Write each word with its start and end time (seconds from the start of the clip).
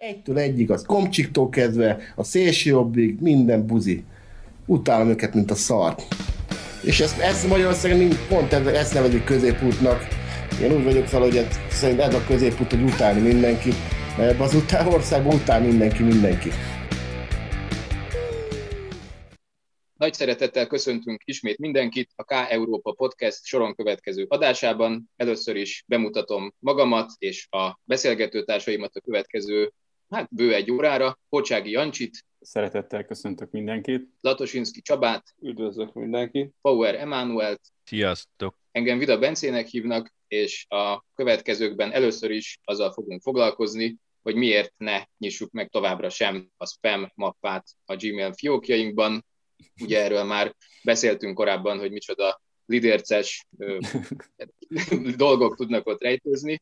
Egytől 0.00 0.38
egyig, 0.38 0.70
az 0.70 0.84
komcsiktól 0.86 1.48
kezdve, 1.48 1.98
a 2.16 2.24
szélső 2.24 2.70
jobbig, 2.70 3.20
minden 3.20 3.66
buzi. 3.66 4.04
Utálom 4.66 5.08
őket, 5.08 5.34
mint 5.34 5.50
a 5.50 5.54
szart. 5.54 6.02
És 6.84 7.00
ezt, 7.00 7.18
ezt 7.18 7.48
Magyarországon 7.48 8.08
pont 8.28 8.52
ezt 8.52 8.94
nevezik 8.94 9.24
középútnak. 9.24 10.06
Én 10.62 10.72
úgy 10.72 10.84
vagyok 10.84 11.06
fel, 11.06 11.20
hogy 11.20 11.36
ez, 11.36 11.46
szerint 11.70 12.00
ez 12.00 12.14
a 12.14 12.24
középút, 12.26 12.70
hogy 12.70 12.82
utálni 12.82 13.20
mindenkit, 13.20 13.74
mert 14.16 14.40
az 14.40 14.54
után, 14.54 14.86
országban 14.86 15.34
utál 15.34 15.60
mindenki 15.60 16.02
mindenkit. 16.02 16.54
Nagy 19.96 20.14
szeretettel 20.14 20.66
köszöntünk 20.66 21.22
ismét 21.24 21.58
mindenkit 21.58 22.10
a 22.16 22.24
K 22.24 22.30
Európa 22.30 22.92
Podcast 22.92 23.44
soron 23.44 23.74
következő 23.74 24.26
adásában. 24.28 25.10
Először 25.16 25.56
is 25.56 25.84
bemutatom 25.86 26.54
magamat 26.58 27.10
és 27.18 27.46
a 27.50 27.80
beszélgető 27.84 28.44
társaimat 28.44 28.96
a 28.96 29.00
következő, 29.00 29.72
hát 30.10 30.28
bő 30.34 30.54
egy 30.54 30.70
órára. 30.70 31.18
Pocsági 31.28 31.70
Jancsit. 31.70 32.24
Szeretettel 32.40 33.04
köszöntök 33.04 33.50
mindenkit. 33.50 34.08
Latosinski 34.20 34.80
Csabát. 34.80 35.34
Üdvözlök 35.42 35.92
mindenkit. 35.92 36.54
Power 36.60 36.94
Emanuelt. 36.94 37.60
Sziasztok. 37.84 38.58
Engem 38.72 38.98
Vida 38.98 39.18
Bencének 39.18 39.66
hívnak, 39.66 40.14
és 40.28 40.66
a 40.68 41.04
következőkben 41.14 41.92
először 41.92 42.30
is 42.30 42.58
azzal 42.64 42.92
fogunk 42.92 43.22
foglalkozni, 43.22 43.96
hogy 44.22 44.34
miért 44.34 44.72
ne 44.76 45.02
nyissuk 45.18 45.50
meg 45.50 45.68
továbbra 45.68 46.08
sem 46.08 46.50
a 46.56 46.66
spam 46.66 47.10
mappát 47.14 47.64
a 47.84 47.96
Gmail 47.96 48.32
fiókjainkban, 48.32 49.24
Ugye 49.80 50.02
erről 50.02 50.24
már 50.24 50.54
beszéltünk 50.82 51.34
korábban, 51.34 51.78
hogy 51.78 51.90
micsoda 51.90 52.40
lidérces 52.66 53.46
dolgok 55.16 55.56
tudnak 55.56 55.86
ott 55.86 56.02
rejtőzni, 56.02 56.60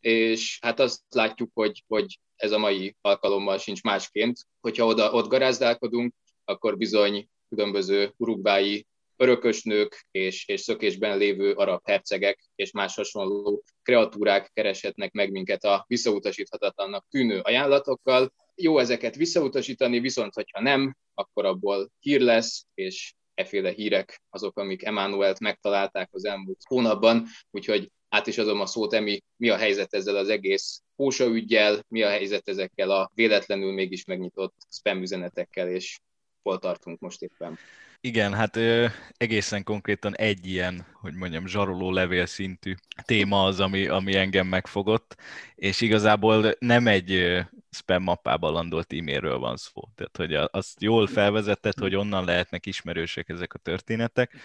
és 0.00 0.58
hát 0.62 0.80
azt 0.80 1.02
látjuk, 1.08 1.50
hogy, 1.54 1.84
hogy 1.86 2.18
ez 2.36 2.52
a 2.52 2.58
mai 2.58 2.96
alkalommal 3.00 3.58
sincs 3.58 3.82
másként. 3.82 4.38
Hogyha 4.60 4.86
oda, 4.86 5.12
ott 5.12 5.28
garázdálkodunk, 5.28 6.14
akkor 6.44 6.76
bizony 6.76 7.28
különböző 7.48 8.12
urugvái 8.16 8.86
örökösnők 9.16 10.06
és, 10.10 10.48
és 10.48 10.60
szökésben 10.60 11.18
lévő 11.18 11.52
arab 11.52 11.80
hercegek 11.84 12.50
és 12.54 12.70
más 12.70 12.94
hasonló 12.94 13.62
kreatúrák 13.82 14.50
kereshetnek 14.52 15.12
meg 15.12 15.30
minket 15.30 15.64
a 15.64 15.84
visszautasíthatatlannak 15.88 17.06
tűnő 17.10 17.40
ajánlatokkal. 17.40 18.32
Jó 18.54 18.78
ezeket 18.78 19.14
visszautasítani, 19.14 20.00
viszont 20.00 20.34
hogyha 20.34 20.60
nem, 20.60 20.96
akkor 21.14 21.44
abból 21.44 21.90
hír 22.00 22.20
lesz, 22.20 22.64
és 22.74 23.14
eféle 23.34 23.70
hírek 23.70 24.22
azok, 24.30 24.58
amik 24.58 24.84
Emanuelt 24.84 25.40
megtalálták 25.40 26.08
az 26.12 26.24
elmúlt 26.24 26.60
hónapban, 26.64 27.26
úgyhogy 27.50 27.90
át 28.08 28.26
is 28.26 28.38
adom 28.38 28.60
a 28.60 28.66
szót, 28.66 28.92
Emi, 28.92 29.22
mi 29.36 29.48
a 29.48 29.56
helyzet 29.56 29.94
ezzel 29.94 30.16
az 30.16 30.28
egész 30.28 30.82
Pósa 30.96 31.26
ügyjel, 31.26 31.84
mi 31.88 32.02
a 32.02 32.08
helyzet 32.08 32.48
ezekkel 32.48 32.90
a 32.90 33.10
véletlenül 33.14 33.72
mégis 33.72 34.04
megnyitott 34.04 34.54
spam 34.70 35.02
üzenetekkel, 35.02 35.68
és 35.68 35.98
hol 36.42 36.58
tartunk 36.58 37.00
most 37.00 37.22
éppen? 37.22 37.58
Igen, 38.00 38.34
hát 38.34 38.56
ö, 38.56 38.86
egészen 39.16 39.64
konkrétan 39.64 40.16
egy 40.16 40.46
ilyen, 40.46 40.86
hogy 41.00 41.14
mondjam, 41.14 41.46
zsaroló 41.46 41.90
levél 41.90 42.26
szintű 42.26 42.74
téma 43.04 43.44
az, 43.44 43.60
ami, 43.60 43.86
ami 43.86 44.16
engem 44.16 44.46
megfogott, 44.46 45.16
és 45.54 45.80
igazából 45.80 46.54
nem 46.58 46.86
egy 46.86 47.40
spam 47.70 48.02
mappába 48.02 48.50
landolt 48.50 48.92
e-mailről 48.92 49.38
van 49.38 49.56
szó. 49.56 49.82
Tehát, 49.94 50.16
hogy 50.16 50.48
azt 50.58 50.82
jól 50.82 51.06
felvezetett, 51.06 51.78
hogy 51.78 51.94
onnan 51.94 52.24
lehetnek 52.24 52.66
ismerősek 52.66 53.28
ezek 53.28 53.54
a 53.54 53.58
történetek, 53.58 54.36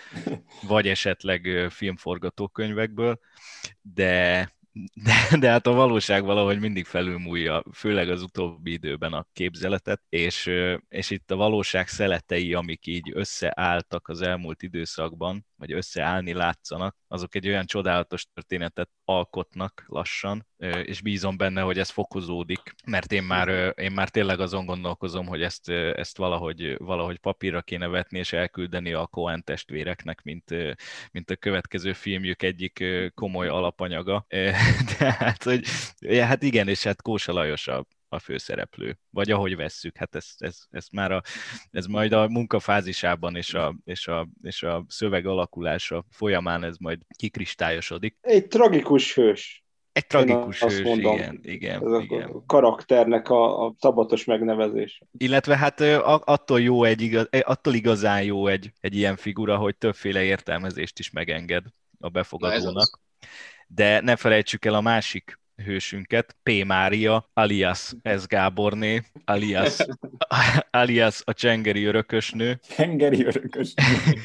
vagy 0.62 0.88
esetleg 0.88 1.68
filmforgatókönyvekből, 1.70 3.20
de 3.82 4.52
de, 4.94 5.38
de 5.40 5.50
hát 5.50 5.68
a 5.68 5.74
valóság 5.74 6.24
valahogy 6.24 6.60
mindig 6.60 6.86
felülmúlja, 6.86 7.64
főleg 7.74 8.10
az 8.10 8.22
utóbbi 8.22 8.72
időben 8.72 9.14
a 9.14 9.28
képzeletet, 9.34 10.02
és, 10.10 10.52
és 10.90 11.10
itt 11.10 11.32
a 11.32 11.36
valóság 11.36 11.88
szeletei, 11.88 12.54
amik 12.54 12.88
így 12.88 13.12
összeálltak 13.14 14.08
az 14.08 14.22
elmúlt 14.22 14.62
időszakban, 14.62 15.46
vagy 15.56 15.74
összeállni 15.74 16.34
látszanak, 16.34 16.96
azok 17.08 17.36
egy 17.36 17.48
olyan 17.48 17.66
csodálatos 17.66 18.26
történetet 18.34 18.90
alkotnak 19.06 19.84
lassan, 19.88 20.48
és 20.84 21.02
bízom 21.02 21.38
benne, 21.38 21.62
hogy 21.62 21.80
ez 21.80 21.90
fokozódik, 21.90 22.76
mert 22.86 23.12
én 23.12 23.24
már, 23.24 23.74
én 23.78 23.92
már 23.92 24.10
tényleg 24.10 24.40
azon 24.40 24.66
gondolkozom, 24.66 25.26
hogy 25.26 25.42
ezt, 25.42 25.70
ezt 25.70 26.18
valahogy, 26.18 26.78
valahogy 26.78 27.18
papírra 27.18 27.62
kéne 27.62 27.88
vetni, 27.88 28.20
és 28.20 28.34
elküldeni 28.34 28.94
a 28.94 29.08
Coen 29.08 29.44
testvéreknek, 29.44 30.22
mint, 30.22 30.50
mint 31.12 31.30
a 31.30 31.36
következő 31.36 31.94
filmjük 31.94 32.44
egyik 32.44 32.84
komoly 33.16 33.48
alapanyaga. 33.48 34.26
Tehát, 34.98 35.44
hogy, 35.50 35.66
ja, 36.00 36.26
hát 36.26 36.44
igen, 36.44 36.68
és 36.68 36.84
hát 36.84 37.02
Kósa 37.02 37.34
Lajos 37.34 37.68
a, 37.68 37.86
a 38.14 38.20
főszereplő, 38.20 38.98
vagy 39.10 39.32
ahogy 39.32 39.56
vesszük, 39.56 39.98
hát 39.98 40.16
ez, 40.16 40.28
ez, 40.38 40.58
ez 40.72 40.88
már 40.92 41.12
a, 41.12 41.22
ez 41.72 41.86
majd 41.86 42.12
a 42.12 42.28
munkafázisában 42.28 43.36
és 43.36 43.54
a, 43.54 43.76
és, 43.84 44.08
a, 44.08 44.28
és 44.42 44.64
a 44.64 44.86
szöveg 44.88 45.26
alakulása 45.26 46.06
folyamán 46.10 46.64
ez 46.64 46.78
majd 46.78 47.00
kikristályosodik. 47.18 48.18
Egy 48.22 48.48
tragikus 48.48 49.16
hős. 49.16 49.64
Egy 49.92 50.08
tragikus 50.08 50.60
hős, 50.60 50.82
mondom. 50.82 51.16
igen, 51.16 51.40
igen, 51.42 51.94
ez 51.94 52.04
igen. 52.04 52.30
A 52.30 52.44
karakternek 52.46 53.30
a, 53.30 53.66
a 53.66 53.74
szabatos 53.80 54.26
megnevezés. 54.26 55.02
Illetve 55.18 55.58
hát 55.58 55.80
attól 55.80 56.62
jó 56.62 56.84
egy 56.84 57.02
igaz, 57.02 57.28
attól 57.42 57.74
igazán 57.74 58.24
jó 58.24 58.48
egy, 58.48 58.72
egy 58.80 58.96
ilyen 58.96 59.16
figura, 59.16 59.58
hogy 59.58 59.78
többféle 59.78 60.24
értelmezést 60.24 61.00
is 61.00 61.12
megenged 61.12 61.64
a 62.00 62.10
befogadónak. 62.10 63.02
De 63.68 64.02
ne 64.02 64.16
felejtsük 64.16 64.66
el 64.66 64.74
a 64.74 64.82
másik 64.82 65.42
hősünket, 65.56 66.36
P. 66.44 66.64
Mária, 66.66 67.30
alias 67.34 67.94
S. 68.18 68.26
Gáborné, 68.28 69.02
alias, 69.26 69.78
alias 70.72 71.22
a 71.26 71.34
csengeri 71.34 71.84
örökösnő. 71.84 72.60
Csengeri 72.76 73.26
örökösnő. 73.26 73.84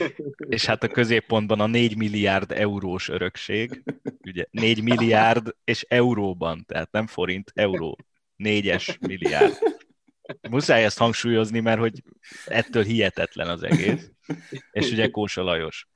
és 0.49 0.65
hát 0.65 0.83
a 0.83 0.89
középpontban 0.89 1.61
a 1.61 1.67
4 1.67 1.97
milliárd 1.97 2.53
eurós 2.53 3.09
örökség. 3.09 3.83
Ugye 4.27 4.45
4 4.51 4.83
milliárd 4.83 5.55
és 5.65 5.83
euróban, 5.89 6.65
tehát 6.67 6.91
nem 6.91 7.07
forint, 7.07 7.53
euró. 7.55 7.99
Négyes 8.37 8.99
milliárd. 9.01 9.59
Muszáj 10.51 10.85
ezt 10.85 10.99
hangsúlyozni, 10.99 11.61
mert 11.61 11.79
hogy 11.79 12.03
ettől 12.47 12.85
hihetetlen 12.85 13.49
az 13.49 13.63
egész. 13.63 14.11
És 14.71 14.91
ugye 14.91 15.09
Kósa 15.09 15.43
Lajos. 15.43 15.89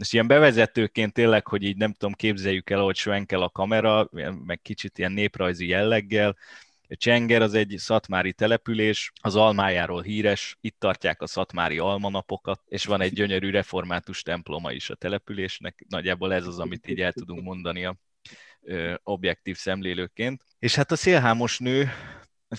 És 0.00 0.12
ilyen 0.12 0.26
bevezetőként 0.26 1.12
tényleg, 1.12 1.46
hogy 1.46 1.62
így 1.62 1.76
nem 1.76 1.92
tudom, 1.92 2.12
képzeljük 2.12 2.70
el, 2.70 2.80
hogy 2.80 2.96
svenkel 2.96 3.42
a 3.42 3.48
kamera, 3.48 4.08
meg 4.44 4.60
kicsit 4.62 4.98
ilyen 4.98 5.12
néprajzi 5.12 5.66
jelleggel, 5.66 6.36
Csenger 6.96 7.42
az 7.42 7.54
egy 7.54 7.74
szatmári 7.78 8.32
település, 8.32 9.12
az 9.20 9.36
almájáról 9.36 10.02
híres, 10.02 10.56
itt 10.60 10.78
tartják 10.78 11.22
a 11.22 11.26
szatmári 11.26 11.78
almanapokat, 11.78 12.60
és 12.66 12.84
van 12.84 13.00
egy 13.00 13.12
gyönyörű 13.12 13.50
református 13.50 14.22
temploma 14.22 14.72
is 14.72 14.90
a 14.90 14.94
településnek. 14.94 15.84
Nagyjából 15.88 16.34
ez 16.34 16.46
az, 16.46 16.58
amit 16.58 16.88
így 16.88 17.00
el 17.00 17.12
tudunk 17.12 17.42
mondani 17.42 17.84
a 17.84 17.96
ö, 18.60 18.94
objektív 19.02 19.56
szemlélőként. 19.56 20.44
És 20.58 20.74
hát 20.74 20.90
a 20.90 20.96
szélhámos 20.96 21.58
nő 21.58 21.90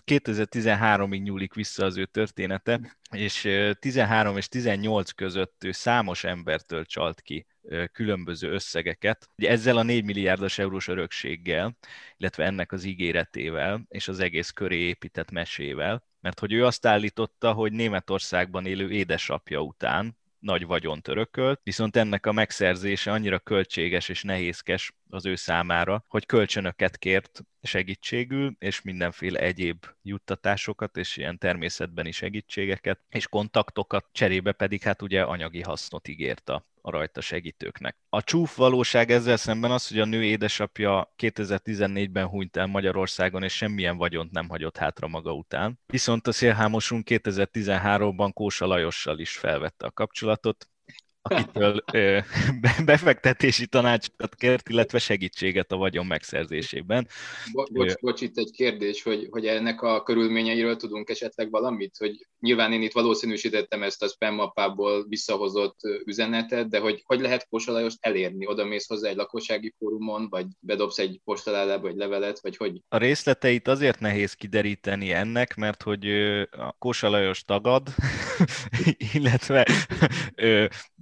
2013-ig 0.06 1.22
nyúlik 1.22 1.54
vissza 1.54 1.86
az 1.86 1.98
ő 1.98 2.06
története, 2.06 2.98
és 3.12 3.48
13 3.80 4.38
és 4.38 4.48
18 4.48 5.12
között 5.12 5.64
ő 5.64 5.72
számos 5.72 6.24
embertől 6.24 6.86
csalt 6.86 7.22
ki 7.22 7.48
különböző 7.92 8.52
összegeket. 8.52 9.30
Ugye 9.38 9.50
ezzel 9.50 9.78
a 9.78 9.84
4 9.84 10.04
milliárdos 10.04 10.58
eurós 10.58 10.88
örökséggel, 10.88 11.78
illetve 12.18 12.46
ennek 12.46 12.72
az 12.72 12.84
ígéretével 12.84 13.86
és 13.88 14.08
az 14.08 14.20
egész 14.20 14.50
köré 14.50 14.78
épített 14.78 15.32
mesével, 15.32 16.04
mert 16.20 16.40
hogy 16.40 16.54
ő 16.54 16.66
azt 16.66 16.86
állította, 16.86 17.54
hogy 17.54 17.72
Németországban 17.72 18.66
élő 18.66 18.92
édesapja 18.92 19.60
után 19.62 20.18
nagy 20.40 20.66
vagyont 20.66 21.08
örökölt, 21.08 21.60
viszont 21.64 21.96
ennek 21.96 22.26
a 22.26 22.32
megszerzése 22.32 23.12
annyira 23.12 23.40
költséges 23.40 24.10
és 24.10 24.24
nehézkes 24.24 24.94
az 25.14 25.26
ő 25.26 25.36
számára, 25.36 26.06
hogy 26.08 26.26
kölcsönöket 26.26 26.98
kért 26.98 27.42
segítségül, 27.62 28.56
és 28.60 28.82
mindenféle 28.82 29.40
egyéb 29.40 29.86
juttatásokat, 30.02 30.98
és 30.98 31.18
ilyen 31.18 31.38
természetbeni 31.38 32.12
segítségeket, 32.12 33.00
és 33.10 33.28
kontaktokat, 33.28 34.06
cserébe 34.12 34.52
pedig 34.52 34.82
hát 34.82 35.02
ugye 35.02 35.22
anyagi 35.22 35.62
hasznot 35.62 36.08
ígért 36.08 36.50
a 36.50 36.66
rajta 36.82 37.22
segítőknek. 37.22 37.98
A 38.10 38.24
csúf 38.24 38.56
valóság 38.56 39.12
ezzel 39.12 39.38
szemben 39.38 39.72
az, 39.72 39.88
hogy 39.88 40.00
a 40.00 40.06
nő 40.06 40.24
édesapja 40.24 41.14
2014-ben 41.18 42.28
hunyt 42.28 42.58
el 42.58 42.66
Magyarországon, 42.66 43.44
és 43.44 43.54
semmilyen 43.54 43.98
vagyont 43.98 44.32
nem 44.32 44.50
hagyott 44.50 44.78
hátra 44.78 45.08
maga 45.08 45.34
után. 45.34 45.80
Viszont 45.86 46.28
a 46.28 46.32
szélhámosunk 46.32 47.08
2013-ban 47.10 48.30
Kósa 48.34 48.66
Lajossal 48.66 49.20
is 49.20 49.38
felvette 49.38 49.86
a 49.86 49.92
kapcsolatot, 49.92 50.70
akitől 51.22 51.84
ö, 51.94 52.20
befektetési 52.86 53.68
tanácsokat 53.68 54.36
kért, 54.36 54.70
illetve 54.70 55.00
segítséget 55.00 55.72
a 55.72 55.78
vagyon 55.78 56.06
megszerzésében. 56.06 57.08
Bo- 57.52 57.72
bocs, 57.72 57.94
bocs, 58.00 58.22
itt 58.22 58.38
egy 58.38 58.52
kérdés, 58.52 59.04
hogy, 59.04 59.28
hogy 59.30 59.46
ennek 59.46 59.82
a 59.82 60.04
körülményeiről 60.04 60.76
tudunk 60.76 61.10
esetleg 61.10 61.50
valamit, 61.50 61.96
hogy 61.98 62.28
nyilván 62.40 62.74
én 62.74 62.82
itt 62.82 62.92
valószínűsítettem 62.92 63.84
ezt 63.84 64.04
a 64.04 64.08
spam 64.08 64.36
mappából 64.36 65.06
visszahozott 65.08 65.80
üzenetet, 66.06 66.70
de 66.70 66.80
hogy 66.80 67.02
hogy 67.06 67.20
lehet 67.20 67.48
Kósa 67.50 67.90
elérni? 68.00 68.48
Oda 68.48 68.66
mész 68.66 68.88
hozzá 68.88 69.10
egy 69.10 69.16
lakossági 69.16 69.74
fórumon, 69.78 70.30
vagy 70.30 70.46
bedobsz 70.60 70.98
egy 70.98 71.20
postaládába 71.24 71.88
egy 71.88 71.96
levelet, 71.96 72.40
vagy 72.42 72.58
hogy? 72.58 72.82
A 72.88 72.98
részleteit 72.98 73.68
azért 73.68 74.00
nehéz 74.00 74.34
kideríteni 74.34 75.12
ennek, 75.12 75.56
mert 75.56 75.84
hogy 75.84 76.10
a 76.52 76.76
Kósa 76.78 77.10
Lajos 77.10 77.44
tagad, 77.44 77.88
illetve 79.14 79.66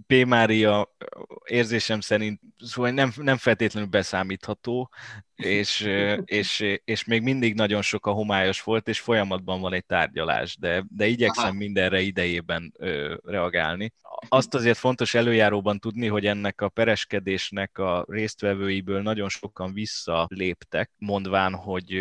P. 0.09 0.25
Mária 0.25 0.95
érzésem 1.43 1.99
szerint 1.99 2.41
szóval 2.57 2.91
nem, 2.91 3.11
nem 3.15 3.37
feltétlenül 3.37 3.89
beszámítható, 3.89 4.89
és, 5.35 5.89
és, 6.25 6.79
és 6.83 7.03
még 7.03 7.21
mindig 7.21 7.55
nagyon 7.55 7.81
sok 7.81 8.05
a 8.05 8.11
homályos 8.11 8.61
volt, 8.61 8.87
és 8.87 8.99
folyamatban 8.99 9.61
van 9.61 9.73
egy 9.73 9.85
tárgyalás, 9.85 10.57
de, 10.57 10.85
de 10.89 11.07
igyekszem 11.07 11.45
Aha. 11.45 11.53
mindenre 11.53 12.01
idejében 12.01 12.73
ö, 12.77 13.15
reagálni. 13.23 13.93
Azt 14.29 14.53
azért 14.53 14.77
fontos 14.77 15.13
előjáróban 15.13 15.79
tudni, 15.79 16.07
hogy 16.07 16.25
ennek 16.25 16.61
a 16.61 16.69
pereskedésnek 16.69 17.77
a 17.77 18.05
résztvevőiből 18.07 19.01
nagyon 19.01 19.29
sokan 19.29 19.73
visszaléptek, 19.73 20.91
mondván, 20.97 21.53
hogy 21.53 21.93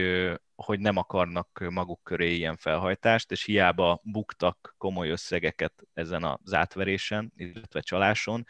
hogy 0.64 0.80
nem 0.80 0.96
akarnak 0.96 1.64
maguk 1.70 2.00
köré 2.02 2.34
ilyen 2.34 2.56
felhajtást, 2.56 3.30
és 3.30 3.44
hiába 3.44 4.00
buktak 4.02 4.74
komoly 4.78 5.10
összegeket 5.10 5.72
ezen 5.94 6.24
az 6.24 6.54
átverésen, 6.54 7.32
illetve 7.36 7.80
csaláson, 7.80 8.44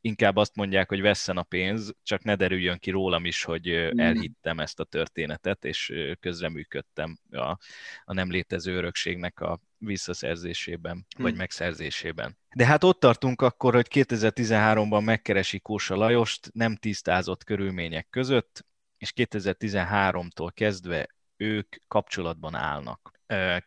inkább 0.00 0.36
azt 0.36 0.56
mondják, 0.56 0.88
hogy 0.88 1.00
vesszen 1.00 1.36
a 1.36 1.42
pénz, 1.42 1.92
csak 2.02 2.22
ne 2.22 2.34
derüljön 2.34 2.78
ki 2.78 2.90
rólam 2.90 3.24
is, 3.24 3.42
hogy 3.42 3.68
mm. 3.68 3.98
elhittem 3.98 4.60
ezt 4.60 4.80
a 4.80 4.84
történetet, 4.84 5.64
és 5.64 5.92
közreműködtem 6.20 7.18
a, 7.30 7.56
a 8.04 8.12
nem 8.12 8.30
létező 8.30 8.76
örökségnek 8.76 9.40
a 9.40 9.60
visszaszerzésében, 9.76 10.96
mm. 10.96 11.22
vagy 11.22 11.36
megszerzésében. 11.36 12.38
De 12.54 12.66
hát 12.66 12.84
ott 12.84 13.00
tartunk 13.00 13.42
akkor, 13.42 13.74
hogy 13.74 13.86
2013-ban 13.90 15.04
megkeresi 15.04 15.58
Kósa 15.58 15.94
Lajost 15.94 16.50
nem 16.52 16.76
tisztázott 16.76 17.44
körülmények 17.44 18.06
között, 18.10 18.68
és 18.96 19.12
2013-tól 19.16 20.50
kezdve 20.54 21.08
ők 21.40 21.76
kapcsolatban 21.88 22.54
állnak. 22.54 23.12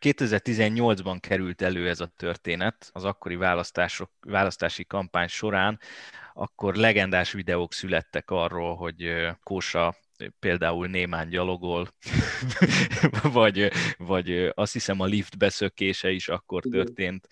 2018-ban 0.00 1.16
került 1.20 1.62
elő 1.62 1.88
ez 1.88 2.00
a 2.00 2.12
történet 2.16 2.90
az 2.92 3.04
akkori 3.04 3.36
választások, 3.36 4.10
választási 4.20 4.84
kampány 4.84 5.28
során, 5.28 5.80
akkor 6.32 6.74
legendás 6.74 7.32
videók 7.32 7.72
születtek 7.72 8.30
arról, 8.30 8.76
hogy 8.76 9.14
Kósa 9.42 9.94
például 10.38 10.86
némán 10.86 11.28
gyalogol, 11.28 11.88
vagy, 13.22 13.70
vagy 13.96 14.50
azt 14.54 14.72
hiszem 14.72 15.00
a 15.00 15.04
lift 15.04 15.38
beszökése 15.38 16.10
is 16.10 16.28
akkor 16.28 16.62
történt. 16.62 17.28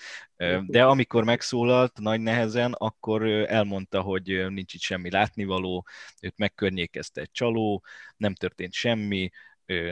De 0.67 0.85
amikor 0.85 1.25
megszólalt 1.25 1.99
nagy 1.99 2.21
nehezen, 2.21 2.73
akkor 2.73 3.23
elmondta, 3.29 4.00
hogy 4.00 4.47
nincs 4.49 4.75
itt 4.75 4.81
semmi 4.81 5.11
látnivaló, 5.11 5.87
őt 6.21 6.38
megkörnyékezte 6.38 7.21
egy 7.21 7.31
csaló, 7.31 7.85
nem 8.17 8.35
történt 8.35 8.73
semmi, 8.73 9.31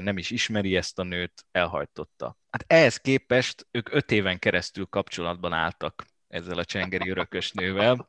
nem 0.01 0.19
is 0.19 0.31
ismeri 0.31 0.77
ezt 0.77 0.99
a 0.99 1.03
nőt, 1.03 1.45
elhajtotta. 1.53 2.37
Hát 2.51 2.65
ehhez 2.67 2.97
képest 2.97 3.67
ők 3.71 3.95
öt 3.95 4.11
éven 4.11 4.39
keresztül 4.39 4.87
kapcsolatban 4.87 5.53
álltak 5.53 6.05
ezzel 6.29 6.59
a 6.59 6.65
csengeri 6.65 7.11
örökösnővel. 7.11 8.07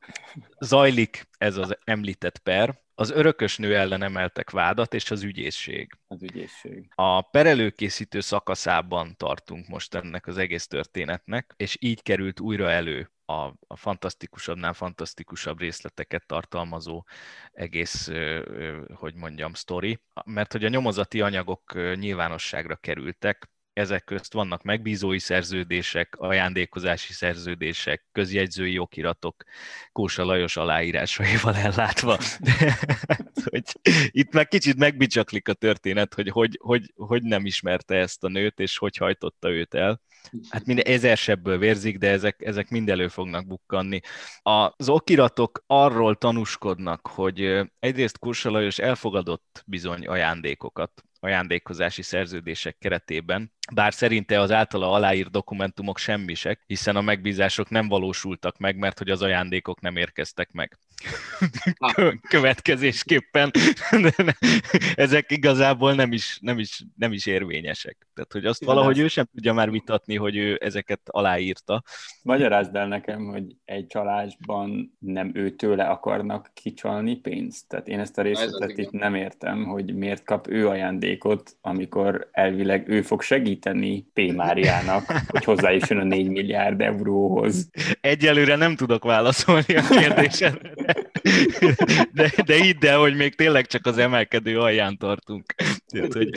Zajlik 0.59 1.27
ez 1.37 1.57
az 1.57 1.77
említett 1.83 2.37
per, 2.37 2.81
az 2.95 3.09
örökösnő 3.09 3.75
ellen 3.75 4.03
emeltek 4.03 4.49
vádat, 4.49 4.93
és 4.93 5.11
az 5.11 5.23
ügyészség. 5.23 5.97
Az 6.07 6.23
ügyészség. 6.23 6.91
A 6.95 7.21
perelőkészítő 7.21 8.19
szakaszában 8.19 9.15
tartunk 9.17 9.67
most 9.67 9.95
ennek 9.95 10.27
az 10.27 10.37
egész 10.37 10.67
történetnek, 10.67 11.53
és 11.57 11.77
így 11.79 12.01
került 12.01 12.39
újra 12.39 12.69
elő 12.69 13.11
a, 13.31 13.55
a 13.67 13.75
fantasztikusabbnál 13.75 14.73
fantasztikusabb 14.73 15.59
részleteket 15.59 16.25
tartalmazó 16.25 17.03
egész, 17.51 18.09
hogy 18.93 19.15
mondjam, 19.15 19.53
sztori. 19.53 19.99
Mert 20.25 20.51
hogy 20.51 20.65
a 20.65 20.69
nyomozati 20.69 21.21
anyagok 21.21 21.73
nyilvánosságra 21.95 22.75
kerültek, 22.75 23.49
ezek 23.73 24.03
közt 24.03 24.33
vannak 24.33 24.63
megbízói 24.63 25.19
szerződések, 25.19 26.15
ajándékozási 26.17 27.13
szerződések, 27.13 28.05
közjegyzői 28.11 28.77
okiratok, 28.77 29.43
Kósa 29.91 30.23
Lajos 30.23 30.57
aláírásaival 30.57 31.55
ellátva. 31.67 32.17
De, 32.39 32.77
hogy 33.43 33.63
itt 34.09 34.33
meg 34.33 34.47
kicsit 34.47 34.77
megbicsaklik 34.77 35.47
a 35.47 35.53
történet, 35.53 36.13
hogy, 36.13 36.29
hogy 36.29 36.57
hogy 36.61 36.91
hogy 36.95 37.23
nem 37.23 37.45
ismerte 37.45 37.95
ezt 37.95 38.23
a 38.23 38.27
nőt, 38.27 38.59
és 38.59 38.77
hogy 38.77 38.97
hajtotta 38.97 39.49
őt 39.49 39.73
el. 39.73 40.01
Hát 40.49 40.65
minden 40.65 40.85
ezer 40.85 41.17
sebből 41.17 41.57
vérzik, 41.57 41.97
de 41.97 42.09
ezek, 42.09 42.41
ezek 42.41 42.69
mind 42.69 42.89
elő 42.89 43.07
fognak 43.07 43.47
bukkanni. 43.47 43.99
Az 44.41 44.89
okiratok 44.89 45.63
arról 45.67 46.15
tanúskodnak, 46.15 47.07
hogy 47.07 47.69
egyrészt 47.79 48.17
Kursa 48.17 48.49
Lajos 48.49 48.79
elfogadott 48.79 49.63
bizony 49.65 50.07
ajándékokat, 50.07 51.03
ajándékozási 51.19 52.01
szerződések 52.01 52.77
keretében, 52.77 53.51
bár 53.73 53.93
szerinte 53.93 54.39
az 54.39 54.51
általa 54.51 54.91
aláírt 54.91 55.31
dokumentumok 55.31 55.97
semmisek, 55.97 56.63
hiszen 56.67 56.95
a 56.95 57.01
megbízások 57.01 57.69
nem 57.69 57.87
valósultak 57.87 58.57
meg, 58.57 58.77
mert 58.77 58.97
hogy 58.97 59.09
az 59.09 59.21
ajándékok 59.21 59.81
nem 59.81 59.95
érkeztek 59.95 60.51
meg. 60.51 60.77
Következésképpen 62.29 63.51
ezek 64.95 65.31
igazából 65.31 65.93
nem 65.93 66.11
is, 66.11 66.37
nem, 66.41 66.59
is, 66.59 66.83
nem 66.97 67.11
is 67.11 67.25
érvényesek. 67.25 68.07
Tehát, 68.13 68.31
hogy 68.31 68.45
azt 68.45 68.65
valahogy 68.65 68.99
ő 68.99 69.07
sem 69.07 69.25
tudja 69.33 69.53
már 69.53 69.71
vitatni, 69.71 70.15
hogy 70.15 70.37
ő 70.37 70.57
ezeket 70.61 71.01
aláírta. 71.05 71.83
Magyarázd 72.23 72.75
el 72.75 72.87
nekem, 72.87 73.25
hogy 73.25 73.55
egy 73.65 73.87
csalásban 73.87 74.97
nem 74.99 75.31
őtőle 75.33 75.83
akarnak 75.83 76.51
kicsalni 76.53 77.15
pénzt. 77.15 77.67
Tehát 77.67 77.87
én 77.87 77.99
ezt 77.99 78.17
a 78.17 78.21
részletet 78.21 78.77
itt 78.77 78.91
nem 78.91 79.15
értem, 79.15 79.63
hogy 79.63 79.95
miért 79.95 80.23
kap 80.23 80.47
ő 80.47 80.67
ajándékot, 80.67 81.57
amikor 81.61 82.29
elvileg 82.31 82.87
ő 82.87 83.01
fog 83.01 83.21
segíteni 83.21 83.60
P. 84.13 84.33
Máriának, 84.35 85.03
hogy 85.27 85.43
hozzájusson 85.43 85.97
a 85.97 86.03
4 86.03 86.29
milliárd 86.29 86.81
euróhoz. 86.81 87.69
Egyelőre 88.01 88.55
nem 88.55 88.75
tudok 88.75 89.03
válaszolni 89.03 89.75
a 89.75 89.81
kérdésre. 89.89 90.53
De, 92.13 92.31
de 92.45 92.55
hidd 92.55 92.85
el, 92.85 92.99
hogy 92.99 93.15
még 93.15 93.35
tényleg 93.35 93.67
csak 93.67 93.85
az 93.85 93.97
emelkedő 93.97 94.59
alján 94.59 94.97
tartunk. 94.97 95.55
Tehát, 95.87 96.13
hogy, 96.13 96.29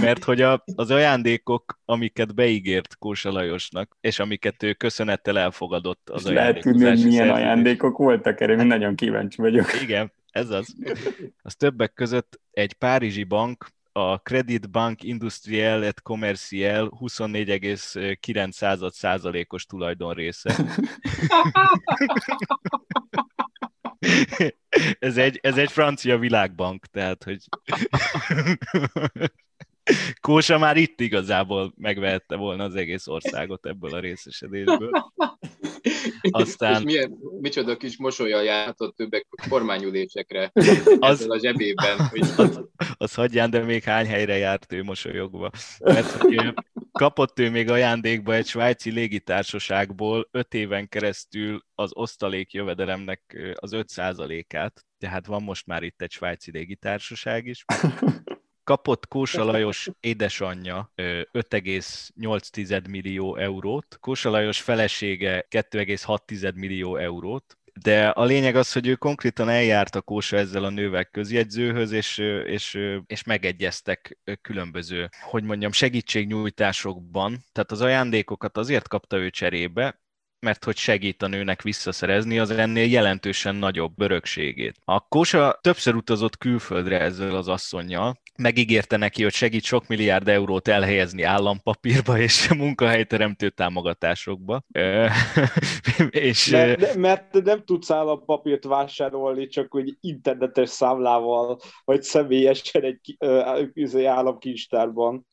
mert 0.00 0.24
hogy 0.24 0.40
a, 0.40 0.64
az 0.74 0.90
ajándékok, 0.90 1.80
amiket 1.84 2.34
beígért 2.34 2.96
Kósa 2.98 3.32
Lajosnak, 3.32 3.96
és 4.00 4.18
amiket 4.18 4.62
ő 4.62 4.72
köszönettel 4.72 5.38
elfogadott 5.38 6.10
az 6.10 6.26
Lehet 6.26 6.60
tudni, 6.60 6.84
hogy 6.84 7.04
milyen 7.04 7.30
ajándékok 7.30 7.98
voltak, 7.98 8.40
erre 8.40 8.52
én 8.52 8.66
nagyon 8.66 8.94
kíváncsi 8.94 9.40
vagyok. 9.40 9.82
Igen, 9.82 10.12
ez 10.30 10.50
az. 10.50 10.74
Az 11.42 11.54
többek 11.54 11.92
között 11.94 12.40
egy 12.50 12.72
párizsi 12.72 13.24
bank, 13.24 13.66
a 13.92 14.18
Credit 14.18 14.70
Bank 14.70 15.02
Industriel 15.02 15.84
et 15.84 16.02
Commercial 16.02 16.92
24,9 17.00 18.90
százalékos 18.90 19.64
tulajdonrésze. 19.64 20.56
ez, 24.98 25.16
egy, 25.16 25.38
ez 25.42 25.58
egy 25.58 25.72
francia 25.72 26.18
világbank, 26.18 26.86
tehát 26.86 27.24
hogy 27.24 27.38
Kósa 30.20 30.58
már 30.58 30.76
itt 30.76 31.00
igazából 31.00 31.72
megvehette 31.76 32.36
volna 32.36 32.64
az 32.64 32.74
egész 32.74 33.06
országot 33.06 33.66
ebből 33.66 33.94
a 33.94 34.00
részesedésből. 34.00 34.90
Aztán... 36.30 36.74
És 36.74 36.82
milyen, 36.84 37.18
micsoda 37.40 37.76
kis 37.76 37.96
mosolyal 37.96 38.42
járhatott 38.42 38.96
többek 38.96 39.26
kormányülésekre 39.48 40.50
az, 40.98 41.26
a 41.28 41.38
zsebében. 41.38 42.06
Hogy... 42.08 42.20
Az, 42.36 42.60
az 42.96 43.14
hagyján, 43.14 43.50
de 43.50 43.60
még 43.60 43.82
hány 43.82 44.06
helyre 44.06 44.36
járt 44.36 44.72
ő 44.72 44.82
mosolyogva. 44.82 45.50
Mert 45.78 46.10
hogy 46.10 46.54
kapott 46.92 47.38
ő 47.38 47.50
még 47.50 47.70
ajándékba 47.70 48.34
egy 48.34 48.46
svájci 48.46 48.90
légitársaságból 48.90 50.28
öt 50.30 50.54
éven 50.54 50.88
keresztül 50.88 51.64
az 51.74 51.90
osztalék 51.94 52.52
jövedelemnek 52.52 53.38
az 53.54 53.70
5%-át, 53.74 54.84
tehát 54.98 55.26
van 55.26 55.42
most 55.42 55.66
már 55.66 55.82
itt 55.82 56.02
egy 56.02 56.10
svájci 56.10 56.50
légitársaság 56.50 57.46
is 57.46 57.64
kapott 58.64 59.08
Kósa 59.08 59.44
Lajos 59.44 59.90
édesanyja 60.00 60.92
5,8 60.96 62.88
millió 62.88 63.36
eurót, 63.36 63.96
Kósa 64.00 64.30
Lajos 64.30 64.60
felesége 64.60 65.46
2,6 65.50 66.54
millió 66.54 66.96
eurót, 66.96 67.56
de 67.82 68.08
a 68.08 68.24
lényeg 68.24 68.56
az, 68.56 68.72
hogy 68.72 68.86
ő 68.86 68.94
konkrétan 68.94 69.48
eljárt 69.48 69.94
a 69.94 70.00
Kósa 70.00 70.36
ezzel 70.36 70.64
a 70.64 70.70
nővel 70.70 71.04
közjegyzőhöz, 71.04 71.92
és, 71.92 72.18
és, 72.44 72.78
és 73.06 73.24
megegyeztek 73.24 74.18
különböző, 74.42 75.08
hogy 75.20 75.42
mondjam, 75.42 75.72
segítségnyújtásokban. 75.72 77.44
Tehát 77.52 77.70
az 77.70 77.80
ajándékokat 77.80 78.56
azért 78.56 78.88
kapta 78.88 79.16
ő 79.16 79.30
cserébe, 79.30 80.01
mert 80.42 80.64
hogy 80.64 80.76
segít 80.76 81.22
a 81.22 81.26
nőnek 81.26 81.62
visszaszerezni 81.62 82.38
az 82.38 82.50
ennél 82.50 82.90
jelentősen 82.90 83.54
nagyobb 83.54 84.00
örökségét. 84.00 84.76
A 84.84 85.00
Kósa 85.00 85.58
többször 85.60 85.94
utazott 85.94 86.38
külföldre 86.38 87.00
ezzel 87.00 87.36
az 87.36 87.48
asszonynal, 87.48 88.20
megígérte 88.36 88.96
neki, 88.96 89.22
hogy 89.22 89.32
segít 89.32 89.64
sok 89.64 89.86
milliárd 89.86 90.28
eurót 90.28 90.68
elhelyezni 90.68 91.22
állampapírba 91.22 92.18
és 92.18 92.48
munkahelyteremtő 92.54 93.48
támogatásokba. 93.48 94.62
és, 96.10 96.50
mert, 96.50 96.80
de, 96.80 96.96
mert 96.96 97.42
nem 97.44 97.64
tudsz 97.64 97.90
állampapírt 97.90 98.64
vásárolni 98.64 99.46
csak 99.46 99.72
hogy 99.72 99.96
internetes 100.00 100.68
számlával, 100.68 101.58
vagy 101.84 102.02
személyesen 102.02 102.82
egy 102.82 103.16
izé, 103.72 104.04
államkincstárban. 104.04 105.26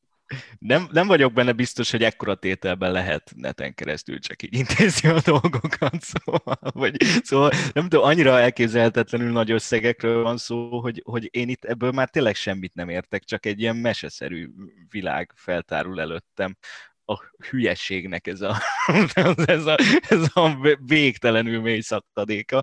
Nem, 0.60 0.88
nem 0.92 1.08
vagyok 1.08 1.34
benne 1.34 1.52
biztos, 1.52 1.92
hogy 1.92 2.04
ekkora 2.04 2.36
tételben 2.36 2.92
lehet 2.92 3.32
neten 3.36 3.74
keresztül 3.74 4.20
csak 4.20 4.44
így 4.44 4.54
intézni 4.54 5.10
a 5.10 5.22
dolgokat, 5.26 6.02
szóval, 6.12 6.58
vagy, 6.74 6.96
szóval 7.24 7.52
nem 7.74 7.90
tudom, 7.90 8.06
annyira 8.06 8.40
elképzelhetetlenül 8.40 9.32
nagy 9.32 9.52
összegekről 9.52 10.24
van 10.24 10.38
szó, 10.38 10.80
hogy, 10.80 11.02
hogy 11.06 11.30
én 11.32 11.50
itt 11.50 11.66
ebből 11.66 11.92
már 11.92 12.10
tényleg 12.10 12.36
semmit 12.36 12.74
nem 12.74 12.90
értek, 12.90 13.24
csak 13.24 13.46
egy 13.46 13.60
ilyen 13.60 13.76
meseszerű 13.76 14.50
világ 14.90 15.32
feltárul 15.36 16.02
előttem 16.02 16.58
a 17.06 17.24
hülyeségnek 17.50 18.28
ez 18.28 18.42
a, 18.42 18.58
ez 19.46 19.66
a, 19.66 19.78
ez 20.10 20.22
a 20.34 20.76
végtelenül 20.86 21.62
mély 21.62 21.80
szakadéka. 21.80 22.62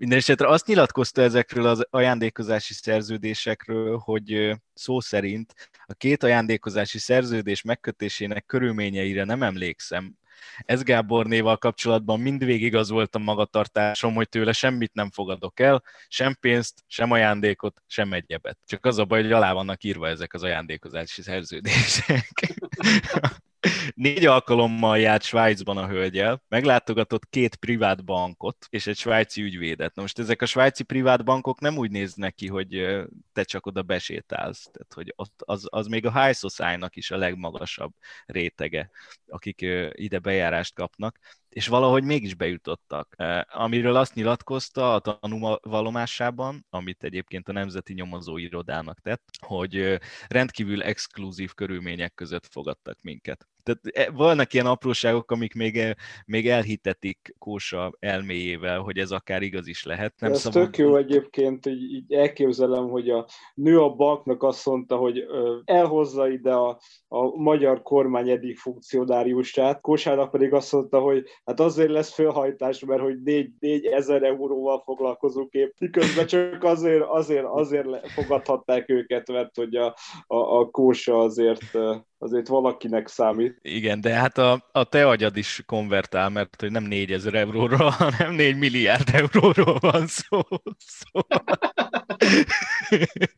Mindenesetre 0.00 0.48
azt 0.48 0.66
nyilatkozta 0.66 1.22
ezekről 1.22 1.66
az 1.66 1.86
ajándékozási 1.90 2.74
szerződésekről, 2.74 3.98
hogy 3.98 4.56
szó 4.74 5.00
szerint 5.00 5.54
a 5.84 5.94
két 5.94 6.22
ajándékozási 6.22 6.98
szerződés 6.98 7.62
megkötésének 7.62 8.46
körülményeire 8.46 9.24
nem 9.24 9.42
emlékszem. 9.42 10.14
Ez 10.64 10.82
Gábornéval 10.82 11.56
kapcsolatban 11.56 12.20
mindvégig 12.20 12.74
az 12.74 12.90
volt 12.90 13.14
a 13.14 13.18
magatartásom, 13.18 14.14
hogy 14.14 14.28
tőle 14.28 14.52
semmit 14.52 14.92
nem 14.94 15.10
fogadok 15.10 15.60
el, 15.60 15.82
sem 16.08 16.36
pénzt, 16.40 16.84
sem 16.86 17.10
ajándékot, 17.10 17.82
sem 17.86 18.12
egyebet. 18.12 18.58
Csak 18.66 18.86
az 18.86 18.98
a 18.98 19.04
baj, 19.04 19.22
hogy 19.22 19.32
alá 19.32 19.52
vannak 19.52 19.84
írva 19.84 20.08
ezek 20.08 20.34
az 20.34 20.42
ajándékozási 20.42 21.22
szerződések. 21.22 22.30
Négy 23.94 24.26
alkalommal 24.26 24.98
járt 24.98 25.22
Svájcban 25.22 25.76
a 25.76 25.86
hölgyel, 25.86 26.42
meglátogatott 26.48 27.28
két 27.28 27.56
privát 27.56 28.04
bankot 28.04 28.66
és 28.70 28.86
egy 28.86 28.96
svájci 28.96 29.42
ügyvédet. 29.42 29.94
Na 29.94 30.02
most 30.02 30.18
ezek 30.18 30.42
a 30.42 30.46
svájci 30.46 30.82
privát 30.82 31.24
bankok 31.24 31.60
nem 31.60 31.76
úgy 31.76 31.90
néznek 31.90 32.34
ki, 32.34 32.46
hogy 32.48 33.00
te 33.32 33.42
csak 33.42 33.66
oda 33.66 33.82
besétálsz. 33.82 34.68
Tehát, 34.72 34.92
hogy 34.94 35.14
az, 35.36 35.66
az 35.70 35.86
még 35.86 36.06
a 36.06 36.22
high 36.22 36.36
society-nak 36.36 36.96
is 36.96 37.10
a 37.10 37.16
legmagasabb 37.16 37.92
rétege, 38.26 38.90
akik 39.26 39.60
ide 39.92 40.18
bejárást 40.18 40.74
kapnak 40.74 41.18
és 41.50 41.66
valahogy 41.66 42.04
mégis 42.04 42.34
bejutottak. 42.34 43.16
Amiről 43.48 43.96
azt 43.96 44.14
nyilatkozta 44.14 44.94
a 44.94 44.98
tanúvalomásában, 44.98 46.66
amit 46.70 47.04
egyébként 47.04 47.48
a 47.48 47.52
Nemzeti 47.52 47.92
Nyomozó 47.92 48.36
Irodának 48.36 49.00
tett, 49.00 49.24
hogy 49.46 50.00
rendkívül 50.28 50.82
exkluzív 50.82 51.54
körülmények 51.54 52.14
között 52.14 52.46
fogadtak 52.46 52.98
minket. 53.02 53.48
Tehát 53.74 54.08
e, 54.08 54.12
vannak 54.16 54.52
ilyen 54.52 54.66
apróságok, 54.66 55.30
amik 55.30 55.54
még, 55.54 55.96
még 56.26 56.48
elhitetik 56.48 57.34
Kósa 57.38 57.92
elméjével, 57.98 58.78
hogy 58.78 58.98
ez 58.98 59.10
akár 59.10 59.42
igaz 59.42 59.66
is 59.66 59.84
lehet. 59.84 60.14
Nem 60.18 60.32
ez 60.32 60.40
szabad... 60.40 60.62
tök 60.62 60.76
jó 60.76 60.96
egyébként, 60.96 61.66
így, 61.66 61.92
így 61.92 62.12
elképzelem, 62.12 62.88
hogy 62.88 63.10
a 63.10 63.26
nő 63.54 63.80
a 63.80 63.94
banknak 63.94 64.42
azt 64.42 64.66
mondta, 64.66 64.96
hogy 64.96 65.24
elhozza 65.64 66.28
ide 66.28 66.52
a, 66.52 66.80
a 67.08 67.36
magyar 67.36 67.82
kormány 67.82 68.28
eddig 68.28 68.58
funkcionáriusát, 68.58 69.80
Kósának 69.80 70.30
pedig 70.30 70.52
azt 70.52 70.72
mondta, 70.72 71.00
hogy 71.00 71.24
hát 71.44 71.60
azért 71.60 71.90
lesz 71.90 72.14
fölhajtás, 72.14 72.84
mert 72.84 73.00
hogy 73.00 73.22
4, 73.22 73.50
4 73.58 73.86
ezer 73.86 74.22
euróval 74.22 74.82
foglalkozunk 74.84 75.52
épp, 75.52 75.72
miközben 75.78 76.26
csak 76.26 76.64
azért, 76.64 77.04
azért, 77.08 77.44
azért 77.44 78.10
fogadhatták 78.10 78.88
őket, 78.88 79.28
mert 79.28 79.56
hogy 79.56 79.74
a, 79.74 79.94
a, 80.26 80.36
a 80.36 80.70
Kósa 80.70 81.18
azért 81.18 81.78
azért 82.22 82.48
valakinek 82.48 83.08
számít. 83.08 83.58
Igen, 83.62 84.00
de 84.00 84.14
hát 84.14 84.38
a, 84.38 84.68
a 84.72 84.84
te 84.84 85.08
agyad 85.08 85.36
is 85.36 85.62
konvertál, 85.66 86.28
mert 86.28 86.60
hogy 86.60 86.70
nem 86.70 86.84
4000 86.84 87.34
euróról, 87.34 87.90
hanem 87.98 88.34
4 88.34 88.56
milliárd 88.56 89.08
euróról 89.12 89.78
van 89.80 90.06
szó. 90.06 90.40
Szóval... 90.78 91.44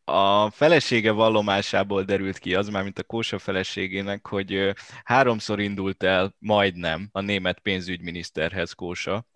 A 0.05 0.51
felesége 0.51 1.11
vallomásából 1.11 2.03
derült 2.03 2.39
ki 2.39 2.55
az, 2.55 2.69
már 2.69 2.83
mint 2.83 2.99
a 2.99 3.03
Kósa 3.03 3.39
feleségének, 3.39 4.27
hogy 4.27 4.75
háromszor 5.05 5.61
indult 5.61 6.03
el 6.03 6.35
majdnem 6.39 7.09
a 7.13 7.21
német 7.21 7.59
pénzügyminiszterhez 7.59 8.73
Kósa, 8.73 9.27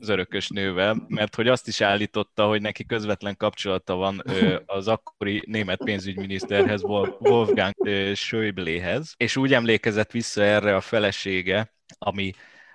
az 0.00 0.08
örökös 0.08 0.48
nővel, 0.48 1.04
mert 1.08 1.34
hogy 1.34 1.48
azt 1.48 1.68
is 1.68 1.80
állította, 1.80 2.46
hogy 2.46 2.60
neki 2.60 2.86
közvetlen 2.86 3.36
kapcsolata 3.36 3.94
van 3.94 4.22
az 4.66 4.88
akkori 4.88 5.42
német 5.46 5.84
pénzügyminiszterhez, 5.84 6.82
Wolfgang 7.18 7.74
Schäubléhez, 8.14 9.14
és 9.16 9.36
úgy 9.36 9.54
emlékezett 9.54 10.10
vissza 10.10 10.42
erre 10.42 10.76
a 10.76 10.80
felesége, 10.80 11.74
ami 11.98 12.32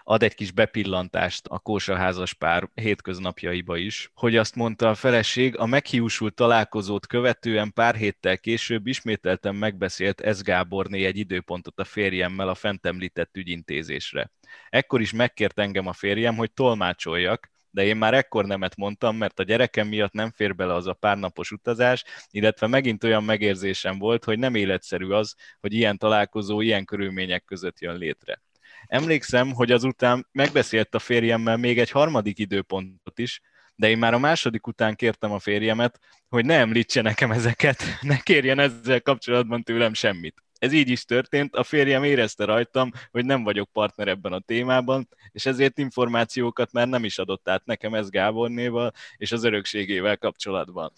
ad 0.09 0.23
egy 0.23 0.35
kis 0.35 0.51
bepillantást 0.51 1.47
a 1.47 1.59
kósaházas 1.59 2.33
pár 2.33 2.69
hétköznapjaiba 2.73 3.77
is, 3.77 4.11
hogy 4.13 4.35
azt 4.35 4.55
mondta 4.55 4.89
a 4.89 4.95
feleség, 4.95 5.57
a 5.57 5.65
meghiúsult 5.65 6.33
találkozót 6.33 7.07
követően 7.07 7.73
pár 7.73 7.95
héttel 7.95 8.37
később 8.37 8.87
ismételten 8.87 9.55
megbeszélt 9.55 10.21
Ez 10.21 10.41
Gáborné 10.41 11.05
egy 11.05 11.17
időpontot 11.17 11.79
a 11.79 11.83
férjemmel 11.83 12.49
a 12.49 12.55
fent 12.55 12.85
említett 12.85 13.37
ügyintézésre. 13.37 14.31
Ekkor 14.69 15.01
is 15.01 15.11
megkért 15.11 15.59
engem 15.59 15.87
a 15.87 15.93
férjem, 15.93 16.35
hogy 16.35 16.51
tolmácsoljak, 16.51 17.51
de 17.71 17.83
én 17.83 17.97
már 17.97 18.13
ekkor 18.13 18.45
nemet 18.45 18.75
mondtam, 18.75 19.17
mert 19.17 19.39
a 19.39 19.43
gyerekem 19.43 19.87
miatt 19.87 20.13
nem 20.13 20.31
fér 20.31 20.55
bele 20.55 20.73
az 20.73 20.87
a 20.87 20.93
párnapos 20.93 21.51
utazás, 21.51 22.03
illetve 22.31 22.67
megint 22.67 23.03
olyan 23.03 23.23
megérzésem 23.23 23.99
volt, 23.99 24.23
hogy 24.23 24.39
nem 24.39 24.55
életszerű 24.55 25.09
az, 25.09 25.35
hogy 25.59 25.73
ilyen 25.73 25.97
találkozó 25.97 26.61
ilyen 26.61 26.85
körülmények 26.85 27.43
között 27.43 27.79
jön 27.79 27.97
létre. 27.97 28.41
Emlékszem, 28.89 29.53
hogy 29.53 29.71
azután 29.71 30.27
megbeszélt 30.31 30.95
a 30.95 30.99
férjemmel 30.99 31.57
még 31.57 31.79
egy 31.79 31.91
harmadik 31.91 32.39
időpontot 32.39 33.19
is, 33.19 33.41
de 33.75 33.89
én 33.89 33.97
már 33.97 34.13
a 34.13 34.19
második 34.19 34.67
után 34.67 34.95
kértem 34.95 35.31
a 35.31 35.39
férjemet, 35.39 35.99
hogy 36.29 36.45
ne 36.45 36.55
említse 36.55 37.01
nekem 37.01 37.31
ezeket, 37.31 37.83
ne 38.01 38.17
kérjen 38.17 38.59
ezzel 38.59 39.01
kapcsolatban 39.01 39.63
tőlem 39.63 39.93
semmit. 39.93 40.43
Ez 40.57 40.71
így 40.71 40.89
is 40.89 41.05
történt, 41.05 41.55
a 41.55 41.63
férjem 41.63 42.03
érezte 42.03 42.45
rajtam, 42.45 42.91
hogy 43.11 43.25
nem 43.25 43.43
vagyok 43.43 43.69
partner 43.71 44.07
ebben 44.07 44.33
a 44.33 44.39
témában, 44.39 45.07
és 45.31 45.45
ezért 45.45 45.77
információkat 45.77 46.71
már 46.71 46.87
nem 46.87 47.03
is 47.03 47.17
adott 47.17 47.49
át 47.49 47.65
nekem 47.65 47.93
ez 47.93 48.09
Gábornéval 48.09 48.93
és 49.17 49.31
az 49.31 49.43
örökségével 49.43 50.17
kapcsolatban. 50.17 50.91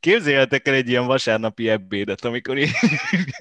Képzeljetek 0.00 0.68
el 0.68 0.74
egy 0.74 0.88
ilyen 0.88 1.06
vasárnapi 1.06 1.68
ebédet, 1.68 2.24
amikor 2.24 2.58
így 2.58 2.70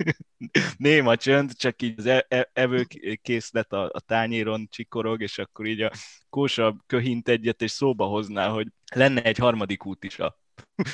néma 0.77 1.15
csönd, 1.15 1.53
csak 1.53 1.81
így 1.81 1.93
az 1.97 2.05
e- 2.05 2.25
e- 2.27 2.49
evőkészlet 2.53 3.73
a, 3.73 3.89
a 3.93 3.99
tányéron 3.99 4.67
csikorog, 4.71 5.21
és 5.21 5.37
akkor 5.37 5.65
így 5.65 5.81
a 5.81 5.91
kósa 6.29 6.83
köhint 6.87 7.29
egyet, 7.29 7.61
és 7.61 7.71
szóba 7.71 8.05
hozná, 8.05 8.47
hogy 8.47 8.67
lenne 8.93 9.21
egy 9.21 9.37
harmadik 9.37 9.85
út 9.85 10.03
is 10.03 10.19
a 10.19 10.39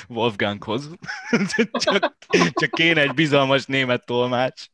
Wolfganghoz. 0.08 0.90
csak, 1.72 2.16
csak 2.50 2.70
kéne 2.70 3.00
egy 3.00 3.14
bizalmas 3.14 3.64
német 3.64 4.06
tolmács. 4.06 4.66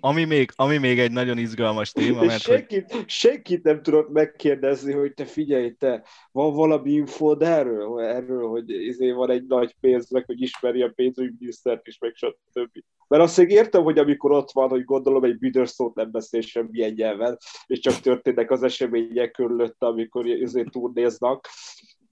Ami 0.00 0.24
még, 0.24 0.50
ami 0.56 0.78
még 0.78 0.98
egy 0.98 1.12
nagyon 1.12 1.38
izgalmas 1.38 1.92
téma, 1.92 2.24
mert... 2.24 2.40
Senkit, 2.40 2.92
hogy... 2.92 3.08
senkit 3.08 3.62
nem 3.62 3.82
tudok 3.82 4.08
megkérdezni, 4.08 4.92
hogy 4.92 5.14
te 5.14 5.24
figyelj, 5.24 5.74
te, 5.74 6.04
van 6.32 6.54
valami 6.54 6.90
infód 6.90 7.42
erről, 7.42 8.00
erről 8.00 8.48
hogy 8.48 8.70
izé 8.70 9.10
van 9.10 9.30
egy 9.30 9.46
nagy 9.46 9.74
pénznek, 9.80 10.26
hogy 10.26 10.42
ismeri 10.42 10.82
a 10.82 10.92
pénzügyminisztert 10.94 11.86
is, 11.86 11.98
meg 11.98 12.14
stb. 12.14 12.82
Mert 13.08 13.22
azt 13.22 13.36
még 13.36 13.50
értem, 13.50 13.82
hogy 13.82 13.98
amikor 13.98 14.32
ott 14.32 14.50
van, 14.50 14.68
hogy 14.68 14.84
gondolom 14.84 15.24
egy 15.24 15.38
büdös 15.38 15.68
szót 15.68 15.94
nem 15.94 16.10
beszél 16.10 16.40
semmilyen 16.40 16.92
nyelven, 16.92 17.36
és 17.66 17.78
csak 17.78 18.00
történnek 18.00 18.50
az 18.50 18.62
események 18.62 19.30
körülötte, 19.30 19.86
amikor 19.86 20.26
izé 20.26 20.62
turnéznak, 20.62 21.48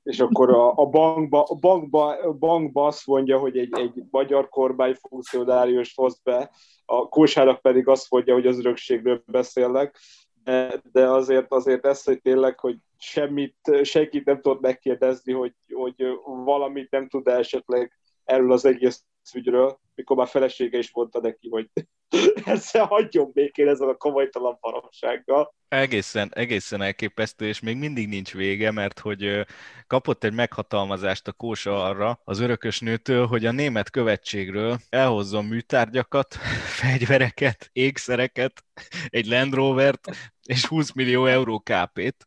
és 0.07 0.21
akkor 0.21 0.51
a, 0.51 0.73
a, 0.77 0.87
bankba, 0.87 1.43
a, 1.43 1.55
bankba, 1.55 2.17
a 2.17 2.33
bankba 2.33 2.87
azt 2.87 3.07
mondja, 3.07 3.39
hogy 3.39 3.59
egy, 3.59 3.79
egy 3.79 4.03
magyar 4.11 4.49
kormány 4.49 4.95
funkcionárius 5.09 5.93
hoz 5.95 6.21
be, 6.23 6.51
a 6.85 7.09
kósának 7.09 7.61
pedig 7.61 7.89
azt 7.89 8.11
mondja, 8.11 8.35
hogy 8.35 8.47
az 8.47 8.59
örökségről 8.59 9.23
beszélnek, 9.27 9.99
de, 10.45 10.81
de 10.93 11.11
azért, 11.11 11.53
azért 11.53 11.87
ez, 11.87 12.05
hogy 12.05 12.21
tényleg, 12.21 12.59
hogy 12.59 12.77
semmit, 12.99 13.57
senkit 13.83 14.25
nem 14.25 14.41
tud 14.41 14.61
megkérdezni, 14.61 15.33
hogy, 15.33 15.55
hogy 15.73 16.05
valamit 16.45 16.91
nem 16.91 17.09
tud 17.09 17.27
esetleg 17.27 17.99
erről 18.25 18.53
az 18.53 18.65
egész 18.65 19.05
ügyről, 19.35 19.79
mikor 19.95 20.17
már 20.17 20.29
felesége 20.29 20.79
is 20.79 20.95
mondta 20.95 21.21
neki, 21.21 21.49
hogy 21.49 21.71
Ezzel 22.45 22.85
hagyjon 22.85 23.31
békén 23.33 23.69
ezzel 23.69 23.89
a 23.89 23.95
komolytalan 23.95 24.59
baromsággal. 24.61 25.55
Egészen, 25.69 26.31
egészen 26.35 26.83
elképesztő, 26.83 27.47
és 27.47 27.61
még 27.61 27.77
mindig 27.77 28.09
nincs 28.09 28.33
vége, 28.33 28.71
mert 28.71 28.99
hogy 28.99 29.47
kapott 29.87 30.25
egy 30.25 30.33
meghatalmazást 30.33 31.29
a 31.29 31.33
Kósa 31.33 31.85
arra 31.85 32.21
az 32.25 32.41
örökös 32.41 32.81
nőtől, 32.81 33.27
hogy 33.27 33.47
a 33.47 33.51
német 33.51 33.91
követségről 33.91 34.79
elhozzon 34.89 35.45
műtárgyakat, 35.45 36.35
fegyvereket, 36.81 37.69
ékszereket, 37.73 38.65
egy 39.09 39.27
Land 39.27 39.55
Rovert 39.55 40.09
és 40.43 40.67
20 40.67 40.93
millió 40.93 41.27
euró 41.27 41.61
kápét. 41.61 42.25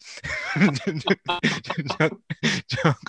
csak, 1.04 2.20
csak 2.66 3.00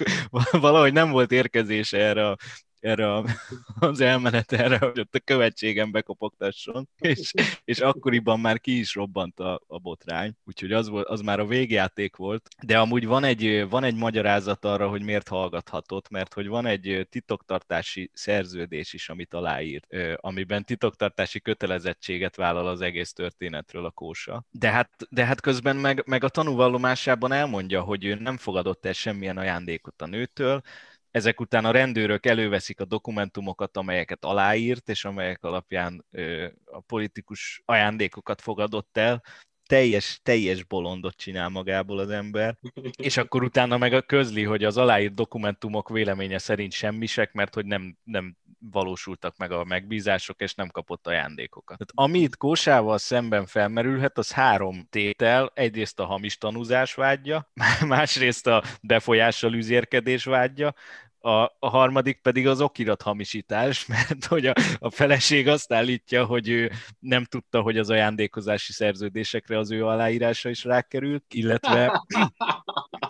valahogy 0.50 0.92
nem 0.92 1.10
volt 1.10 1.32
érkezése 1.32 1.98
erre 1.98 2.28
a 2.28 2.36
erre 2.80 3.22
az 3.80 4.00
elmenet 4.00 4.52
erre, 4.52 4.78
hogy 4.78 5.00
ott 5.00 5.14
a 5.14 5.20
követségen 5.20 5.90
bekopogtasson, 5.90 6.88
és, 6.98 7.32
és 7.64 7.78
akkoriban 7.78 8.40
már 8.40 8.60
ki 8.60 8.78
is 8.78 8.94
robbant 8.94 9.40
a, 9.40 9.62
a 9.66 9.78
botrány, 9.78 10.34
úgyhogy 10.44 10.72
az, 10.72 10.88
volt, 10.88 11.06
az 11.06 11.20
már 11.20 11.40
a 11.40 11.46
végjáték 11.46 12.16
volt, 12.16 12.48
de 12.62 12.78
amúgy 12.78 13.06
van 13.06 13.24
egy, 13.24 13.68
van 13.68 13.84
egy 13.84 13.96
magyarázat 13.96 14.64
arra, 14.64 14.88
hogy 14.88 15.02
miért 15.02 15.28
hallgathatott, 15.28 16.08
mert 16.08 16.34
hogy 16.34 16.46
van 16.46 16.66
egy 16.66 17.06
titoktartási 17.10 18.10
szerződés 18.12 18.92
is, 18.92 19.08
amit 19.08 19.34
aláírt, 19.34 19.86
amiben 20.16 20.64
titoktartási 20.64 21.40
kötelezettséget 21.40 22.36
vállal 22.36 22.66
az 22.66 22.80
egész 22.80 23.12
történetről 23.12 23.84
a 23.84 23.90
kósa. 23.90 24.44
De 24.50 24.70
hát, 24.70 24.90
de 25.10 25.24
hát 25.24 25.40
közben 25.40 25.76
meg, 25.76 26.02
meg 26.06 26.24
a 26.24 26.28
tanúvallomásában 26.28 27.32
elmondja, 27.32 27.80
hogy 27.80 28.04
ő 28.04 28.14
nem 28.14 28.36
fogadott 28.36 28.86
el 28.86 28.92
semmilyen 28.92 29.36
ajándékot 29.36 30.02
a 30.02 30.06
nőtől, 30.06 30.62
ezek 31.10 31.40
után 31.40 31.64
a 31.64 31.70
rendőrök 31.70 32.26
előveszik 32.26 32.80
a 32.80 32.84
dokumentumokat, 32.84 33.76
amelyeket 33.76 34.24
aláírt, 34.24 34.88
és 34.88 35.04
amelyek 35.04 35.44
alapján 35.44 36.04
ö, 36.10 36.46
a 36.64 36.80
politikus 36.80 37.62
ajándékokat 37.64 38.40
fogadott 38.40 38.96
el, 38.96 39.22
teljes, 39.70 40.20
teljes 40.22 40.64
bolondot 40.64 41.16
csinál 41.16 41.48
magából 41.48 41.98
az 41.98 42.10
ember, 42.10 42.56
és 42.96 43.16
akkor 43.16 43.42
utána 43.42 43.78
meg 43.78 43.92
a 43.92 44.02
közli, 44.02 44.42
hogy 44.42 44.64
az 44.64 44.76
aláírt 44.76 45.14
dokumentumok 45.14 45.88
véleménye 45.88 46.38
szerint 46.38 46.72
semmisek, 46.72 47.32
mert 47.32 47.54
hogy 47.54 47.66
nem, 47.66 47.96
nem 48.04 48.36
valósultak 48.60 49.36
meg 49.36 49.52
a 49.52 49.64
megbízások, 49.64 50.40
és 50.40 50.54
nem 50.54 50.68
kapott 50.68 51.06
ajándékokat. 51.06 51.78
Tehát 51.78 52.08
ami 52.10 52.18
itt 52.18 52.36
Kósával 52.36 52.98
szemben 52.98 53.46
felmerülhet, 53.46 54.18
az 54.18 54.32
három 54.32 54.86
tétel. 54.90 55.50
Egyrészt 55.54 56.00
a 56.00 56.04
hamis 56.04 56.38
tanúzás 56.38 56.94
vágyja, 56.94 57.50
másrészt 57.86 58.46
a 58.46 58.62
befolyással 58.82 59.52
üzérkedés 59.54 60.24
vágyja, 60.24 60.74
a, 61.20 61.42
a 61.58 61.68
harmadik 61.68 62.20
pedig 62.22 62.46
az 62.46 62.60
okirat 62.60 63.02
hamisítás, 63.02 63.86
mert 63.86 64.24
hogy 64.24 64.46
a, 64.46 64.52
a 64.78 64.90
feleség 64.90 65.48
azt 65.48 65.72
állítja, 65.72 66.24
hogy 66.24 66.48
ő 66.48 66.70
nem 66.98 67.24
tudta, 67.24 67.60
hogy 67.60 67.78
az 67.78 67.90
ajándékozási 67.90 68.72
szerződésekre 68.72 69.58
az 69.58 69.70
ő 69.70 69.86
aláírása 69.86 70.48
is 70.48 70.64
rákerült, 70.64 71.24
illetve 71.28 72.04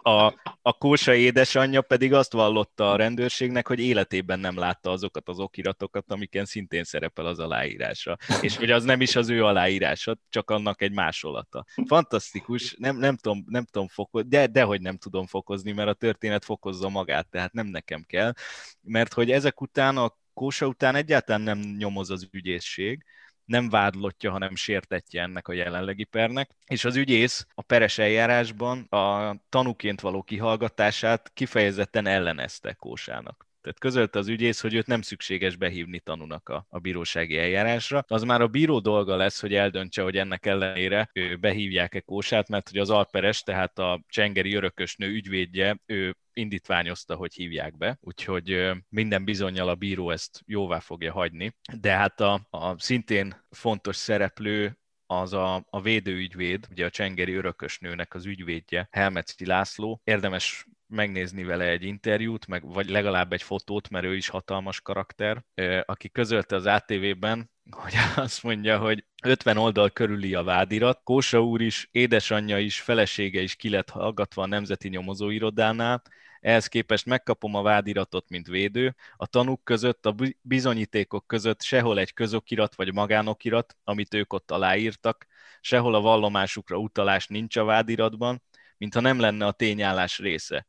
a, 0.03 0.35
a 0.63 0.73
Kósa 0.79 1.15
édesanyja 1.15 1.83
pedig 1.83 2.13
azt 2.13 2.33
vallotta 2.33 2.91
a 2.91 2.97
rendőrségnek, 2.97 3.67
hogy 3.67 3.81
életében 3.81 4.39
nem 4.39 4.59
látta 4.59 4.91
azokat 4.91 5.29
az 5.29 5.39
okiratokat, 5.39 6.05
amiken 6.13 6.45
szintén 6.45 6.85
szerepel 6.85 7.27
az 7.27 7.39
aláírása. 7.39 8.17
És 8.41 8.57
hogy 8.57 8.71
az 8.71 8.85
nem 8.85 9.01
is 9.01 9.17
az 9.17 9.29
ő 9.29 9.45
aláírása, 9.45 10.17
csak 10.29 10.51
annak 10.51 10.83
egy 10.83 10.93
másolata. 10.93 11.65
Fantasztikus, 11.87 12.75
nem, 12.79 12.97
nem 12.97 13.17
tudom, 13.17 13.45
nem 13.47 13.65
tudom 13.65 13.89
fokozni, 13.89 14.29
de, 14.29 14.47
dehogy 14.47 14.81
nem 14.81 14.97
tudom 14.97 15.27
fokozni, 15.27 15.73
mert 15.73 15.89
a 15.89 15.95
történet 15.95 16.45
fokozza 16.45 16.89
magát, 16.89 17.29
tehát 17.29 17.53
nem 17.53 17.67
nekem 17.67 18.00
nekem 18.01 18.05
kell, 18.07 18.33
mert 18.81 19.13
hogy 19.13 19.31
ezek 19.31 19.61
után, 19.61 19.97
a 19.97 20.19
Kósa 20.35 20.67
után 20.67 20.95
egyáltalán 20.95 21.41
nem 21.41 21.59
nyomoz 21.59 22.11
az 22.11 22.29
ügyészség, 22.31 23.05
nem 23.45 23.69
vádlottja, 23.69 24.31
hanem 24.31 24.55
sértetje 24.55 25.23
ennek 25.23 25.49
a 25.49 25.53
jelenlegi 25.53 26.05
pernek, 26.05 26.51
és 26.67 26.85
az 26.85 26.97
ügyész 26.97 27.47
a 27.55 27.63
peres 27.63 27.99
eljárásban 27.99 28.83
a 28.83 29.37
tanúként 29.49 30.01
való 30.01 30.23
kihallgatását 30.23 31.31
kifejezetten 31.35 32.07
ellenezte 32.07 32.73
Kósának. 32.73 33.50
Tehát 33.63 33.79
közölte 33.79 34.19
az 34.19 34.29
ügyész, 34.29 34.61
hogy 34.61 34.75
őt 34.75 34.87
nem 34.87 35.03
szükséges 35.03 35.57
behívni 35.57 36.01
tanúnak 36.01 36.49
a, 36.49 36.67
a 36.69 36.79
bírósági 36.79 37.39
eljárásra. 37.39 38.05
Az 38.07 38.23
már 38.23 38.41
a 38.41 38.49
bíró 38.49 38.79
dolga 38.79 39.17
lesz, 39.17 39.41
hogy 39.41 39.55
eldöntse, 39.55 40.03
hogy 40.03 40.17
ennek 40.17 40.47
ellenére 40.47 41.11
ő 41.13 41.37
behívják-e 41.37 42.01
Kósát, 42.01 42.49
mert 42.49 42.69
hogy 42.69 42.79
az 42.79 42.91
Alperes, 42.91 43.43
tehát 43.43 43.79
a 43.79 44.05
csengeri 44.09 44.55
örökösnő 44.55 45.09
ügyvédje, 45.09 45.79
ő 45.87 46.17
indítványozta, 46.33 47.15
hogy 47.15 47.35
hívják 47.35 47.77
be, 47.77 47.99
úgyhogy 48.01 48.71
minden 48.89 49.25
bizonyal 49.25 49.69
a 49.69 49.75
bíró 49.75 50.11
ezt 50.11 50.43
jóvá 50.47 50.79
fogja 50.79 51.13
hagyni. 51.13 51.57
De 51.81 51.97
hát 51.97 52.21
a, 52.21 52.47
a 52.51 52.81
szintén 52.81 53.47
fontos 53.51 53.97
szereplő 53.97 54.79
az 55.07 55.33
a, 55.33 55.67
a 55.71 55.81
védőügyvéd, 55.81 56.67
ugye 56.71 56.85
a 56.85 56.91
csengeri 56.91 57.35
örökösnőnek 57.35 58.15
az 58.15 58.27
ügyvédje, 58.27 58.89
Helmetszi 58.91 59.47
László. 59.47 60.01
Érdemes 60.05 60.67
megnézni 60.91 61.45
vele 61.45 61.65
egy 61.65 61.83
interjút, 61.85 62.47
meg, 62.47 62.67
vagy 62.67 62.89
legalább 62.89 63.33
egy 63.33 63.43
fotót, 63.43 63.89
mert 63.91 64.05
ő 64.05 64.17
is 64.17 64.29
hatalmas 64.29 64.81
karakter, 64.81 65.45
aki 65.87 66.11
közölte 66.11 66.57
az 66.57 66.67
ATV-ben, 66.67 67.51
hogy 67.71 67.95
azt 68.17 68.43
mondja, 68.43 68.79
hogy 68.79 69.05
50 69.23 69.57
oldal 69.57 69.91
körüli 69.91 70.35
a 70.35 70.43
vádirat, 70.43 71.01
Kósa 71.05 71.43
úr 71.43 71.61
is, 71.61 71.89
édesanyja 71.91 72.59
is, 72.59 72.81
felesége 72.81 73.41
is 73.41 73.57
ki 73.57 73.69
lett 73.69 73.91
hallgatva 73.91 74.43
a 74.43 74.47
Nemzeti 74.47 74.89
Nyomozóirodánál, 74.89 76.03
ehhez 76.41 76.67
képest 76.67 77.07
megkapom 77.07 77.55
a 77.55 77.63
vádiratot, 77.63 78.29
mint 78.29 78.47
védő. 78.47 78.95
A 79.17 79.27
tanúk 79.27 79.65
között, 79.65 80.07
a 80.07 80.15
bizonyítékok 80.41 81.27
között 81.27 81.63
sehol 81.63 81.99
egy 81.99 82.13
közokirat 82.13 82.75
vagy 82.75 82.93
magánokirat, 82.93 83.77
amit 83.85 84.15
ők 84.15 84.33
ott 84.33 84.51
aláírtak, 84.51 85.27
sehol 85.61 85.95
a 85.95 86.01
vallomásukra 86.01 86.77
utalás 86.77 87.27
nincs 87.27 87.57
a 87.57 87.65
vádiratban, 87.65 88.43
mintha 88.79 89.01
nem 89.01 89.21
lenne 89.21 89.47
a 89.47 89.53
tényállás 89.53 90.19
része. 90.19 90.67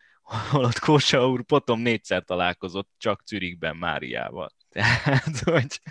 Holott 0.50 0.80
Kósa 0.80 1.30
úr 1.30 1.44
potom 1.44 1.80
négyszer 1.80 2.24
találkozott 2.24 2.90
csak 2.98 3.22
Zürichben 3.26 3.76
Máriával. 3.76 4.50
Tehát, 4.70 5.40
hogy 5.40 5.82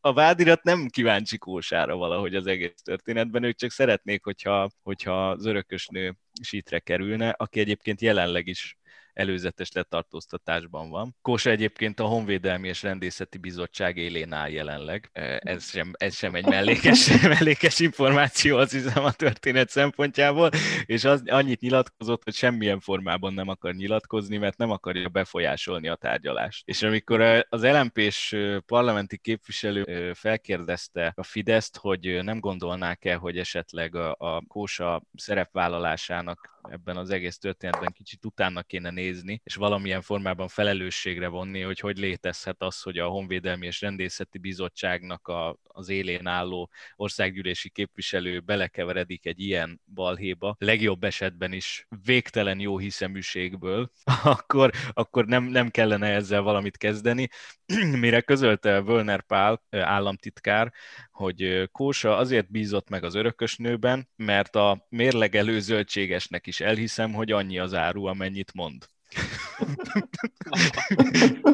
a, 0.00 0.12
vádirat 0.12 0.62
nem 0.62 0.86
kíváncsi 0.86 1.38
Kósára 1.38 1.96
valahogy 1.96 2.34
az 2.34 2.46
egész 2.46 2.82
történetben, 2.82 3.42
ők 3.42 3.56
csak 3.56 3.70
szeretnék, 3.70 4.24
hogyha, 4.24 4.70
hogyha 4.82 5.30
az 5.30 5.46
örökösnő 5.46 6.16
sítre 6.42 6.78
kerülne, 6.78 7.28
aki 7.28 7.60
egyébként 7.60 8.00
jelenleg 8.00 8.46
is 8.46 8.76
előzetes 9.16 9.72
letartóztatásban 9.72 10.90
van. 10.90 11.16
Kósa 11.22 11.50
egyébként 11.50 12.00
a 12.00 12.04
Honvédelmi 12.04 12.68
és 12.68 12.82
Rendészeti 12.82 13.38
Bizottság 13.38 13.96
élén 13.96 14.32
áll 14.32 14.50
jelenleg. 14.50 15.10
Ez 15.38 15.70
sem, 15.70 15.92
ez 15.98 16.16
sem 16.16 16.34
egy 16.34 16.46
mellékes, 16.46 17.20
mellékes 17.38 17.80
információ, 17.80 18.56
az 18.56 18.72
hiszem 18.72 19.04
a 19.04 19.12
történet 19.12 19.68
szempontjából, 19.68 20.50
és 20.84 21.04
az 21.04 21.22
annyit 21.26 21.60
nyilatkozott, 21.60 22.24
hogy 22.24 22.34
semmilyen 22.34 22.80
formában 22.80 23.34
nem 23.34 23.48
akar 23.48 23.74
nyilatkozni, 23.74 24.36
mert 24.36 24.56
nem 24.56 24.70
akarja 24.70 25.08
befolyásolni 25.08 25.88
a 25.88 25.94
tárgyalást. 25.94 26.62
És 26.68 26.82
amikor 26.82 27.46
az 27.48 27.64
LMP-s 27.64 28.36
parlamenti 28.66 29.18
képviselő 29.18 30.12
felkérdezte 30.12 31.12
a 31.14 31.22
Fideszt, 31.22 31.76
hogy 31.76 32.18
nem 32.22 32.40
gondolnák-e, 32.40 33.14
hogy 33.14 33.38
esetleg 33.38 33.94
a, 33.94 34.14
a 34.18 34.42
Kósa 34.46 35.02
szerepvállalásának 35.14 36.55
ebben 36.70 36.96
az 36.96 37.10
egész 37.10 37.38
történetben 37.38 37.92
kicsit 37.92 38.24
utána 38.24 38.62
kéne 38.62 38.90
nézni, 38.90 39.40
és 39.44 39.54
valamilyen 39.54 40.02
formában 40.02 40.48
felelősségre 40.48 41.28
vonni, 41.28 41.60
hogy 41.60 41.80
hogy 41.80 41.98
létezhet 41.98 42.62
az, 42.62 42.82
hogy 42.82 42.98
a 42.98 43.06
Honvédelmi 43.06 43.66
és 43.66 43.80
Rendészeti 43.80 44.38
Bizottságnak 44.38 45.28
a, 45.28 45.58
az 45.62 45.88
élén 45.88 46.26
álló 46.26 46.70
országgyűlési 46.96 47.70
képviselő 47.70 48.40
belekeveredik 48.40 49.26
egy 49.26 49.40
ilyen 49.40 49.80
balhéba, 49.94 50.56
legjobb 50.58 51.04
esetben 51.04 51.52
is 51.52 51.86
végtelen 52.04 52.60
jó 52.60 52.78
hiszeműségből, 52.78 53.90
akkor, 54.22 54.70
akkor 54.92 55.26
nem, 55.26 55.44
nem 55.44 55.68
kellene 55.68 56.08
ezzel 56.08 56.42
valamit 56.42 56.76
kezdeni. 56.76 57.28
Mire 58.00 58.20
közölte 58.20 58.82
Völner 58.82 59.22
Pál 59.22 59.62
államtitkár, 59.70 60.72
hogy 61.16 61.68
Kósa 61.72 62.16
azért 62.16 62.50
bízott 62.50 62.88
meg 62.88 63.04
az 63.04 63.14
örökösnőben, 63.14 64.08
mert 64.16 64.56
a 64.56 64.86
mérlegelő 64.88 65.60
zöldségesnek 65.60 66.46
is 66.46 66.60
elhiszem, 66.60 67.12
hogy 67.12 67.32
annyi 67.32 67.58
az 67.58 67.74
áru, 67.74 68.04
amennyit 68.04 68.54
mond. 68.54 68.88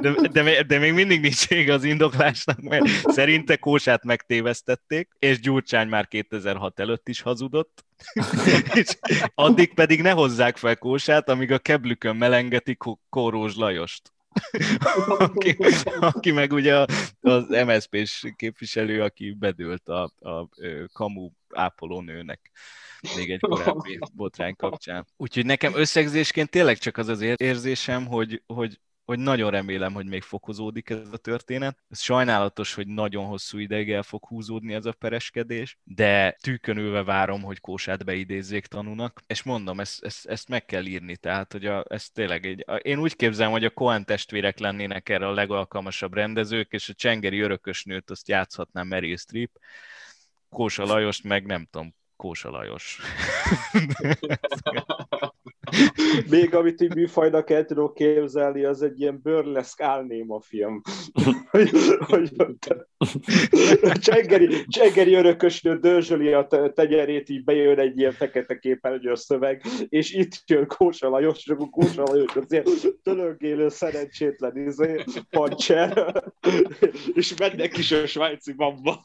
De, 0.01 0.29
de, 0.33 0.62
de 0.62 0.79
még 0.79 0.92
mindig 0.92 1.20
nincs 1.20 1.48
vége 1.48 1.72
az 1.72 1.85
indoklásnak, 1.85 2.61
mert 2.61 2.87
szerinte 3.05 3.57
Kósát 3.57 4.05
megtévesztették, 4.05 5.09
és 5.18 5.40
Gyurcsány 5.40 5.88
már 5.88 6.09
2006 6.09 6.81
előtt 6.81 7.09
is 7.09 7.20
hazudott, 7.20 7.85
és 8.75 8.98
addig 9.35 9.75
pedig 9.75 10.03
ne 10.03 10.11
hozzák 10.11 10.57
fel 10.57 10.77
Kósát, 10.77 11.29
amíg 11.29 11.53
a 11.53 11.59
keblükön 11.59 12.16
melengetik 12.16 12.79
Kórózs 13.09 13.57
Lajost 13.57 14.12
aki, 15.18 15.57
aki 16.14 16.31
meg 16.31 16.53
ugye 16.53 16.85
az 17.21 17.47
MSZP-s 17.49 18.33
képviselő, 18.37 19.03
aki 19.03 19.37
bedőlt 19.38 19.88
a, 19.88 20.12
a, 20.18 20.29
a 20.29 20.49
kamu 20.92 21.31
ápolónőnek 21.55 22.51
még 23.16 23.31
egy 23.31 23.40
korábbi 23.40 23.99
botrány 24.14 24.57
kapcsán. 24.57 25.07
Úgyhogy 25.16 25.47
nekem 25.47 25.73
összegzésként 25.75 26.51
tényleg 26.51 26.79
csak 26.79 26.97
az 26.97 27.09
az 27.09 27.21
érzésem, 27.37 28.07
hogy, 28.07 28.42
hogy 28.47 28.81
hogy 29.05 29.19
nagyon 29.19 29.51
remélem, 29.51 29.93
hogy 29.93 30.07
még 30.07 30.23
fokozódik 30.23 30.91
ez 30.91 31.12
a 31.12 31.17
történet. 31.17 31.79
Ez 31.88 32.01
sajnálatos, 32.01 32.75
hogy 32.75 32.87
nagyon 32.87 33.27
hosszú 33.27 33.59
ideig 33.59 33.91
el 33.91 34.03
fog 34.03 34.27
húzódni 34.27 34.75
ez 34.75 34.85
a 34.85 34.93
pereskedés, 34.93 35.79
de 35.85 36.37
tűkönülve 36.41 37.03
várom, 37.03 37.43
hogy 37.43 37.61
Kósát 37.61 38.05
beidézzék 38.05 38.67
tanúnak, 38.67 39.23
és 39.27 39.43
mondom, 39.43 39.81
ezt, 39.81 40.05
ezt, 40.05 40.27
ezt 40.27 40.49
meg 40.49 40.65
kell 40.65 40.85
írni, 40.85 41.17
tehát 41.17 41.53
hogy 41.53 41.67
a, 41.67 41.85
ez 41.88 42.09
tényleg 42.09 42.47
egy, 42.47 42.65
a, 42.67 42.75
én 42.75 42.99
úgy 42.99 43.17
képzelem, 43.17 43.51
hogy 43.51 43.65
a 43.65 43.71
Cohen 43.71 44.05
testvérek 44.05 44.59
lennének 44.59 45.09
erre 45.09 45.27
a 45.27 45.33
legalkalmasabb 45.33 46.15
rendezők, 46.15 46.73
és 46.73 46.88
a 46.88 46.95
Csengeri 46.95 47.41
örökösnőt 47.41 48.11
azt 48.11 48.29
játszhatná 48.29 48.83
Meryl 48.83 49.17
Streep, 49.17 49.51
Kósa 50.49 50.85
Lajost 50.85 51.25
meg 51.25 51.47
nem 51.47 51.67
tudom, 51.71 51.95
Kósa 52.22 52.50
Lajos. 52.50 53.00
Még 56.30 56.54
amit 56.54 56.80
így 56.80 56.94
műfajnak 56.94 57.50
el 57.50 57.64
tudok 57.64 57.94
képzelni, 57.94 58.64
az 58.64 58.82
egy 58.82 59.00
ilyen 59.00 59.20
burleszk 59.22 59.80
álnéma 59.80 60.40
film. 60.40 60.80
hogy, 61.50 61.70
hogy 61.98 62.30
Csengeri, 64.00 64.64
Csengeri 64.66 65.14
örökösnő 65.14 65.78
dörzsöli 65.78 66.32
a 66.32 66.46
tenyerét, 66.74 67.28
így 67.28 67.44
bejön 67.44 67.78
egy 67.78 67.98
ilyen 67.98 68.12
fekete 68.12 68.58
képernyős 68.58 69.18
szöveg, 69.18 69.62
és 69.88 70.12
itt 70.12 70.30
jön 70.46 70.66
Kósa 70.66 71.08
Lajos, 71.08 71.38
és 71.38 71.48
akkor 71.48 71.70
Kósa 71.70 72.02
Lajos 72.02 72.37
az 72.37 72.52
ilyen 72.52 72.64
tölöngélő 73.02 73.68
szerencsétlen 73.68 74.66
izé, 74.66 75.04
pancser, 75.30 76.22
és 77.12 77.35
mennek 77.38 77.78
is 77.78 77.92
a 77.92 78.06
svájci 78.06 78.52
bamba. 78.52 79.02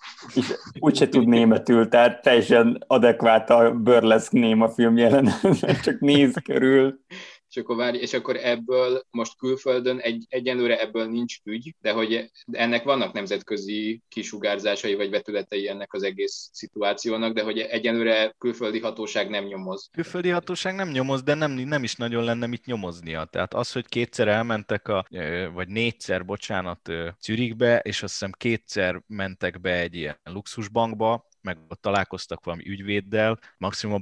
Úgyse 0.80 1.10
tud 1.10 1.27
németül, 1.27 1.88
tehát 1.88 2.21
teljesen 2.21 2.84
adekvát 3.08 3.50
a 3.50 3.72
burleszk 3.72 4.32
néma 4.32 4.70
film 4.70 4.98
jelenet, 4.98 5.41
csak 5.84 6.00
néz 6.00 6.34
körül 6.43 7.00
és 7.50 7.58
akkor, 7.58 7.76
várj, 7.76 7.98
és 7.98 8.13
akkor 8.13 8.36
ebből 8.36 9.04
most 9.10 9.38
külföldön 9.38 10.00
egy, 10.00 10.26
egyenlőre 10.30 10.80
ebből 10.80 11.08
nincs 11.08 11.36
ügy, 11.43 11.76
de 11.82 11.91
hogy 11.91 12.32
ennek 12.52 12.84
vannak 12.84 13.13
nemzetközi 13.13 14.02
kisugárzásai 14.08 14.96
vagy 14.96 15.10
vetületei 15.10 15.67
ennek 15.67 15.93
az 15.93 16.04
egész 16.04 16.50
szituációnak, 16.52 17.34
de 17.34 17.43
hogy 17.43 17.60
egyenlőre 17.60 18.36
külföldi 18.38 18.80
hatóság 18.80 19.30
nem 19.30 19.46
nyomoz. 19.46 19.89
Külföldi 19.91 20.30
hatóság 20.30 20.76
nem 20.76 20.89
nyomoz, 20.89 21.24
de 21.24 21.34
nem, 21.34 21.52
nem 21.52 21.84
is 21.84 21.96
nagyon 21.96 22.24
lenne 22.24 22.48
mit 22.48 22.65
nyomoznia. 22.65 23.26
Tehát 23.26 23.54
az, 23.54 23.72
hogy 23.72 23.88
kétszer 23.88 24.28
elmentek, 24.28 24.88
a, 24.88 25.06
vagy 25.54 25.67
négyszer, 25.67 26.26
bocsánat, 26.26 26.91
Zürichbe, 27.22 27.80
és 27.80 28.04
azt 28.04 28.12
hiszem 28.12 28.32
kétszer 28.38 29.02
mentek 29.08 29.62
be 29.62 29.80
egy 29.80 29.96
ilyen 29.96 30.20
luxusbankba, 30.24 31.27
meg 31.41 31.58
ott 31.67 31.82
találkoztak 31.82 32.43
valami 32.43 32.67
ügyvéddel, 32.69 33.39
maximum 33.58 33.95
a 33.95 33.97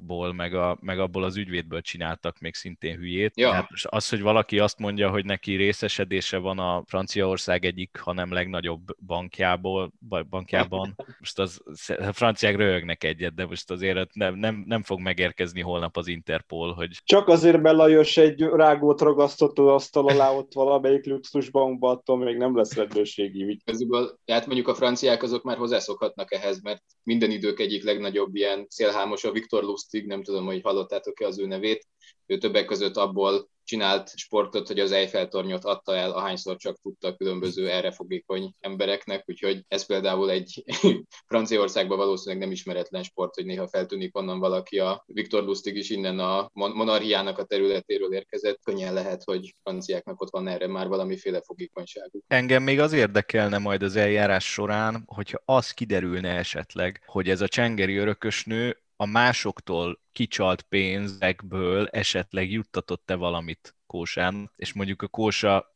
bankból, 0.00 0.32
meg, 0.32 0.54
a, 0.54 0.78
meg 0.80 0.98
abból 0.98 1.24
az 1.24 1.36
ügyvédből 1.36 1.80
csináltak 1.80 2.38
még 2.38 2.54
szintén 2.54 2.96
hülyét. 2.96 3.32
Ja. 3.36 3.52
Hát 3.52 3.68
az, 3.82 4.08
hogy 4.08 4.20
valaki 4.20 4.58
azt 4.58 4.78
mondja, 4.78 5.10
hogy 5.10 5.24
neki 5.24 5.54
részesedése 5.54 6.38
van 6.38 6.58
a 6.58 6.82
Franciaország 6.86 7.64
egyik, 7.64 7.98
hanem 8.02 8.32
legnagyobb 8.32 8.80
bankjából, 9.06 9.92
bankjában, 10.30 10.94
most 11.18 11.38
az, 11.38 11.60
a 11.86 12.12
franciák 12.12 12.56
röhögnek 12.56 13.04
egyet, 13.04 13.34
de 13.34 13.46
most 13.46 13.70
azért 13.70 14.14
nem, 14.14 14.34
nem, 14.34 14.64
nem 14.66 14.82
fog 14.82 15.00
megérkezni 15.00 15.60
holnap 15.60 15.96
az 15.96 16.06
Interpol, 16.06 16.72
hogy... 16.72 16.90
Csak 17.04 17.28
azért, 17.28 17.60
mert 17.60 17.76
Lajos 17.76 18.16
egy 18.16 18.40
rágót 18.40 19.00
ragasztott 19.00 19.58
az 19.58 19.66
asztal 19.66 20.08
alá 20.08 20.30
ott 20.30 20.52
valamelyik 20.52 21.06
luxusbankba, 21.06 21.90
attól 21.90 22.18
még 22.18 22.36
nem 22.36 22.56
lesz 22.56 22.74
rendőrségi 22.74 23.42
ügy. 23.42 23.62
Közül, 23.64 24.18
hát 24.26 24.46
mondjuk 24.46 24.68
a 24.68 24.74
franciák 24.74 25.22
azok 25.22 25.42
már 25.42 25.56
hozzászokhatnak 25.56 26.32
ehhez, 26.32 26.62
mert 26.62 26.82
minden 27.02 27.30
idők 27.30 27.60
egyik 27.60 27.84
legnagyobb 27.84 28.34
ilyen 28.34 28.66
szélhámos, 28.68 29.24
a 29.24 29.32
Viktor 29.32 29.64
Lustig, 29.90 30.08
nem 30.08 30.22
tudom, 30.22 30.46
hogy 30.46 30.60
hallottátok-e 30.62 31.26
az 31.26 31.38
ő 31.38 31.46
nevét, 31.46 31.86
ő 32.26 32.38
többek 32.38 32.64
között 32.64 32.96
abból 32.96 33.48
csinált 33.64 34.16
sportot, 34.16 34.66
hogy 34.66 34.80
az 34.80 34.92
Eiffel-tornyot 34.92 35.64
adta 35.64 35.96
el, 35.96 36.10
ahányszor 36.10 36.56
csak 36.56 36.80
tudta 36.82 37.16
különböző 37.16 37.70
erre 37.70 37.90
fogékony 37.90 38.54
embereknek, 38.60 39.24
úgyhogy 39.26 39.64
ez 39.68 39.86
például 39.86 40.30
egy 40.30 40.64
Franciaországban 41.30 41.96
valószínűleg 41.96 42.42
nem 42.42 42.52
ismeretlen 42.52 43.02
sport, 43.02 43.34
hogy 43.34 43.44
néha 43.44 43.68
feltűnik 43.68 44.16
onnan 44.16 44.38
valaki. 44.38 44.78
A 44.78 45.02
Viktor 45.06 45.44
Lustig 45.44 45.76
is 45.76 45.90
innen 45.90 46.18
a 46.18 46.50
monarchiának 46.52 47.38
a 47.38 47.44
területéről 47.44 48.14
érkezett, 48.14 48.58
könnyen 48.64 48.94
lehet, 48.94 49.24
hogy 49.24 49.54
franciáknak 49.62 50.20
ott 50.20 50.30
van 50.30 50.48
erre 50.48 50.66
már 50.66 50.88
valamiféle 50.88 51.42
fogékonyságuk. 51.42 52.24
Engem 52.26 52.62
még 52.62 52.80
az 52.80 52.92
érdekelne 52.92 53.58
majd 53.58 53.82
az 53.82 53.96
eljárás 53.96 54.52
során, 54.52 55.02
hogyha 55.06 55.42
az 55.44 55.70
kiderülne 55.70 56.28
esetleg, 56.28 57.02
hogy 57.06 57.28
ez 57.28 57.40
a 57.40 57.48
csengeri 57.48 57.96
örökösnő 57.96 58.76
a 59.00 59.06
másoktól 59.06 60.00
kicsalt 60.12 60.62
pénzekből 60.62 61.86
esetleg 61.86 62.50
juttatott-e 62.50 63.14
valamit 63.14 63.76
Kósán, 63.86 64.50
és 64.56 64.72
mondjuk 64.72 65.02
a 65.02 65.08
Kósa 65.08 65.72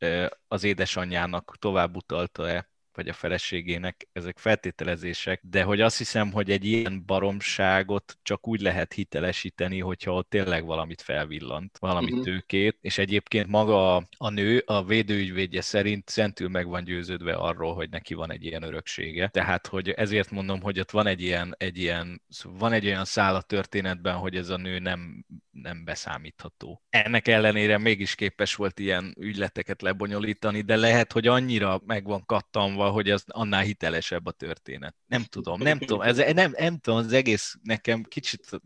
az 0.48 0.64
édesanyjának 0.64 1.56
tovább 1.58 1.96
utalta-e 1.96 2.70
vagy 2.94 3.08
a 3.08 3.12
feleségének, 3.12 4.08
ezek 4.12 4.38
feltételezések, 4.38 5.40
de 5.50 5.62
hogy 5.62 5.80
azt 5.80 5.98
hiszem, 5.98 6.32
hogy 6.32 6.50
egy 6.50 6.64
ilyen 6.64 7.02
baromságot 7.06 8.18
csak 8.22 8.48
úgy 8.48 8.60
lehet 8.60 8.92
hitelesíteni, 8.92 9.80
hogyha 9.80 10.12
ott 10.12 10.30
tényleg 10.30 10.64
valamit 10.64 11.00
felvillant, 11.00 11.78
valami 11.78 12.10
uh-huh. 12.10 12.24
tőkét, 12.24 12.78
és 12.80 12.98
egyébként 12.98 13.48
maga 13.48 13.96
a, 13.96 14.08
a 14.16 14.30
nő, 14.30 14.62
a 14.66 14.84
védőügyvédje 14.84 15.60
szerint 15.60 16.08
szentül 16.08 16.48
meg 16.48 16.66
van 16.66 16.84
győződve 16.84 17.34
arról, 17.34 17.74
hogy 17.74 17.90
neki 17.90 18.14
van 18.14 18.32
egy 18.32 18.44
ilyen 18.44 18.62
öröksége. 18.62 19.28
Tehát, 19.28 19.66
hogy 19.66 19.90
ezért 19.90 20.30
mondom, 20.30 20.60
hogy 20.60 20.80
ott 20.80 20.90
van 20.90 21.06
egy 21.06 21.22
ilyen, 21.22 21.54
egy 21.58 21.78
ilyen 21.78 22.22
van 22.42 22.72
egy 22.72 22.86
olyan 22.86 23.04
szál 23.04 23.34
a 23.34 23.42
történetben, 23.42 24.16
hogy 24.16 24.36
ez 24.36 24.48
a 24.48 24.56
nő 24.56 24.78
nem, 24.78 25.24
nem 25.54 25.84
beszámítható. 25.84 26.82
Ennek 26.90 27.28
ellenére 27.28 27.78
mégis 27.78 28.14
képes 28.14 28.54
volt 28.54 28.78
ilyen 28.78 29.14
ügyleteket 29.18 29.82
lebonyolítani, 29.82 30.60
de 30.60 30.76
lehet, 30.76 31.12
hogy 31.12 31.26
annyira 31.26 31.80
meg 31.86 32.04
van 32.04 32.24
kattanva 32.26 32.90
hogy 32.90 33.10
az 33.10 33.24
annál 33.26 33.62
hitelesebb 33.62 34.26
a 34.26 34.30
történet. 34.30 34.96
Nem 35.06 35.22
tudom, 35.22 35.62
nem 35.62 35.78
tudom, 35.78 36.00
ez, 36.00 36.16
nem, 36.16 36.54
nem 36.56 36.78
tudom, 36.78 36.98
az 36.98 37.12
egész 37.12 37.56
nekem 37.62 38.02
kicsit 38.02 38.60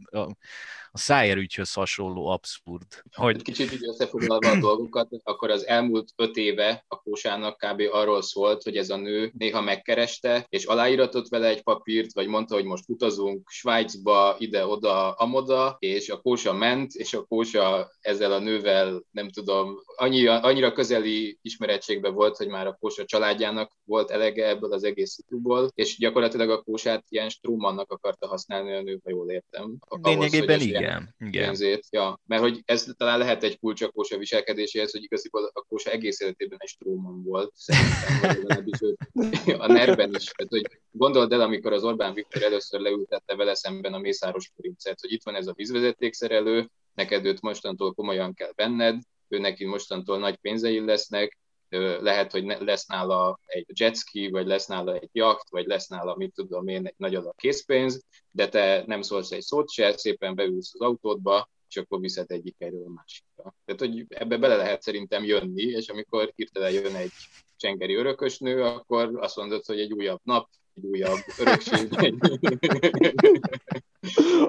a, 0.98 1.00
a 1.00 1.04
Szájer 1.04 1.36
ügyhöz 1.36 1.72
hasonló 1.72 2.26
abszurd. 2.26 2.86
Hogy... 3.12 3.42
Kicsit 3.42 3.72
így 3.72 3.86
összefoglalva 3.88 4.50
a 4.50 4.58
dolgokat, 4.58 5.08
akkor 5.22 5.50
az 5.50 5.66
elmúlt 5.66 6.08
öt 6.16 6.36
éve 6.36 6.84
a 6.88 6.96
Kósának 7.02 7.56
kb. 7.56 7.82
arról 7.90 8.22
szólt, 8.22 8.62
hogy 8.62 8.76
ez 8.76 8.90
a 8.90 8.96
nő 8.96 9.32
néha 9.38 9.60
megkereste, 9.60 10.46
és 10.48 10.64
aláíratott 10.64 11.28
vele 11.28 11.48
egy 11.48 11.62
papírt, 11.62 12.12
vagy 12.12 12.26
mondta, 12.26 12.54
hogy 12.54 12.64
most 12.64 12.84
utazunk 12.88 13.48
Svájcba, 13.50 14.36
ide-oda, 14.38 15.12
amoda, 15.12 15.76
és 15.78 16.08
a 16.08 16.20
Kósa 16.20 16.52
ment, 16.52 16.92
és 16.94 17.14
a 17.14 17.22
Kósa 17.22 17.90
ezzel 18.00 18.32
a 18.32 18.38
nővel, 18.38 19.02
nem 19.10 19.28
tudom, 19.28 19.82
annyira, 19.96 20.40
annyira 20.40 20.72
közeli 20.72 21.38
ismerettségben 21.42 22.14
volt, 22.14 22.36
hogy 22.36 22.48
már 22.48 22.66
a 22.66 22.76
Kósa 22.80 23.04
családjának 23.04 23.72
volt 23.84 24.10
elege 24.10 24.48
ebből 24.48 24.72
az 24.72 24.84
egész 24.84 25.10
szituból, 25.10 25.70
és 25.74 25.98
gyakorlatilag 25.98 26.50
a 26.50 26.62
Kósát 26.62 27.04
ilyen 27.08 27.28
Strumannak 27.28 27.92
akarta 27.92 28.26
használni 28.26 28.74
a 28.74 28.82
nő, 28.82 29.00
ha 29.04 29.10
jól 29.10 29.30
értem. 29.30 29.78
Lényegében 30.02 30.60
igen. 30.60 30.87
Igen. 31.18 31.44
Pénzét. 31.44 31.86
Ja, 31.90 32.20
mert 32.26 32.42
hogy 32.42 32.62
ez 32.64 32.86
talán 32.96 33.18
lehet 33.18 33.42
egy 33.42 33.58
kulcs 33.58 33.82
a 33.82 33.88
Kósa 33.88 34.18
viselkedéséhez, 34.18 34.92
hogy 34.92 35.02
igaziból 35.02 35.50
a 35.52 35.64
Kósa 35.68 35.90
egész 35.90 36.20
életében 36.20 36.58
egy 36.60 36.68
Struman 36.68 37.22
volt, 37.22 37.52
szerintem, 37.54 39.60
a 39.60 39.66
nerben 39.66 40.14
is. 40.14 40.24
Tehát, 40.24 40.48
hogy 40.48 40.80
gondold 40.90 41.32
el, 41.32 41.40
amikor 41.40 41.72
az 41.72 41.84
Orbán 41.84 42.14
Viktor 42.14 42.42
először 42.42 42.80
leültette 42.80 43.36
vele 43.36 43.54
szemben 43.54 43.94
a 43.94 43.98
Mészáros 43.98 44.50
Purincet, 44.56 45.00
hogy 45.00 45.12
itt 45.12 45.24
van 45.24 45.34
ez 45.34 45.46
a 45.46 45.54
vízvezetékszerelő, 45.56 46.70
neked 46.94 47.24
őt 47.24 47.40
mostantól 47.40 47.94
komolyan 47.94 48.34
kell 48.34 48.52
benned, 48.56 49.02
ő 49.28 49.38
neki 49.38 49.64
mostantól 49.64 50.18
nagy 50.18 50.36
pénzei 50.36 50.84
lesznek, 50.84 51.38
lehet, 52.00 52.32
hogy 52.32 52.44
lesz 52.44 52.86
nála 52.86 53.40
egy 53.46 53.66
jetski, 53.80 54.30
vagy 54.30 54.46
lesz 54.46 54.66
nála 54.66 54.94
egy 54.94 55.08
jacht, 55.12 55.50
vagy 55.50 55.66
lesz 55.66 55.86
nála, 55.86 56.16
mit 56.16 56.32
tudom 56.34 56.68
én, 56.68 56.86
egy 56.86 56.94
nagy 56.96 57.14
adag 57.14 57.34
készpénz, 57.36 58.04
de 58.30 58.48
te 58.48 58.84
nem 58.86 59.02
szólsz 59.02 59.30
egy 59.30 59.42
szót 59.42 59.70
se, 59.70 59.96
szépen 59.96 60.34
beülsz 60.34 60.74
az 60.74 60.80
autódba, 60.80 61.48
és 61.68 61.76
akkor 61.76 62.00
viszed 62.00 62.30
egyik 62.30 62.54
erről 62.58 62.84
a 62.86 62.90
másikra. 62.90 63.54
Tehát, 63.64 63.80
hogy 63.80 64.06
ebbe 64.08 64.36
bele 64.36 64.56
lehet 64.56 64.82
szerintem 64.82 65.24
jönni, 65.24 65.62
és 65.62 65.88
amikor 65.88 66.32
hirtelen 66.36 66.72
jön 66.72 66.94
egy 66.94 67.12
csengeri 67.56 67.94
örökösnő, 67.94 68.62
akkor 68.62 69.18
azt 69.18 69.36
mondod, 69.36 69.64
hogy 69.64 69.80
egy 69.80 69.92
újabb 69.92 70.20
nap, 70.22 70.48
egy 70.74 70.84
újabb 70.84 71.18
örökség. 71.38 71.88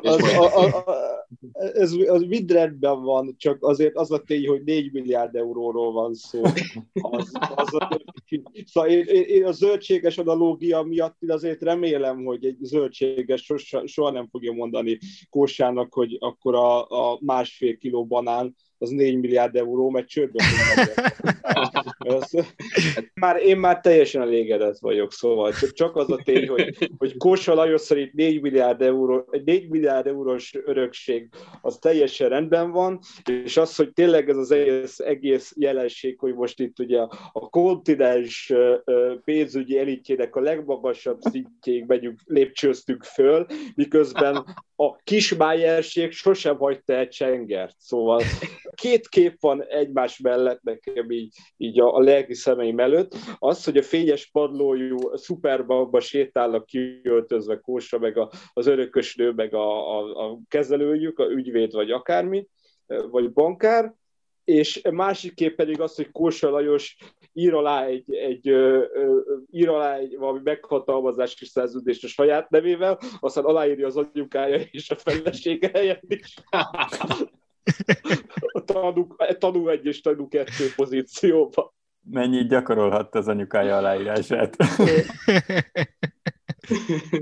az, 0.01 0.23
a, 0.23 0.57
a, 0.57 0.77
a, 0.77 1.09
ez 1.51 1.93
az 2.07 2.21
mind 2.21 2.51
rendben 2.51 3.01
van, 3.01 3.35
csak 3.37 3.63
azért 3.63 3.95
az 3.95 4.11
a 4.11 4.19
tény, 4.19 4.47
hogy 4.47 4.63
4 4.63 4.91
milliárd 4.91 5.35
euróról 5.35 5.91
van 5.91 6.13
szó. 6.13 6.41
Az, 6.93 7.31
az 7.55 7.73
a, 7.73 8.01
szóval 8.65 8.89
én, 8.89 9.05
én, 9.05 9.23
én 9.23 9.45
a 9.45 9.51
zöldséges 9.51 10.17
analógia 10.17 10.81
miatt 10.81 11.17
azért 11.27 11.61
remélem, 11.61 12.23
hogy 12.23 12.45
egy 12.45 12.57
zöldséges 12.61 13.43
soha, 13.43 13.87
soha 13.87 14.11
nem 14.11 14.27
fogja 14.27 14.51
mondani 14.51 14.97
Kósának, 15.29 15.93
hogy 15.93 16.17
akkor 16.19 16.55
a, 16.55 16.87
a 16.87 17.19
másfél 17.21 17.77
kiló 17.77 18.05
banán 18.05 18.55
az 18.79 18.89
4 18.89 19.19
milliárd 19.19 19.55
euró, 19.55 19.89
mert 19.89 20.07
csődbe 20.07 20.43
már, 23.13 23.41
én 23.41 23.57
már 23.57 23.79
teljesen 23.79 24.21
elégedett 24.21 24.77
vagyok, 24.79 25.11
szóval 25.11 25.53
csak 25.71 25.95
az 25.95 26.11
a 26.11 26.21
tény, 26.23 26.47
hogy, 26.47 26.91
hogy 26.97 27.17
Kósa 27.17 27.53
Lajos 27.53 27.81
szerint 27.81 28.13
4 28.13 28.41
milliárd, 28.41 28.81
euró, 28.81 29.29
4 29.45 29.69
milliárd 29.69 30.07
eurós 30.07 30.53
örökség 30.65 31.29
az 31.61 31.77
teljesen 31.77 32.29
rendben 32.29 32.71
van, 32.71 32.99
és 33.43 33.57
az, 33.57 33.75
hogy 33.75 33.93
tényleg 33.93 34.29
ez 34.29 34.37
az 34.37 34.51
egész, 34.51 34.99
egész 34.99 35.53
jelenség, 35.55 36.19
hogy 36.19 36.33
most 36.33 36.59
itt 36.59 36.79
ugye 36.79 36.99
a 37.31 37.49
kontinens 37.49 38.53
pénzügyi 39.23 39.77
elitjének 39.77 40.35
a 40.35 40.41
legmagasabb 40.41 41.19
szintjéig 41.21 41.85
megyünk, 41.87 42.19
lépcsőztünk 42.25 43.03
föl, 43.03 43.45
miközben 43.75 44.45
a 44.81 44.95
kismájerség 45.03 46.11
sosem 46.11 46.57
hagyta 46.57 46.93
el 46.93 47.07
csengert. 47.07 47.75
Szóval 47.77 48.21
két 48.75 49.07
kép 49.07 49.35
van 49.39 49.63
egymás 49.63 50.19
mellett 50.19 50.61
nekem 50.61 51.11
így, 51.11 51.35
így 51.57 51.79
a, 51.79 51.95
a 51.95 51.99
lelki 51.99 52.33
szemeim 52.33 52.79
előtt. 52.79 53.15
Az, 53.39 53.63
hogy 53.63 53.77
a 53.77 53.83
fényes 53.83 54.29
padlójú 54.31 55.15
szuperbabba 55.15 55.99
sétálnak 55.99 56.65
kiöltözve 56.65 57.59
kósra, 57.59 57.99
meg 57.99 58.17
a, 58.17 58.31
az 58.53 58.67
örökös 58.67 59.15
nő, 59.15 59.31
meg 59.31 59.53
a, 59.53 59.97
a, 59.97 60.29
a 60.29 60.39
kezelőjük, 60.47 61.19
a 61.19 61.25
ügyvéd 61.25 61.71
vagy 61.71 61.91
akármi, 61.91 62.47
vagy 63.11 63.31
bankár, 63.33 63.93
és 64.43 64.81
másik 64.91 65.33
kép 65.33 65.55
pedig 65.55 65.81
az, 65.81 65.95
hogy 65.95 66.11
Kósa 66.11 66.49
Lajos 66.49 66.97
ír 67.39 67.53
alá 67.53 67.85
egy, 67.85 68.13
egy, 68.13 68.49
ö, 68.49 68.83
ö, 68.93 69.19
ír 69.51 69.69
alá 69.69 69.95
egy 69.95 70.17
valami 70.17 70.39
meghatalmazási 70.43 71.45
szerződést 71.45 72.03
a 72.03 72.07
saját 72.07 72.49
nevével, 72.49 72.99
aztán 73.19 73.43
aláírja 73.43 73.87
az 73.87 73.97
anyukája 73.97 74.61
és 74.71 74.89
a 74.89 74.95
felesége 74.95 75.69
helyett 75.73 76.03
is. 76.07 76.33
Tanú 79.39 79.67
egy 79.67 79.85
és 79.85 80.01
tanú 80.01 80.27
kettő 80.27 80.65
pozícióban. 80.75 81.71
Mennyit 82.11 82.47
gyakorolhatta 82.47 83.19
az 83.19 83.27
anyukája 83.27 83.77
aláírását? 83.77 84.55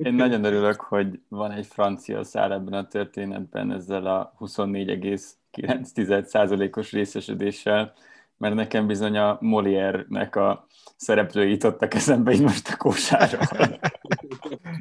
Én 0.03 0.13
nagyon 0.13 0.43
örülök, 0.43 0.82
hogy 0.82 1.19
van 1.27 1.51
egy 1.51 1.65
francia 1.65 2.23
szál 2.23 2.53
ebben 2.53 2.73
a 2.73 2.88
történetben 2.88 3.71
ezzel 3.71 4.06
a 4.06 4.34
24,9%-os 4.39 6.91
részesedéssel, 6.91 7.93
mert 8.38 8.56
nekem 8.56 8.88
bizony 8.88 9.17
a 9.17 9.38
Molière-nek 9.41 10.36
a 10.36 10.67
szereplői 10.95 11.50
jutottak 11.50 11.93
eszembe 11.93 12.32
így 12.32 12.41
most 12.41 12.69
a 12.69 12.78
kósára. 12.78 13.39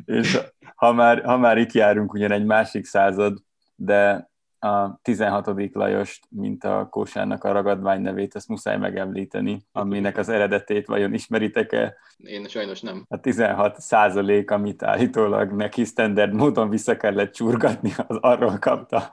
És 0.05 0.38
ha 0.75 0.92
már, 0.92 1.25
ha 1.25 1.37
már 1.37 1.59
itt 1.59 1.73
járunk, 1.73 2.12
ugyan 2.12 2.33
egy 2.33 2.45
másik 2.45 2.85
század, 2.85 3.38
de 3.75 4.31
a 4.59 4.99
16. 5.03 5.51
Lajost, 5.73 6.27
mint 6.31 6.64
a 6.64 6.87
kósának 6.90 7.45
a 7.45 7.53
ragadvány 7.53 8.01
nevét, 8.01 8.37
ezt 8.37 8.49
muszáj 8.49 8.79
megemlíteni, 8.79 9.66
aminek 9.73 10.16
az 10.16 10.29
eredetét 10.29 10.87
vajon 10.87 11.14
ismeritek-e? 11.14 11.97
Én 12.16 12.49
sajnos 12.49 12.81
nem. 12.81 13.05
A 13.09 13.21
16 13.21 13.81
százalék, 13.81 14.51
amit 14.51 14.83
állítólag 14.83 15.53
neki 15.53 15.85
standard 15.85 16.33
módon 16.33 16.69
vissza 16.69 16.97
kellett 16.97 17.33
csurgatni, 17.33 17.92
az 18.07 18.16
arról 18.21 18.59
kapta 18.59 18.97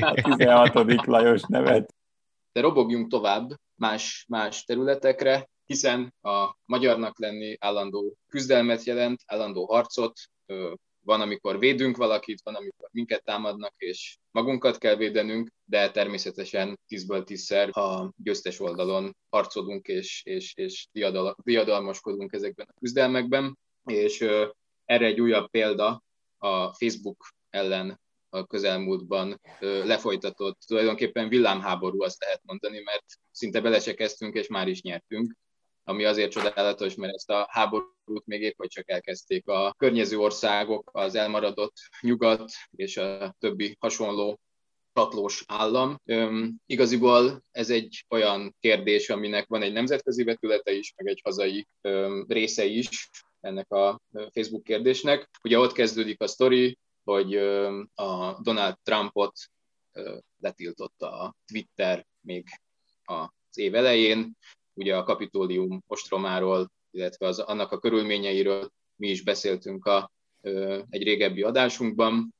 a 0.00 0.14
16. 0.22 1.06
Lajos 1.06 1.42
nevet. 1.48 1.94
De 2.54 2.60
robogjunk 2.60 3.08
tovább 3.08 3.50
más, 3.74 4.24
más 4.28 4.64
területekre, 4.64 5.48
hiszen 5.64 6.14
a 6.22 6.56
magyarnak 6.64 7.18
lenni 7.18 7.56
állandó 7.60 8.16
küzdelmet 8.28 8.84
jelent, 8.84 9.20
állandó 9.26 9.64
harcot, 9.64 10.12
van, 11.00 11.20
amikor 11.20 11.58
védünk 11.58 11.96
valakit, 11.96 12.40
van, 12.44 12.54
amikor 12.54 12.88
minket 12.92 13.24
támadnak, 13.24 13.74
és 13.76 14.16
magunkat 14.30 14.78
kell 14.78 14.96
védenünk, 14.96 15.50
de 15.64 15.90
természetesen 15.90 16.80
tízből 16.86 17.24
tízszer 17.24 17.78
a 17.78 18.12
győztes 18.16 18.60
oldalon 18.60 19.16
harcolunk, 19.30 19.86
és, 19.86 20.22
és, 20.24 20.52
és 20.56 20.88
diadal, 20.92 21.36
diadalmaskodunk 21.42 22.32
ezekben 22.32 22.66
a 22.70 22.78
küzdelmekben, 22.80 23.58
és 23.84 24.20
erre 24.84 25.06
egy 25.06 25.20
újabb 25.20 25.50
példa 25.50 26.02
a 26.38 26.74
Facebook 26.74 27.28
ellen 27.50 28.00
a 28.34 28.46
közelmúltban 28.46 29.40
lefolytatott 29.60 30.58
tulajdonképpen 30.66 31.28
villámháború, 31.28 32.02
azt 32.02 32.20
lehet 32.20 32.40
mondani, 32.44 32.80
mert 32.80 33.04
szinte 33.30 33.60
bele 33.60 33.80
se 33.80 33.94
kezdtünk, 33.94 34.34
és 34.34 34.46
már 34.46 34.68
is 34.68 34.82
nyertünk 34.82 35.36
ami 35.84 36.04
azért 36.04 36.30
csodálatos, 36.30 36.94
mert 36.94 37.14
ezt 37.14 37.30
a 37.30 37.46
háborút 37.50 38.26
még 38.26 38.42
épp, 38.42 38.56
hogy 38.56 38.68
csak 38.68 38.90
elkezdték 38.90 39.48
a 39.48 39.74
környező 39.78 40.18
országok, 40.18 40.90
az 40.92 41.14
elmaradott 41.14 41.76
nyugat 42.00 42.52
és 42.76 42.96
a 42.96 43.36
többi 43.38 43.76
hasonló 43.78 44.40
csatlós 44.92 45.44
állam. 45.46 46.00
Üm, 46.04 46.56
igaziból 46.66 47.44
ez 47.50 47.70
egy 47.70 48.04
olyan 48.08 48.56
kérdés, 48.60 49.10
aminek 49.10 49.46
van 49.46 49.62
egy 49.62 49.72
nemzetközi 49.72 50.24
vetülete 50.24 50.72
is, 50.72 50.92
meg 50.96 51.06
egy 51.06 51.20
hazai 51.24 51.66
üm, 51.82 52.24
része 52.28 52.64
is 52.64 53.10
ennek 53.40 53.70
a 53.70 54.00
Facebook 54.32 54.62
kérdésnek. 54.62 55.30
Ugye 55.42 55.58
ott 55.58 55.72
kezdődik 55.72 56.20
a 56.20 56.26
sztori, 56.26 56.78
hogy 57.04 57.36
a 57.94 58.40
Donald 58.42 58.76
Trumpot 58.82 59.32
letiltotta 60.40 61.10
a 61.20 61.34
Twitter 61.46 62.06
még 62.20 62.48
az 63.04 63.58
év 63.58 63.74
elején, 63.74 64.36
ugye 64.72 64.96
a 64.96 65.02
kapitólium 65.02 65.82
ostromáról, 65.86 66.70
illetve 66.90 67.26
az, 67.26 67.38
annak 67.38 67.72
a 67.72 67.78
körülményeiről 67.78 68.70
mi 68.96 69.08
is 69.08 69.22
beszéltünk 69.22 69.84
a, 69.84 70.12
egy 70.90 71.02
régebbi 71.02 71.42
adásunkban, 71.42 72.34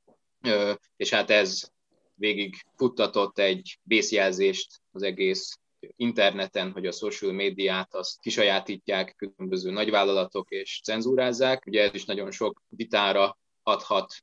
és 0.95 1.09
hát 1.09 1.29
ez 1.29 1.69
végig 2.13 2.55
futtatott 2.75 3.37
egy 3.39 3.79
vészjelzést 3.83 4.81
az 4.91 5.03
egész 5.03 5.59
interneten, 5.95 6.71
hogy 6.71 6.85
a 6.85 6.91
social 6.91 7.31
médiát 7.31 7.93
azt 7.93 8.19
kisajátítják 8.19 9.15
különböző 9.15 9.71
nagyvállalatok 9.71 10.49
és 10.49 10.81
cenzúrázzák. 10.83 11.65
Ugye 11.65 11.83
ez 11.83 11.93
is 11.93 12.05
nagyon 12.05 12.31
sok 12.31 12.61
vitára 12.69 13.37
adhat 13.65 14.13